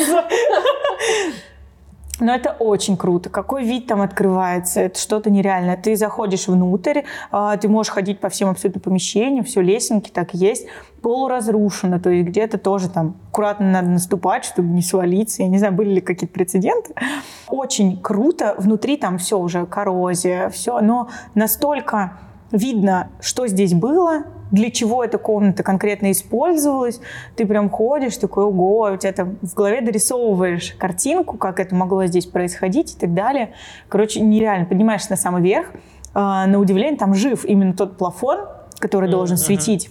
Но 2.21 2.35
это 2.35 2.51
очень 2.59 2.97
круто. 2.97 3.31
Какой 3.31 3.65
вид 3.65 3.87
там 3.87 4.03
открывается, 4.03 4.81
это 4.81 5.01
что-то 5.01 5.31
нереальное. 5.31 5.77
Ты 5.77 5.97
заходишь 5.97 6.49
внутрь, 6.49 7.03
а, 7.31 7.57
ты 7.57 7.69
можешь 7.69 7.93
ходить 7.93 8.21
по 8.21 8.29
всем 8.29 8.51
абсолютно 8.51 8.81
помещениям, 8.81 9.45
все 9.45 9.63
лесенки 9.63 10.11
так 10.11 10.35
есть, 10.35 10.67
полуразрушено, 11.01 11.99
то 11.99 12.11
есть 12.11 12.29
где-то 12.29 12.59
тоже 12.59 12.91
там 12.91 13.17
аккуратно 13.31 13.71
надо 13.71 13.89
наступать, 13.89 14.45
чтобы 14.45 14.69
не 14.69 14.83
свалиться. 14.83 15.43
Я 15.43 15.49
не 15.49 15.59
знаю, 15.59 15.73
были 15.73 15.95
ли 15.95 16.01
какие-то 16.03 16.35
прецеденты. 16.35 16.95
Очень 17.49 17.99
круто. 18.01 18.55
Внутри 18.59 18.99
там 18.99 19.17
все 19.17 19.39
уже 19.39 19.65
коррозия, 19.65 20.51
все, 20.51 20.81
но 20.81 21.09
настолько 21.35 22.19
видно, 22.53 23.11
что 23.21 23.47
здесь 23.47 23.75
было, 23.75 24.25
для 24.51 24.71
чего 24.71 25.05
эта 25.05 25.19
комната 25.19 25.63
конкретно 25.63 26.11
использовалась. 26.11 27.01
Ты 27.37 27.47
прям 27.47 27.71
ходишь, 27.71 28.17
такой, 28.17 28.45
ого, 28.45 28.91
у 28.93 28.97
тебя 28.97 29.13
там 29.13 29.39
в 29.43 29.55
голове 29.55 29.81
дорисовываешь 29.81 30.75
картинку, 30.79 31.37
как 31.37 31.61
это 31.61 31.75
могло 31.75 32.07
здесь 32.07 32.27
происходить 32.27 32.95
и 32.95 32.99
так 32.99 33.15
далее. 33.15 33.53
Короче, 33.89 34.21
нереально. 34.21 34.67
Поднимаешься 34.67 35.11
на 35.11 35.17
самый 35.17 35.43
верх, 35.43 35.69
а, 36.15 36.47
на 36.47 36.59
удивление 36.59 36.99
там 36.99 37.15
жив 37.15 37.45
именно 37.45 37.75
тот 37.75 37.97
плафон, 37.97 38.41
который 38.79 39.09
mm-hmm. 39.09 39.13
должен 39.13 39.37
светить. 39.37 39.91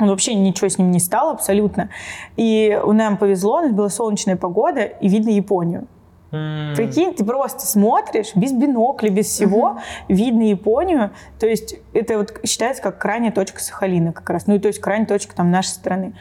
Он 0.00 0.08
вообще 0.08 0.34
ничего 0.34 0.68
с 0.68 0.78
ним 0.78 0.90
не 0.90 0.98
стало 0.98 1.30
абсолютно. 1.30 1.90
И 2.36 2.76
нам 2.84 3.16
повезло, 3.16 3.58
у 3.58 3.60
нас 3.60 3.72
была 3.72 3.88
солнечная 3.88 4.36
погода, 4.36 4.82
и 4.82 5.08
видно 5.08 5.30
Японию. 5.30 5.86
Mm. 6.34 6.76
Прикинь, 6.76 7.14
ты 7.14 7.24
просто 7.24 7.66
смотришь 7.66 8.32
без 8.34 8.52
бинокля, 8.52 9.10
без 9.10 9.26
всего, 9.26 9.78
mm-hmm. 10.08 10.14
видно 10.14 10.42
Японию. 10.42 11.10
То 11.38 11.46
есть 11.46 11.76
это 11.92 12.18
вот 12.18 12.40
считается 12.44 12.82
как 12.82 12.98
крайняя 12.98 13.32
точка 13.32 13.60
Сахалина 13.60 14.12
как 14.12 14.28
раз. 14.30 14.46
Ну, 14.46 14.58
то 14.58 14.68
есть 14.68 14.80
крайняя 14.80 15.06
точка 15.06 15.34
там 15.34 15.50
нашей 15.50 15.68
страны. 15.68 16.14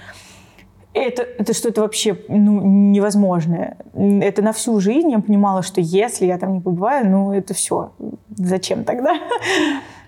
Это, 0.93 1.24
это 1.24 1.53
что-то 1.53 1.82
вообще 1.82 2.20
ну, 2.28 2.61
невозможное. 2.61 3.78
Это 3.93 4.43
на 4.43 4.53
всю 4.53 4.80
жизнь 4.80 5.09
я 5.11 5.20
понимала, 5.20 5.64
что 5.64 5.82
если 5.82 6.28
я 6.28 6.38
там 6.38 6.53
не 6.53 6.61
побываю, 6.61 7.09
ну 7.09 7.34
это 7.34 7.55
все. 7.55 7.93
Зачем 8.30 8.84
тогда? 8.84 9.18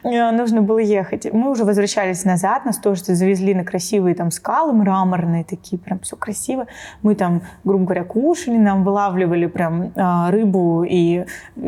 Э, 0.05 0.31
нужно 0.31 0.61
было 0.61 0.77
ехать. 0.77 1.31
Мы 1.33 1.49
уже 1.49 1.65
возвращались 1.65 2.25
назад, 2.25 2.65
нас 2.65 2.77
тоже 2.77 3.03
завезли 3.03 3.53
на 3.53 3.63
красивые 3.63 4.15
там 4.15 4.31
скалы 4.31 4.73
мраморные 4.73 5.43
такие, 5.43 5.79
прям 5.79 5.99
все 5.99 6.15
красиво. 6.15 6.67
Мы 7.01 7.15
там, 7.15 7.41
грубо 7.63 7.85
говоря, 7.85 8.03
кушали, 8.03 8.57
нам 8.57 8.83
вылавливали 8.83 9.47
прям 9.47 9.91
э, 9.95 10.29
рыбу 10.29 10.85
и 10.87 11.25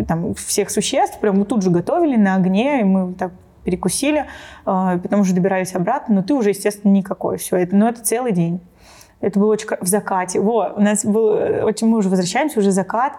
там 0.07 0.35
всех 0.35 0.69
существ, 0.69 1.19
прям 1.19 1.39
мы 1.39 1.45
тут 1.45 1.63
же 1.63 1.71
готовили 1.71 2.15
на 2.15 2.35
огне, 2.35 2.81
и 2.81 2.83
мы 2.83 3.13
так 3.13 3.31
перекусили, 3.63 4.25
э, 4.65 4.99
потом 5.01 5.21
уже 5.21 5.33
добирались 5.33 5.73
обратно, 5.75 6.15
но 6.15 6.21
ты 6.21 6.33
уже, 6.33 6.49
естественно, 6.49 6.91
никакой. 6.91 7.37
Все 7.37 7.57
это, 7.57 7.75
но 7.75 7.89
это 7.89 8.01
целый 8.01 8.33
день. 8.33 8.61
Это 9.19 9.39
было 9.39 9.53
очень 9.53 9.67
в 9.81 9.87
закате. 9.87 10.39
Во, 10.39 10.73
у 10.75 10.81
нас 10.81 11.03
был 11.03 11.25
очень, 11.65 11.87
мы 11.87 11.97
уже 11.97 12.09
возвращаемся, 12.09 12.59
уже 12.59 12.69
закат. 12.69 13.13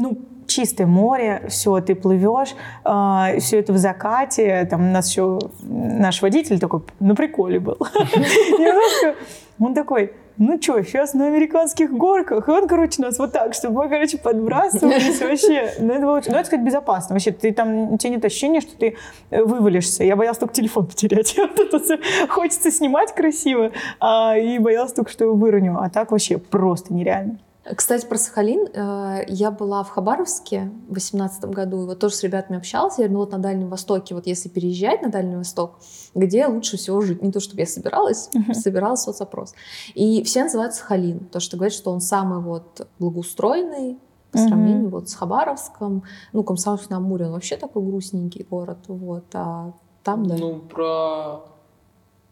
Ну, 0.00 0.18
чистое 0.46 0.86
море, 0.86 1.42
все, 1.48 1.80
ты 1.80 1.94
плывешь, 1.94 2.50
э, 2.50 2.54
а, 2.84 3.38
все 3.40 3.58
это 3.58 3.72
в 3.72 3.78
закате, 3.78 4.66
там 4.70 4.88
у 4.88 4.92
нас 4.92 5.10
еще 5.10 5.38
наш 5.62 6.22
водитель 6.22 6.58
такой 6.58 6.82
на 7.00 7.14
приколе 7.14 7.58
был. 7.58 7.76
Немножко, 7.94 9.16
он 9.58 9.74
такой, 9.74 10.12
ну 10.36 10.62
что, 10.62 10.80
сейчас 10.84 11.14
на 11.14 11.26
американских 11.26 11.92
горках. 11.92 12.48
И 12.48 12.50
он, 12.52 12.68
короче, 12.68 13.02
нас 13.02 13.18
вот 13.18 13.32
так, 13.32 13.54
чтобы 13.54 13.82
мы, 13.82 13.88
короче, 13.88 14.18
подбрасывались 14.18 15.20
вообще. 15.20 15.72
Ну, 15.80 15.92
это 15.92 16.02
было 16.02 16.22
ну, 16.24 16.36
это, 16.36 16.44
сказать, 16.44 16.64
безопасно. 16.64 17.14
Вообще, 17.14 17.32
ты 17.32 17.52
там, 17.52 17.92
у 17.92 17.98
тебя 17.98 18.10
нет 18.10 18.24
ощущения, 18.24 18.60
что 18.60 18.76
ты 18.78 18.96
э, 19.30 19.42
вывалишься. 19.42 20.04
Я 20.04 20.14
боялась 20.14 20.38
только 20.38 20.54
телефон 20.54 20.86
потерять. 20.86 21.36
Хочется 22.28 22.70
снимать 22.70 23.12
красиво, 23.12 23.72
а, 23.98 24.38
и 24.38 24.58
боялась 24.60 24.92
только, 24.92 25.10
что 25.10 25.24
его 25.24 25.34
выроню. 25.34 25.76
А 25.80 25.90
так 25.90 26.12
вообще 26.12 26.38
просто 26.38 26.94
нереально. 26.94 27.40
Кстати, 27.76 28.06
про 28.06 28.18
Сахалин. 28.18 28.68
Э, 28.72 29.24
я 29.28 29.50
была 29.50 29.82
в 29.82 29.90
Хабаровске 29.90 30.70
в 30.88 30.92
2018 30.92 31.44
году, 31.46 31.82
и 31.82 31.86
вот 31.86 31.98
тоже 31.98 32.14
с 32.14 32.22
ребятами 32.22 32.58
общалась. 32.58 32.98
Я 32.98 33.04
говорю, 33.04 33.12
ну 33.14 33.18
вот 33.20 33.32
на 33.32 33.38
Дальнем 33.38 33.68
Востоке, 33.68 34.14
вот 34.14 34.26
если 34.26 34.48
переезжать 34.48 35.02
на 35.02 35.10
Дальний 35.10 35.36
Восток, 35.36 35.78
где 36.14 36.46
лучше 36.46 36.76
всего 36.76 37.00
жить? 37.00 37.22
Не 37.22 37.32
то, 37.32 37.40
чтобы 37.40 37.60
я 37.60 37.66
собиралась, 37.66 38.30
uh-huh. 38.34 38.54
собирала 38.54 38.96
соцопрос. 38.96 39.54
И 39.94 40.22
все 40.22 40.44
называют 40.44 40.74
Сахалин, 40.74 41.20
то 41.26 41.40
что 41.40 41.56
говорят, 41.56 41.74
что 41.74 41.90
он 41.90 42.00
самый 42.00 42.40
вот 42.40 42.86
благоустроенный, 42.98 43.98
по 44.30 44.36
сравнению 44.36 44.88
uh-huh. 44.88 44.90
вот 44.90 45.08
с 45.08 45.14
Хабаровском. 45.14 46.02
Ну, 46.34 46.42
Комсомольск-на-Амуре, 46.42 47.26
он 47.26 47.32
вообще 47.32 47.56
такой 47.56 47.82
грустненький 47.82 48.44
город, 48.44 48.78
вот, 48.88 49.24
а 49.32 49.72
там, 50.02 50.26
да. 50.26 50.36
Ну, 50.36 50.58
про 50.58 51.40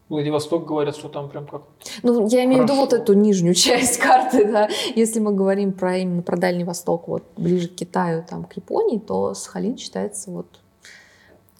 Владивосток 0.09 0.65
говорят, 0.65 0.95
что 0.95 1.09
там 1.09 1.29
прям 1.29 1.45
как 1.47 1.63
Ну, 2.01 2.27
я 2.27 2.45
имею 2.45 2.61
в 2.61 2.63
виду 2.63 2.75
вот 2.75 2.93
эту 2.93 3.13
нижнюю 3.13 3.53
часть 3.55 3.97
карты, 3.99 4.49
да. 4.49 4.69
Если 4.95 5.19
мы 5.19 5.33
говорим 5.33 5.73
про 5.73 5.97
именно 5.97 6.21
про 6.21 6.37
Дальний 6.37 6.63
Восток, 6.63 7.07
вот 7.07 7.23
ближе 7.35 7.67
к 7.67 7.75
Китаю, 7.75 8.23
там, 8.27 8.45
к 8.45 8.53
Японии, 8.53 8.99
то 8.99 9.33
Сахалин 9.33 9.77
считается 9.77 10.31
вот 10.31 10.47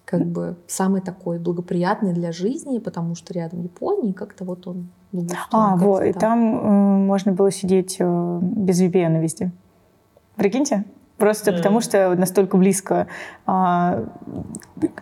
как 0.06 0.24
бы 0.24 0.56
самый 0.66 1.02
такой 1.02 1.38
благоприятный 1.38 2.14
для 2.14 2.32
жизни, 2.32 2.78
потому 2.78 3.14
что 3.14 3.34
рядом 3.34 3.62
Япония, 3.62 4.14
как-то 4.14 4.44
вот 4.44 4.66
он 4.66 4.88
А, 5.50 5.76
вот, 5.76 6.02
и 6.02 6.12
там 6.14 6.56
э, 6.56 7.06
можно 7.06 7.32
было 7.32 7.50
сидеть 7.50 7.96
э, 7.98 8.38
без 8.40 8.80
VPN 8.80 9.20
везде. 9.20 9.52
Прикиньте? 10.36 10.84
Просто 11.18 11.50
mm. 11.50 11.56
потому 11.56 11.80
что 11.80 12.14
настолько 12.14 12.56
близко 12.56 13.08
а, 13.44 14.04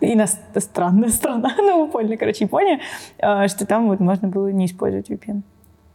иностранная 0.01 1.11
страна, 1.11 1.55
ну, 1.59 1.85
вы 1.85 1.93
поняли, 1.93 2.17
короче, 2.17 2.45
Япония, 2.45 2.81
а, 3.19 3.49
что 3.49 3.67
там 3.67 3.89
вот 3.89 4.01
можно 4.01 4.29
было 4.29 4.49
не 4.49 4.67
использовать 4.67 5.11
VPN. 5.11 5.43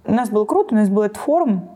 У 0.06 0.14
нас 0.14 0.30
было 0.30 0.46
круто, 0.46 0.74
у 0.74 0.78
нас 0.78 0.90
был 0.90 1.02
этот 1.04 1.18
форум, 1.18 1.70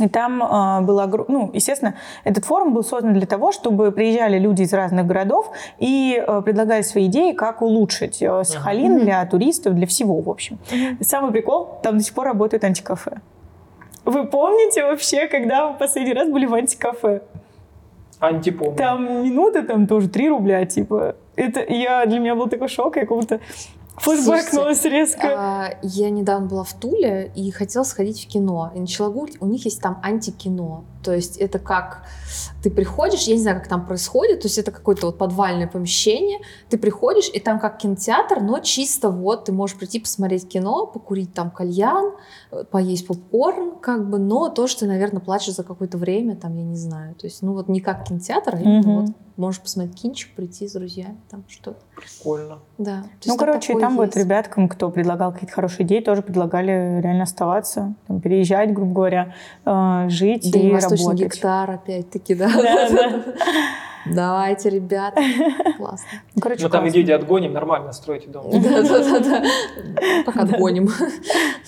и 0.00 0.08
там 0.08 0.42
э, 0.42 0.80
было, 0.86 1.10
ну, 1.28 1.50
естественно, 1.52 1.94
этот 2.24 2.46
форум 2.46 2.72
был 2.72 2.82
создан 2.82 3.12
для 3.12 3.26
того, 3.26 3.52
чтобы 3.52 3.92
приезжали 3.92 4.38
люди 4.38 4.62
из 4.62 4.72
разных 4.72 5.06
городов 5.06 5.52
и 5.78 6.22
э, 6.26 6.42
предлагали 6.42 6.80
свои 6.80 7.06
идеи, 7.06 7.32
как 7.32 7.60
улучшить 7.60 8.22
э, 8.22 8.44
Сахалин 8.44 8.96
mm-hmm. 8.96 9.04
для 9.04 9.26
туристов, 9.26 9.74
для 9.74 9.86
всего, 9.86 10.20
в 10.22 10.30
общем. 10.30 10.58
Mm-hmm. 10.70 11.04
Самый 11.04 11.30
прикол, 11.30 11.78
там 11.82 11.98
до 11.98 12.04
сих 12.04 12.14
пор 12.14 12.26
работает 12.26 12.64
антикафе. 12.64 13.20
Вы 14.06 14.26
помните 14.26 14.82
вообще, 14.82 15.28
когда 15.28 15.68
мы 15.68 15.78
последний 15.78 16.14
раз 16.14 16.28
были 16.28 16.46
в 16.46 16.54
антикафе? 16.54 17.20
Антипомню. 18.22 18.76
Там 18.76 19.24
минута, 19.24 19.62
там 19.62 19.86
тоже 19.86 20.08
3 20.08 20.28
рубля, 20.28 20.64
типа. 20.64 21.16
Это 21.34 21.60
я, 21.68 22.06
для 22.06 22.20
меня 22.20 22.36
был 22.36 22.46
такой 22.48 22.68
шок, 22.68 22.96
я 22.96 23.06
как 23.06 23.16
будто 23.16 23.40
флешбэкнулась 23.96 24.84
резко. 24.84 25.28
А, 25.36 25.78
я 25.82 26.10
недавно 26.10 26.46
была 26.46 26.64
в 26.64 26.72
Туле 26.72 27.30
и 27.34 27.50
хотела 27.50 27.84
сходить 27.84 28.24
в 28.24 28.28
кино. 28.28 28.72
И 28.74 28.80
начала 28.80 29.10
гуглить, 29.10 29.40
у 29.40 29.46
них 29.46 29.64
есть 29.64 29.80
там 29.80 30.00
антикино. 30.02 30.84
То 31.02 31.12
есть 31.12 31.36
это 31.36 31.58
как 31.58 32.04
ты 32.62 32.70
приходишь, 32.70 33.22
я 33.22 33.34
не 33.34 33.42
знаю, 33.42 33.58
как 33.58 33.68
там 33.68 33.86
происходит, 33.86 34.40
то 34.40 34.46
есть 34.46 34.56
это 34.56 34.70
какое-то 34.70 35.06
вот 35.06 35.18
подвальное 35.18 35.66
помещение, 35.66 36.38
ты 36.68 36.78
приходишь, 36.78 37.28
и 37.32 37.40
там 37.40 37.58
как 37.58 37.78
кинотеатр, 37.78 38.40
но 38.40 38.60
чисто 38.60 39.10
вот 39.10 39.46
ты 39.46 39.52
можешь 39.52 39.76
прийти 39.76 39.98
посмотреть 39.98 40.48
кино, 40.48 40.86
покурить 40.86 41.34
там 41.34 41.50
кальян, 41.50 42.12
поесть 42.70 43.06
попкорн, 43.06 43.78
как 43.80 44.08
бы, 44.08 44.18
но 44.18 44.48
то, 44.48 44.68
что 44.68 44.80
ты, 44.80 44.86
наверное, 44.86 45.20
платишь 45.20 45.54
за 45.54 45.64
какое-то 45.64 45.98
время, 45.98 46.36
там, 46.36 46.56
я 46.56 46.62
не 46.62 46.76
знаю, 46.76 47.16
то 47.16 47.26
есть, 47.26 47.42
ну 47.42 47.52
вот 47.52 47.68
не 47.68 47.80
как 47.80 48.06
кинотеатр, 48.06 48.54
а 48.54 48.58
mm-hmm. 48.58 48.82
вот 48.82 49.10
можешь 49.36 49.60
посмотреть 49.60 50.00
кинчик, 50.00 50.34
прийти 50.34 50.68
с 50.68 50.72
друзьями, 50.72 51.16
там 51.30 51.44
что-то. 51.48 51.78
Прикольно. 51.96 52.58
Да. 52.78 53.04
Ну, 53.26 53.36
короче, 53.36 53.78
там 53.78 53.98
есть. 53.98 54.14
вот 54.14 54.16
ребяткам, 54.16 54.68
кто 54.68 54.90
предлагал 54.90 55.32
какие-то 55.32 55.54
хорошие 55.54 55.86
идеи, 55.86 56.00
тоже 56.00 56.22
предлагали 56.22 57.00
реально 57.00 57.24
оставаться, 57.24 57.94
там, 58.06 58.20
переезжать, 58.20 58.72
грубо 58.72 58.92
говоря, 58.92 59.34
э, 59.64 60.06
жить 60.08 60.50
да 60.52 60.58
и 60.58 60.72
работать. 60.72 61.18
гектар, 61.18 61.70
опять-таки, 61.70 62.34
да. 62.34 62.48
Да, 62.48 62.90
да. 62.90 63.24
Давайте, 64.06 64.70
ребята. 64.70 65.20
Классно. 65.76 66.08
Ну, 66.34 66.42
короче, 66.42 66.64
Мы 66.64 66.70
там 66.70 66.88
идею 66.88 67.16
отгоним, 67.16 67.52
нормально 67.52 67.92
строите 67.92 68.28
дом. 68.28 68.50
Да, 68.50 68.82
да, 68.82 68.98
да, 68.98 69.20
да. 69.20 69.42
Пока 70.26 70.42
отгоним. 70.42 70.88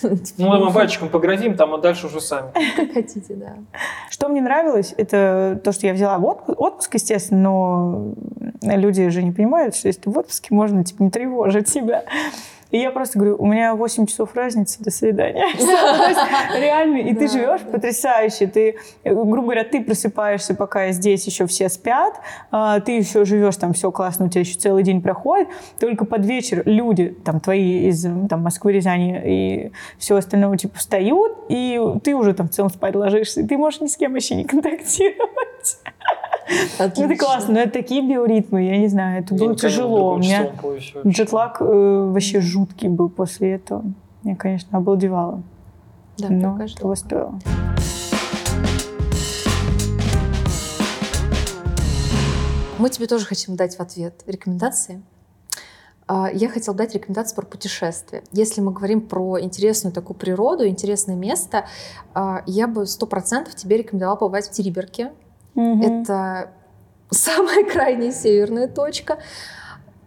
Ну, 0.01 0.17
мы 0.37 0.71
мальчиком 0.71 1.09
погрозим, 1.09 1.55
там, 1.55 1.73
а 1.73 1.77
дальше 1.77 2.07
уже 2.07 2.21
сами. 2.21 2.51
Как 2.75 2.93
хотите, 2.93 3.35
да. 3.35 3.53
Что 4.09 4.27
мне 4.29 4.41
нравилось, 4.41 4.93
это 4.97 5.59
то, 5.63 5.71
что 5.71 5.87
я 5.87 5.93
взяла 5.93 6.17
в 6.17 6.25
отпуск, 6.25 6.93
естественно, 6.93 7.41
но 7.41 8.13
люди 8.61 9.09
же 9.09 9.23
не 9.23 9.31
понимают, 9.31 9.75
что 9.75 9.87
если 9.87 10.01
ты 10.01 10.09
в 10.09 10.17
отпуске, 10.17 10.53
можно, 10.53 10.83
типа, 10.83 11.03
не 11.03 11.09
тревожить 11.09 11.69
себя. 11.69 12.03
И 12.75 12.79
я 12.79 12.91
просто 12.91 13.17
говорю, 13.17 13.37
у 13.39 13.45
меня 13.45 13.73
8 13.73 14.05
часов 14.05 14.35
разницы, 14.35 14.83
до 14.83 14.91
свидания. 14.91 15.45
Реально, 16.59 16.97
и 16.97 17.15
ты 17.15 17.29
живешь 17.29 17.61
потрясающе. 17.61 18.47
Ты, 18.47 18.75
грубо 19.05 19.43
говоря, 19.43 19.63
ты 19.63 19.81
просыпаешься, 19.81 20.55
пока 20.55 20.91
здесь 20.91 21.25
еще 21.25 21.47
все 21.47 21.69
спят, 21.69 22.19
а, 22.51 22.81
ты 22.81 22.97
еще 22.97 23.23
живешь, 23.23 23.55
там 23.55 23.71
все 23.71 23.93
классно, 23.93 24.25
у 24.25 24.27
тебя 24.27 24.41
еще 24.41 24.59
целый 24.59 24.83
день 24.83 25.01
проходит, 25.01 25.47
только 25.79 26.03
под 26.03 26.25
вечер 26.25 26.63
люди, 26.65 27.15
там, 27.23 27.39
твои 27.39 27.87
из 27.87 28.05
там, 28.27 28.41
Москвы, 28.41 28.73
Рязани 28.73 29.21
и 29.25 29.71
все 29.97 30.17
остальное, 30.17 30.57
типа, 30.57 30.77
встают, 30.77 31.45
и 31.47 31.79
ты 32.03 32.13
уже 32.13 32.33
там 32.33 32.49
в 32.49 32.51
целом 32.51 32.69
спать 32.69 32.93
ложишься, 32.93 33.39
и 33.39 33.47
ты 33.47 33.57
можешь 33.57 33.79
ни 33.79 33.87
с 33.87 33.95
кем 33.95 34.11
вообще 34.11 34.35
не 34.35 34.43
контактировать. 34.43 35.79
Ну, 36.47 36.55
это 36.55 36.83
Отлично. 36.85 37.17
классно, 37.17 37.53
но 37.55 37.59
это 37.61 37.71
такие 37.71 38.07
биоритмы, 38.07 38.63
я 38.63 38.77
не 38.77 38.87
знаю, 38.87 39.23
это 39.23 39.33
было 39.33 39.49
День, 39.49 39.57
конечно, 39.57 39.69
тяжело. 39.69 40.13
У 40.13 40.17
меня 40.17 40.51
джетлаг 41.05 41.57
э, 41.59 42.09
вообще 42.11 42.39
жуткий 42.39 42.87
был 42.87 43.09
после 43.09 43.53
этого. 43.53 43.83
Я, 44.23 44.35
конечно, 44.35 44.77
обалдевала. 44.77 45.41
Да, 46.17 46.29
но 46.29 46.51
такая 46.53 46.67
штука. 46.67 46.81
того 46.81 46.95
стоило. 46.95 47.39
Мы 52.77 52.89
тебе 52.89 53.07
тоже 53.07 53.25
хотим 53.25 53.55
дать 53.55 53.77
в 53.77 53.79
ответ 53.79 54.21
рекомендации. 54.27 55.01
А, 56.07 56.29
Я 56.31 56.49
хотела 56.49 56.75
дать 56.75 56.93
рекомендации 56.93 57.35
про 57.35 57.45
путешествия. 57.45 58.23
Если 58.31 58.61
мы 58.61 58.71
говорим 58.71 59.01
про 59.01 59.39
интересную 59.41 59.93
такую 59.93 60.17
природу, 60.17 60.67
интересное 60.67 61.15
место, 61.15 61.65
а, 62.13 62.43
я 62.45 62.67
бы 62.67 62.85
сто 62.85 63.07
процентов 63.07 63.55
тебе 63.55 63.77
рекомендовала 63.77 64.17
побывать 64.17 64.47
в 64.47 64.51
Териберке. 64.51 65.13
Это 65.55 66.49
самая 67.09 67.63
крайняя 67.71 68.11
северная 68.11 68.67
точка. 68.67 69.17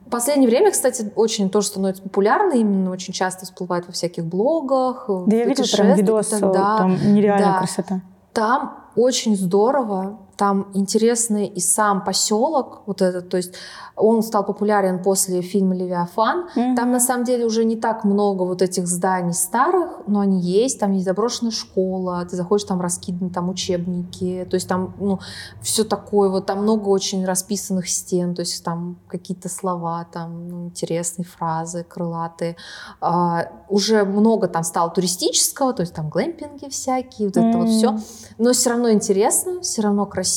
В 0.06 0.10
последнее 0.10 0.48
время, 0.48 0.70
кстати, 0.70 1.12
очень 1.16 1.50
тоже 1.50 1.66
становится 1.66 2.02
популярно, 2.02 2.54
именно 2.54 2.90
очень 2.90 3.12
часто 3.12 3.44
всплывает 3.44 3.86
во 3.86 3.92
всяких 3.92 4.24
блогах. 4.24 5.04
Да 5.26 5.36
я 5.36 5.44
видела 5.44 5.66
прям 5.70 5.94
видос, 5.96 6.32
видос. 6.32 6.56
там 6.56 7.14
нереальная 7.14 7.52
да. 7.52 7.58
красота. 7.58 8.00
Там 8.32 8.84
очень 8.96 9.36
здорово, 9.36 10.18
там 10.38 10.68
интересный 10.72 11.46
и 11.46 11.60
сам 11.60 12.04
поселок, 12.04 12.82
вот 12.86 13.02
этот, 13.02 13.28
то 13.28 13.36
есть 13.36 13.54
он 13.98 14.22
стал 14.22 14.44
популярен 14.44 15.02
после 15.02 15.42
фильма 15.42 15.74
«Левиафан». 15.74 16.48
Там 16.76 16.92
на 16.92 17.00
самом 17.00 17.24
деле 17.24 17.44
уже 17.44 17.64
не 17.64 17.76
так 17.76 18.04
много 18.04 18.44
вот 18.44 18.62
этих 18.62 18.86
зданий 18.86 19.34
старых, 19.34 20.02
но 20.06 20.20
они 20.20 20.40
есть. 20.40 20.78
Там 20.78 20.92
есть 20.92 21.04
заброшенная 21.04 21.50
школа, 21.50 22.24
ты 22.24 22.36
заходишь, 22.36 22.64
там 22.64 22.80
раскиданы 22.80 23.30
там 23.30 23.48
учебники, 23.48 24.46
то 24.48 24.54
есть 24.54 24.68
там 24.68 24.94
ну, 25.00 25.18
все 25.60 25.82
такое, 25.84 26.28
вот 26.28 26.46
там 26.46 26.62
много 26.62 26.88
очень 26.88 27.24
расписанных 27.24 27.88
стен, 27.88 28.34
то 28.34 28.40
есть 28.40 28.62
там 28.62 28.98
какие-то 29.08 29.48
слова, 29.48 30.06
там 30.12 30.48
ну, 30.48 30.66
интересные 30.66 31.24
фразы, 31.24 31.84
крылатые. 31.84 32.56
А, 33.00 33.48
уже 33.68 34.04
много 34.04 34.46
там 34.46 34.62
стало 34.62 34.90
туристического, 34.90 35.72
то 35.72 35.82
есть 35.82 35.94
там 35.94 36.08
глэмпинги 36.08 36.68
всякие, 36.68 37.28
вот 37.28 37.36
это 37.36 37.58
вот 37.58 37.68
все. 37.68 37.98
Но 38.38 38.52
все 38.52 38.70
равно 38.70 38.92
интересно, 38.92 39.60
все 39.60 39.82
равно 39.82 40.06
красиво. 40.06 40.27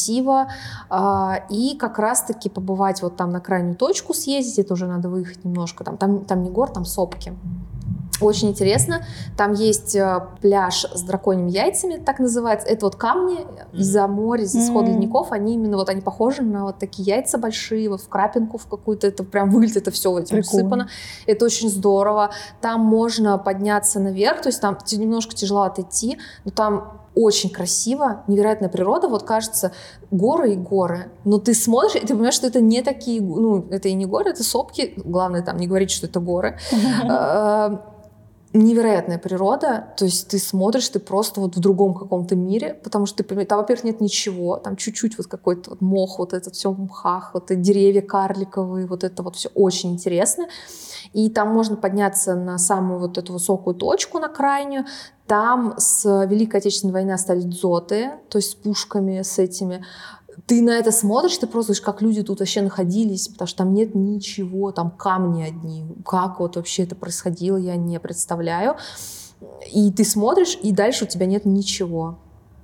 А, 0.90 1.44
И 1.50 1.76
как 1.78 2.00
раз-таки 2.00 2.50
побывать 2.50 3.02
вот 3.02 3.16
там 3.18 3.32
на 3.32 3.40
крайнюю 3.40 3.76
точку 3.76 4.14
съездить, 4.14 4.60
это 4.60 4.74
уже 4.74 4.88
надо 4.88 5.10
выехать 5.10 5.44
немножко. 5.46 5.84
Там, 5.84 5.98
там, 5.98 6.26
там 6.26 6.44
не 6.44 6.50
гор, 6.50 6.70
там 6.70 6.86
сопки. 6.86 7.34
Очень 8.22 8.50
интересно. 8.50 9.04
Там 9.36 9.54
есть 9.54 9.96
э, 9.96 10.20
пляж 10.42 10.86
с 10.94 11.02
драконьими 11.02 11.50
яйцами, 11.50 11.96
так 11.98 12.20
называется. 12.20 12.68
Это 12.68 12.86
вот 12.86 12.96
камни 12.96 13.40
из-за 13.74 14.08
моря, 14.08 14.44
из-за 14.44 14.72
Мгм. 14.72 14.86
ледников. 14.86 15.32
Они 15.32 15.56
именно 15.56 15.76
вот 15.76 15.90
они 15.90 16.02
похожи 16.02 16.44
на 16.44 16.66
вот 16.66 16.78
такие 16.78 17.16
яйца 17.16 17.40
большие, 17.40 17.90
вот 17.90 18.00
в 18.02 18.08
крапинку 18.10 18.60
в 18.60 18.68
какую-то. 18.68 19.08
Это 19.08 19.24
прям 19.24 19.50
выглядит, 19.50 19.78
это 19.78 19.90
все 19.92 20.16
этим 20.20 20.38
Прикольно. 20.38 20.62
усыпано. 20.68 20.88
Это 21.26 21.46
очень 21.46 21.70
здорово. 21.70 22.30
Там 22.62 22.82
можно 22.82 23.40
подняться 23.40 24.00
наверх, 24.00 24.42
то 24.44 24.50
есть 24.50 24.62
там 24.62 24.78
немножко 24.92 25.34
тяжело 25.34 25.64
отойти, 25.64 26.20
но 26.46 26.52
там 26.52 27.01
очень 27.16 27.50
красиво, 27.50 28.24
невероятная 28.28 28.70
природа. 28.70 29.08
Вот 29.08 29.24
кажется, 29.24 29.74
горы 30.12 30.54
и 30.54 30.56
горы. 30.56 31.12
Но 31.26 31.40
ты 31.40 31.54
смотришь, 31.54 31.96
и 31.96 32.00
ты 32.00 32.14
понимаешь, 32.14 32.36
что 32.36 32.48
это 32.48 32.62
не 32.62 32.82
такие, 32.82 33.22
ну, 33.22 33.68
это 33.70 33.90
и 33.90 33.94
не 33.94 34.06
горы, 34.06 34.30
это 34.30 34.44
сопки. 34.44 34.94
Главное 34.98 35.42
там 35.42 35.58
не 35.58 35.68
говорить, 35.68 35.92
что 35.92 36.08
это 36.08 36.20
горы. 36.20 36.58
Невероятная 38.54 39.18
природа, 39.18 39.94
то 39.96 40.04
есть 40.04 40.28
ты 40.28 40.38
смотришь, 40.38 40.90
ты 40.90 41.00
просто 41.00 41.40
вот 41.40 41.56
в 41.56 41.60
другом 41.62 41.94
каком-то 41.94 42.36
мире, 42.36 42.74
потому 42.84 43.06
что 43.06 43.24
ты 43.24 43.46
там, 43.46 43.60
во-первых, 43.60 43.86
нет 43.86 44.02
ничего, 44.02 44.58
там 44.58 44.76
чуть-чуть 44.76 45.18
вот 45.18 45.28
какой-то 45.28 45.70
вот 45.70 45.80
мох, 45.80 46.20
вот 46.20 46.34
это 46.34 46.52
все 46.52 46.70
в 46.70 46.80
мхах, 46.82 47.32
вот 47.34 47.50
эти 47.50 47.60
деревья 47.62 48.02
карликовые, 48.02 48.88
вот 48.88 49.06
это 49.06 49.24
вот 49.24 49.38
все 49.38 49.50
очень 49.56 49.94
интересно. 49.94 50.48
И 51.14 51.30
там 51.30 51.50
можно 51.50 51.78
подняться 51.78 52.36
на 52.36 52.58
самую 52.58 53.00
вот 53.00 53.18
эту 53.18 53.32
высокую 53.34 53.74
точку, 53.74 54.20
на 54.20 54.28
крайнюю. 54.28 54.86
Там 55.28 55.76
с 55.78 56.26
Великой 56.26 56.58
Отечественной 56.58 56.94
войны 56.94 57.12
остались 57.12 57.46
дзоты, 57.46 58.12
то 58.28 58.38
есть 58.38 58.52
с 58.52 58.56
пушками, 58.56 59.22
с 59.22 59.40
этими. 59.40 59.86
Ты 60.46 60.62
на 60.62 60.72
это 60.72 60.92
смотришь, 60.92 61.38
ты 61.38 61.48
просто 61.48 61.72
видишь, 61.72 61.84
как 61.84 62.02
люди 62.02 62.24
тут 62.24 62.40
вообще 62.40 62.62
находились, 62.62 63.28
потому 63.28 63.48
что 63.48 63.60
там 63.60 63.74
нет 63.74 63.96
ничего, 63.96 64.72
там 64.72 64.92
камни 64.92 65.44
одни. 65.44 65.86
Как 66.06 66.40
вот 66.40 66.56
вообще 66.56 66.84
это 66.84 66.96
происходило, 66.96 67.58
я 67.58 67.76
не 67.76 68.00
представляю. 68.00 68.76
И 69.74 69.92
ты 69.92 70.04
смотришь, 70.04 70.58
и 70.62 70.72
дальше 70.72 71.06
у 71.06 71.08
тебя 71.08 71.26
нет 71.26 71.46
ничего. 71.46 72.20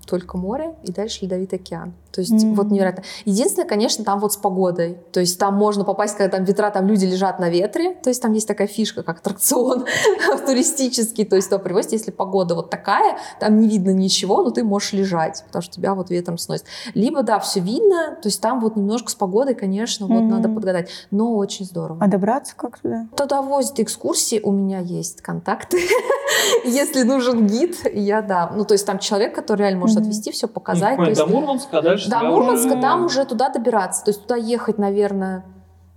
Только 0.07 0.37
море 0.37 0.73
и 0.83 0.91
дальше 0.91 1.25
ледовитый 1.25 1.59
океан. 1.59 1.93
То 2.11 2.21
есть 2.21 2.31
Мгм. 2.31 2.55
вот 2.55 2.71
невероятно. 2.71 3.03
Единственное, 3.25 3.67
конечно, 3.67 4.03
там 4.03 4.19
вот 4.19 4.33
с 4.33 4.37
погодой. 4.37 4.97
То 5.11 5.19
есть 5.19 5.37
там 5.37 5.53
можно 5.55 5.83
попасть, 5.83 6.15
когда 6.17 6.37
там 6.37 6.45
ветра, 6.45 6.71
там 6.71 6.87
люди 6.87 7.05
лежат 7.05 7.39
на 7.39 7.49
ветре. 7.49 7.93
То 7.93 8.09
есть 8.09 8.21
там 8.21 8.33
есть 8.33 8.47
такая 8.47 8.67
фишка, 8.67 9.03
как 9.03 9.19
аттракцион 9.19 9.85
туристический. 10.47 11.25
То 11.25 11.35
есть 11.35 11.49
то 11.49 11.59
привозят, 11.59 11.91
если 11.91 12.11
погода 12.11 12.55
вот 12.55 12.69
такая, 12.69 13.17
там 13.39 13.59
не 13.59 13.67
видно 13.67 13.91
ничего, 13.91 14.43
но 14.43 14.49
ты 14.51 14.63
можешь 14.63 14.93
лежать, 14.93 15.43
потому 15.45 15.61
что 15.61 15.73
тебя 15.75 15.93
вот 15.93 16.09
ветром 16.09 16.37
сносит. 16.37 16.65
Либо, 16.95 17.21
да, 17.23 17.39
все 17.39 17.59
видно, 17.59 18.17
то 18.21 18.27
есть 18.29 18.41
там 18.41 18.61
вот 18.61 18.75
немножко 18.75 19.11
с 19.11 19.15
погодой, 19.15 19.53
конечно, 19.55 20.07
вот 20.07 20.21
Мгм. 20.23 20.29
надо 20.29 20.49
подгадать. 20.49 20.89
Но 21.11 21.35
очень 21.35 21.65
здорово. 21.65 21.99
А 22.01 22.07
добраться 22.07 22.53
как 22.55 22.79
туда? 22.79 23.07
Туда 23.15 23.41
возят 23.41 23.79
экскурсии, 23.79 24.39
у 24.43 24.51
меня 24.51 24.79
есть 24.79 25.21
контакты. 25.21 25.77
Если 26.65 27.03
нужен 27.03 27.47
гид, 27.47 27.77
я 27.93 28.21
да. 28.21 28.51
Ну, 28.55 28.65
то 28.65 28.73
есть 28.73 28.85
там 28.85 28.99
человек, 28.99 29.35
который 29.35 29.61
реально 29.61 29.79
может 29.81 29.96
Мгм. 29.99 30.07
отвезти, 30.09 30.31
все 30.31 30.47
показать. 30.47 30.91
То 30.91 30.95
понял, 30.97 31.09
есть- 31.09 31.21
До 31.21 31.27
Мурманска, 31.27 31.77
а 31.77 31.81
дальше 31.81 32.09
до 32.09 32.19
Мурманска 32.19 32.75
там 32.81 33.05
уже 33.05 33.25
туда 33.25 33.49
добираться. 33.49 34.03
То 34.03 34.09
есть 34.11 34.21
туда 34.23 34.35
ехать, 34.35 34.77
наверное, 34.77 35.43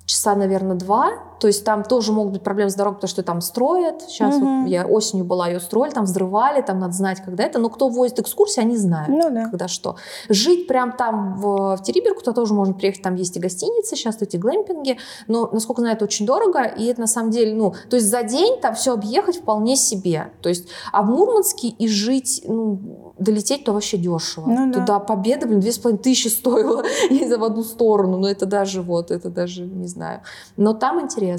часа, 0.05 0.35
наверное, 0.35 0.77
два. 0.77 1.11
То 1.41 1.47
есть 1.47 1.65
там 1.65 1.83
тоже 1.85 2.13
могут 2.13 2.35
быть 2.35 2.43
проблемы 2.43 2.71
с 2.71 2.75
дорогой, 2.75 2.97
потому 2.97 3.09
что 3.09 3.23
там 3.23 3.41
строят. 3.41 4.03
Сейчас 4.03 4.37
Мгм. 4.37 4.63
вот 4.65 4.71
я 4.71 4.87
осенью 4.87 5.25
была, 5.25 5.49
ее 5.49 5.59
строили, 5.59 5.93
там 5.95 6.05
взрывали, 6.05 6.61
там 6.61 6.79
надо 6.79 6.93
знать, 6.93 7.21
когда 7.25 7.45
это. 7.45 7.59
Но 7.59 7.71
кто 7.71 7.89
возит 7.89 8.19
экскурсии, 8.21 8.61
они 8.61 8.77
знают 8.77 9.09
Ну 9.09 9.31
да. 9.31 9.49
когда 9.49 9.67
что. 9.69 9.97
Жить 10.29 10.67
прям 10.67 10.93
там 10.93 11.37
в, 11.37 11.77
в 11.77 11.83
Териберку, 11.83 12.23
то 12.23 12.33
тоже 12.33 12.53
можно 12.55 12.75
приехать, 12.75 13.03
там 13.03 13.15
есть 13.15 13.37
и 13.37 13.41
гостиницы, 13.41 13.97
сейчас 13.97 14.21
эти 14.21 14.37
глэмпинги, 14.37 14.99
но, 15.29 15.49
насколько 15.51 15.81
знаю, 15.81 15.97
это 15.97 16.05
очень 16.05 16.27
дорого, 16.27 16.63
и 16.63 16.85
это 16.87 17.01
на 17.01 17.07
самом 17.07 17.31
деле, 17.31 17.55
ну, 17.55 17.75
то 17.89 17.97
есть 17.97 18.09
за 18.09 18.23
день 18.23 18.61
там 18.61 18.75
все 18.75 18.93
объехать 18.93 19.39
вполне 19.39 19.77
себе. 19.77 20.33
То 20.43 20.49
есть, 20.51 20.69
а 20.93 21.03
в 21.03 21.07
Мурманске 21.07 21.69
и 21.69 21.89
жить, 21.89 22.43
ну, 22.47 23.13
долететь, 23.19 23.65
то 23.65 23.73
вообще 23.73 23.97
дешево. 23.97 24.47
Ну 24.47 24.73
да. 24.73 24.81
Туда 24.81 24.99
победа, 24.99 25.47
блин, 25.47 25.61
две 25.61 25.73
с 25.73 25.79
половиной 25.79 26.03
тысячи 26.03 26.29
стоила 26.29 26.83
и 27.11 27.27
за 27.27 27.39
в 27.39 27.45
одну 27.45 27.63
сторону, 27.63 28.19
но 28.19 28.29
это 28.29 28.47
даже 28.47 28.83
вот, 28.83 29.11
это 29.11 29.31
даже, 29.31 29.63
не 29.65 29.87
знаю. 29.89 30.21
Но 30.57 30.75
там 30.75 31.01
интересно, 31.01 31.30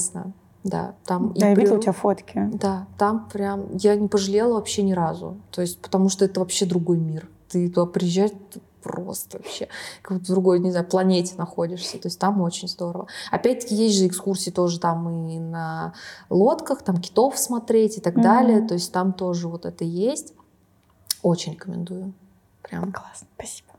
да, 0.63 0.95
там 1.05 1.31
и 1.31 1.39
Да, 1.39 1.47
я 1.49 1.55
видела 1.55 1.77
у 1.77 1.79
тебя 1.79 1.91
фотки. 1.91 2.49
да, 2.53 2.87
там 2.97 3.27
прям 3.29 3.75
я 3.77 3.95
не 3.95 4.07
пожалела 4.07 4.53
вообще 4.55 4.83
ни 4.83 4.93
разу. 4.93 5.37
То 5.51 5.61
есть, 5.61 5.81
потому 5.81 6.09
что 6.09 6.25
это 6.25 6.39
вообще 6.39 6.65
другой 6.65 6.97
мир. 6.97 7.27
Ты 7.49 7.67
туда 7.69 7.85
приезжаешь, 7.87 8.31
просто 8.83 9.37
вообще 9.37 9.67
как 10.01 10.17
будто 10.17 10.31
в 10.31 10.35
другой, 10.35 10.59
не 10.59 10.71
знаю, 10.71 10.87
планете 10.87 11.35
находишься. 11.37 11.99
То 11.99 12.07
есть 12.07 12.19
там 12.19 12.41
очень 12.41 12.67
здорово. 12.67 13.07
Опять-таки 13.31 13.75
есть 13.75 13.97
же 13.97 14.07
экскурсии 14.07 14.49
тоже 14.51 14.79
там 14.79 15.07
и 15.29 15.37
на 15.39 15.93
лодках, 16.29 16.81
там 16.81 16.97
китов 16.97 17.37
смотреть 17.37 17.97
и 17.97 18.01
так 18.01 18.13
Мгм. 18.15 18.23
далее. 18.23 18.67
То 18.67 18.73
есть 18.73 18.91
там 18.91 19.13
тоже 19.13 19.47
вот 19.47 19.65
это 19.65 19.83
есть. 19.83 20.33
Очень 21.21 21.53
рекомендую. 21.53 22.13
Прям. 22.63 22.91
Классно, 22.91 23.27
спасибо. 23.35 23.69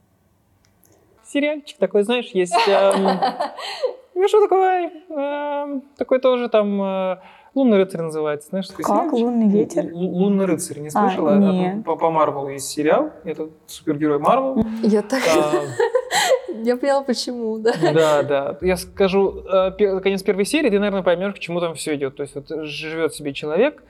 Сериальчик 1.26 1.78
такой, 1.78 2.02
знаешь, 2.04 2.30
есть... 2.34 2.54
эм, 2.68 3.18
Ну, 4.14 4.28
что 4.28 4.40
такое? 4.42 4.90
эм, 5.08 5.82
Такой 5.96 6.18
тоже 6.20 6.48
там... 6.48 6.80
э, 6.82 7.16
Лунный 7.54 7.76
рыцарь 7.78 8.00
называется, 8.00 8.48
знаешь, 8.48 8.66
такой 8.68 8.84
Как? 8.84 8.94
сериальчик? 9.10 9.12
Лунный 9.26 9.48
ветер? 9.48 9.84
Л- 9.92 9.98
Лунный 9.98 10.46
рыцарь, 10.46 10.78
не 10.80 10.88
А, 10.88 10.90
слышала? 10.90 11.36
нет. 11.36 11.84
По, 11.84 11.96
по 11.96 12.10
Марвелу 12.10 12.48
есть 12.48 12.68
сериал, 12.68 13.10
это 13.24 13.50
супергерой 13.66 14.18
Марвел. 14.18 14.64
Я 14.82 15.02
так... 15.02 15.20
А, 15.36 15.60
Я 16.64 16.76
поняла, 16.76 17.02
почему, 17.02 17.58
да. 17.58 17.72
Да, 17.92 18.22
да. 18.22 18.58
Я 18.62 18.76
скажу, 18.76 19.42
э, 19.52 19.72
пе- 19.76 20.00
конец 20.00 20.22
первой 20.22 20.44
серии, 20.46 20.70
ты, 20.70 20.78
наверное, 20.78 21.02
поймешь, 21.02 21.34
к 21.34 21.38
чему 21.40 21.60
там 21.60 21.74
все 21.74 21.94
идет. 21.96 22.16
То 22.16 22.22
есть 22.22 22.34
вот 22.34 22.48
живет 22.66 23.14
себе 23.14 23.32
человек, 23.34 23.82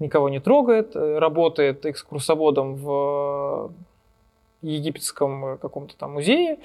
никого 0.00 0.28
не 0.28 0.40
трогает, 0.40 0.96
э, 0.96 1.18
работает 1.18 1.84
экскурсоводом 1.86 2.74
в 2.76 3.70
э, 4.62 4.66
египетском 4.66 5.44
э, 5.46 5.56
каком-то 5.58 5.96
там 5.96 6.14
музее. 6.14 6.58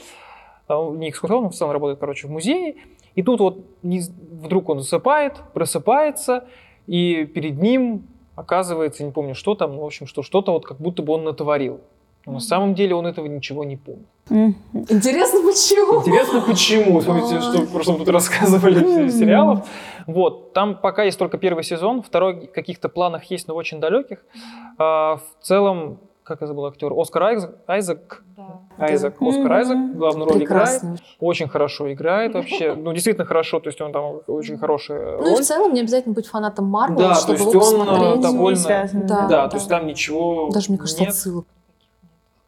А 0.67 0.79
он 0.79 0.97
Не 0.99 1.09
экскурсоводом, 1.09 1.49
в 1.51 1.55
целом 1.55 1.71
работает, 1.73 1.99
короче, 1.99 2.27
в 2.27 2.31
музее. 2.31 2.75
И 3.15 3.23
тут 3.23 3.39
вот 3.39 3.59
вдруг 3.83 4.69
он 4.69 4.79
засыпает, 4.79 5.41
просыпается, 5.53 6.45
и 6.87 7.25
перед 7.25 7.61
ним 7.61 8.03
оказывается, 8.35 9.03
не 9.03 9.11
помню, 9.11 9.35
что 9.35 9.53
там, 9.53 9.75
ну, 9.75 9.81
в 9.81 9.85
общем, 9.85 10.07
что 10.07 10.23
что-то 10.23 10.53
вот 10.53 10.65
как 10.65 10.77
будто 10.77 11.03
бы 11.03 11.13
он 11.13 11.23
натворил. 11.23 11.81
Но 12.25 12.33
на 12.33 12.39
самом 12.39 12.75
деле 12.75 12.95
он 12.95 13.05
этого 13.07 13.25
ничего 13.25 13.63
не 13.63 13.77
помнит. 13.77 14.05
Интересно, 14.29 15.41
почему? 15.41 16.01
Интересно, 16.01 16.41
почему? 16.41 17.01
Смотрите, 17.01 17.41
что 17.41 17.61
в 17.61 17.71
прошлом 17.71 17.97
тут 17.97 18.09
рассказывали 18.09 19.09
сериалов. 19.09 19.67
Вот, 20.07 20.53
там 20.53 20.75
пока 20.75 21.03
есть 21.03 21.19
только 21.19 21.37
первый 21.37 21.63
сезон, 21.63 22.01
второй 22.01 22.47
в 22.47 22.51
каких-то 22.51 22.89
планах 22.89 23.25
есть, 23.25 23.47
но 23.47 23.55
очень 23.55 23.79
далеких. 23.79 24.19
А, 24.77 25.17
в 25.17 25.43
целом, 25.43 25.99
как 26.29 26.41
я 26.41 26.47
забыл 26.47 26.65
актер, 26.67 26.93
Оскар 26.95 27.23
Айзек, 27.23 27.51
Айзек, 27.67 28.23
Айзек, 28.77 29.21
Оскар. 29.21 29.51
Айзек 29.51 29.77
главную 29.97 30.29
роль 30.29 30.43
играет. 30.43 30.81
Очень 31.19 31.49
хорошо 31.49 31.91
играет 31.91 32.33
вообще. 32.35 32.73
Ну, 32.79 32.93
действительно 32.93 33.25
хорошо, 33.25 33.59
то 33.59 33.67
есть 33.67 33.81
он 33.81 33.91
там 33.91 34.21
очень 34.27 34.57
хорошая 34.57 35.17
Ну 35.17 35.33
и 35.37 35.41
в 35.41 35.45
целом 35.45 35.73
не 35.73 35.81
обязательно 35.81 36.13
быть 36.13 36.27
фанатом 36.27 36.65
Марвел, 36.65 36.97
Да, 36.99 37.09
то 37.15 37.19
чтобы 37.19 37.33
есть 37.39 37.53
его 37.53 37.63
он, 37.65 37.73
э, 37.73 37.85
посмотреть. 37.85 38.21
довольно- 38.21 38.89
Да. 38.93 39.21
Да, 39.21 39.27
да. 39.27 39.47
то 39.49 39.57
есть 39.57 39.67
там 39.67 39.85
ничего 39.87 40.49
Даже, 40.53 40.69
мне 40.69 40.77
кажется, 40.77 41.01
нет. 41.01 41.09
отсылок. 41.09 41.45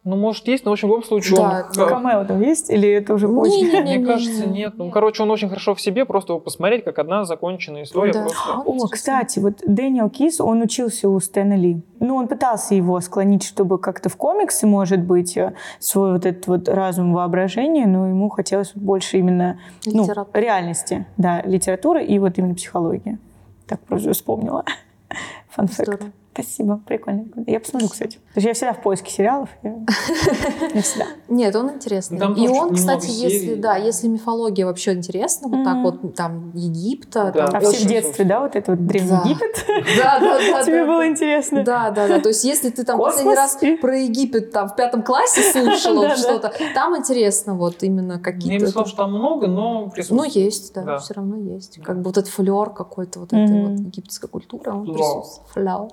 Ну, 0.04 0.16
может, 0.16 0.48
есть, 0.48 0.66
но 0.66 0.72
в 0.72 0.74
общем, 0.74 0.88
в 0.88 0.92
любом 0.92 1.04
случае 1.04 1.38
Да, 1.38 1.68
он... 1.68 1.76
да. 1.76 1.86
Камео 1.86 2.26
там 2.26 2.42
есть? 2.42 2.72
Или 2.72 2.90
это 2.90 3.14
уже 3.14 3.28
позже? 3.28 3.56
Не-не-не. 3.56 4.00
Мне 4.00 4.08
кажется, 4.08 4.48
нет. 4.48 4.74
Ну, 4.76 4.90
короче, 4.90 5.22
он 5.22 5.30
очень 5.30 5.48
хорошо 5.48 5.76
в 5.76 5.82
себе, 5.82 6.06
просто 6.06 6.34
его 6.34 6.40
посмотреть, 6.40 6.84
как 6.84 6.98
одна 6.98 7.24
законченная 7.24 7.84
история. 7.84 8.14
Да. 8.14 8.24
Просто... 8.24 8.64
О, 8.66 8.88
кстати, 8.88 9.38
вот 9.38 9.62
Дэниел 9.66 10.10
Кис, 10.10 10.42
он 10.42 10.62
учился 10.64 11.08
у 11.08 11.20
Стэна 11.20 11.56
Ли. 11.56 11.84
Ну, 12.00 12.16
он 12.16 12.28
пытался 12.28 12.74
его 12.74 13.00
склонить, 13.00 13.44
чтобы 13.44 13.78
как-то 13.78 14.10
в 14.10 14.18
комиксы, 14.18 14.66
может 14.66 15.02
быть, 15.02 15.38
э, 15.38 15.54
свой 15.78 16.14
вот 16.14 16.26
этот 16.26 16.48
вот 16.48 16.68
разум 16.68 17.14
воображения, 17.14 17.86
но 17.86 18.08
ему 18.08 18.30
хотелось 18.30 18.72
больше 18.74 19.20
именно 19.20 19.60
ну, 19.86 20.02
Литература. 20.02 20.42
реальности. 20.42 21.06
Да, 21.18 21.44
литературы 21.44 22.04
и 22.04 22.18
вот 22.18 22.40
именно 22.40 22.56
психологии. 22.56 23.20
Так 23.68 23.80
просто 23.82 24.14
вспомнила. 24.14 24.66
Фан 25.50 25.68
Здорово. 25.68 26.12
Спасибо, 26.34 26.82
прикольно. 26.88 27.26
Я 27.46 27.60
посмотрю, 27.60 27.90
кстати. 27.90 28.20
Потому 28.30 28.42
что 28.42 28.48
я 28.50 28.54
всегда 28.54 28.74
в 28.74 28.82
поиске 28.82 29.12
сериалов. 29.12 29.50
Я, 29.64 29.76
я 30.74 30.82
всегда. 30.82 31.06
Нет, 31.28 31.54
он 31.58 31.72
интересный. 31.72 32.18
Там 32.20 32.36
и 32.36 32.48
он, 32.48 32.74
кстати, 32.74 33.08
серий. 33.08 33.34
если, 33.34 33.56
да, 33.56 33.76
если 33.76 34.08
мифология 34.08 34.66
вообще 34.66 34.94
интересна, 34.94 35.50
вот 35.50 35.66
так 35.66 35.78
вот 35.84 36.16
там 36.16 36.52
Египта, 36.56 37.32
Да. 37.36 37.48
там 37.48 37.56
А 37.58 37.60
все 37.60 37.86
в 37.86 37.90
детстве, 37.90 38.24
да, 38.24 38.40
вот 38.40 38.56
это 38.56 38.72
вот 38.72 38.86
Древний 38.88 39.10
Да. 39.10 39.22
Египет? 39.26 39.66
Да, 39.98 40.20
да, 40.20 40.38
да. 40.40 40.64
Тебе 40.66 40.82
да, 40.82 40.86
было 40.86 41.00
да. 41.00 41.08
интересно? 41.08 41.64
Да, 41.64 41.92
да, 41.92 42.08
да. 42.08 42.20
То 42.22 42.30
есть, 42.30 42.46
если 42.46 42.70
ты 42.70 42.86
там 42.86 42.98
Космос 42.98 43.14
последний 43.16 43.36
раз 43.36 43.58
и- 43.64 43.76
про 43.76 43.98
Египет 44.00 44.52
там 44.52 44.70
в 44.70 44.76
пятом 44.78 45.04
классе 45.04 45.42
слушала 45.52 46.08
Да, 46.08 46.16
что-то, 46.16 46.54
там 46.74 46.96
интересно 46.98 47.56
вот 47.56 47.84
именно 47.84 48.14
Я 48.14 48.18
не 48.18 48.24
какие-то. 48.24 48.68
сказал, 48.68 48.86
что 48.86 48.98
там 48.98 49.12
много, 49.12 49.48
но 49.48 49.92
Ну, 50.10 50.24
есть, 50.24 50.74
да, 50.74 50.98
все 51.00 51.14
равно 51.14 51.36
есть. 51.36 51.82
Как 51.84 51.98
бы 51.98 52.04
вот 52.06 52.18
этот 52.18 52.32
флер 52.32 52.70
какой-то, 52.70 53.20
вот 53.20 53.34
этой 53.34 53.62
вот 53.64 53.80
египетской 53.80 54.28
культуры, 54.30 54.72
он 54.72 54.86
присутствует. 54.86 55.50
Флёр. 55.54 55.90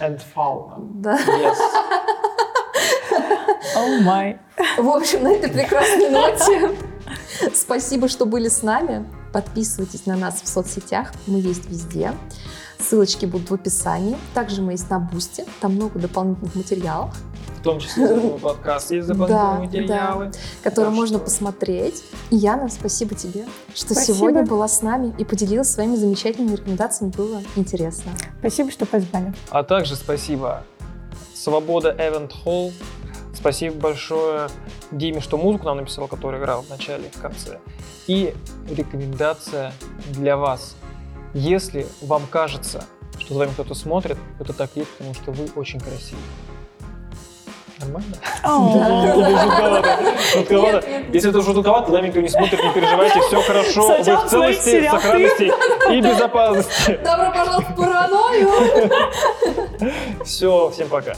And 0.00 0.20
fauna. 0.34 0.76
Да. 0.78 1.18
Yes. 1.18 1.58
О 3.74 4.00
май. 4.02 4.38
В 4.78 4.88
общем, 4.88 5.22
на 5.24 5.32
этой 5.32 5.50
прекрасной 5.50 6.10
ноте 6.10 6.76
спасибо, 7.54 8.08
что 8.08 8.26
были 8.26 8.48
с 8.48 8.62
нами. 8.62 9.06
Подписывайтесь 9.32 10.06
на 10.06 10.16
нас 10.16 10.40
в 10.42 10.48
соцсетях, 10.48 11.12
мы 11.26 11.38
есть 11.38 11.68
везде. 11.68 12.12
Ссылочки 12.78 13.26
будут 13.26 13.50
в 13.50 13.54
описании. 13.54 14.16
Также 14.34 14.62
мы 14.62 14.72
есть 14.72 14.88
на 14.90 14.98
Бусте, 15.00 15.44
там 15.60 15.74
много 15.74 15.98
дополнительных 15.98 16.54
материалов, 16.54 17.14
В 17.58 17.62
том 17.62 17.80
числе 17.80 18.06
подкаст. 18.40 18.92
Есть 18.92 19.08
дополнительные 19.08 19.88
Да, 19.88 20.14
материалы. 20.14 20.32
которые 20.62 20.90
Так 20.90 20.94
можно 20.96 21.16
что- 21.16 21.24
посмотреть. 21.24 22.04
И 22.30 22.36
Яна, 22.36 22.68
спасибо 22.68 23.14
тебе, 23.16 23.46
что 23.74 23.94
Спасибо. 23.94 24.16
сегодня 24.18 24.46
была 24.46 24.68
с 24.68 24.80
нами 24.82 25.12
и 25.18 25.24
поделилась 25.24 25.68
своими 25.70 25.96
замечательными 25.96 26.54
рекомендациями. 26.54 27.10
Было 27.16 27.42
интересно. 27.56 28.12
Спасибо, 28.38 28.70
что 28.70 28.86
позвали. 28.86 29.34
А 29.50 29.64
также 29.64 29.96
спасибо 29.96 30.62
Свобода 31.34 31.94
Эвент 31.98 32.32
Холл. 32.32 32.72
Спасибо 33.34 33.76
большое 33.76 34.48
Диме, 34.92 35.20
что 35.20 35.36
музыку 35.36 35.66
нам 35.66 35.78
написал, 35.78 36.06
который 36.08 36.40
играл 36.40 36.62
в 36.62 36.70
начале 36.70 37.06
и 37.08 37.10
в 37.16 37.20
конце. 37.20 37.58
И 38.06 38.34
рекомендация 38.70 39.72
для 40.12 40.36
вас. 40.36 40.76
Если 41.38 41.86
вам 42.00 42.26
кажется, 42.28 42.84
что 43.16 43.34
за 43.34 43.38
вами 43.38 43.50
кто-то 43.50 43.72
смотрит, 43.74 44.18
это 44.40 44.52
так 44.52 44.70
есть, 44.74 44.90
потому 44.90 45.14
что 45.14 45.30
вы 45.30 45.48
очень 45.54 45.78
красивы. 45.78 46.20
Нормально? 47.78 48.16
Жутковато? 48.42 49.94
Жутковато? 50.34 50.88
Нет, 50.88 50.88
нет. 50.88 51.14
Если 51.14 51.30
это 51.30 51.40
жутковато, 51.42 51.92
за 51.92 52.00
никто 52.00 52.20
не 52.20 52.28
смотрит, 52.28 52.60
не 52.60 52.72
переживайте, 52.72 53.20
все 53.20 53.40
хорошо, 53.40 54.02
вы 54.02 54.16
в 54.16 54.28
целости, 54.28 54.90
сохранности 54.90 55.52
и 55.92 56.00
безопасности. 56.00 56.98
Добро 57.04 57.30
пожаловать 57.30 57.68
в 57.68 57.76
паранойю! 57.76 58.50
Все, 60.24 60.70
всем 60.70 60.88
пока. 60.88 61.14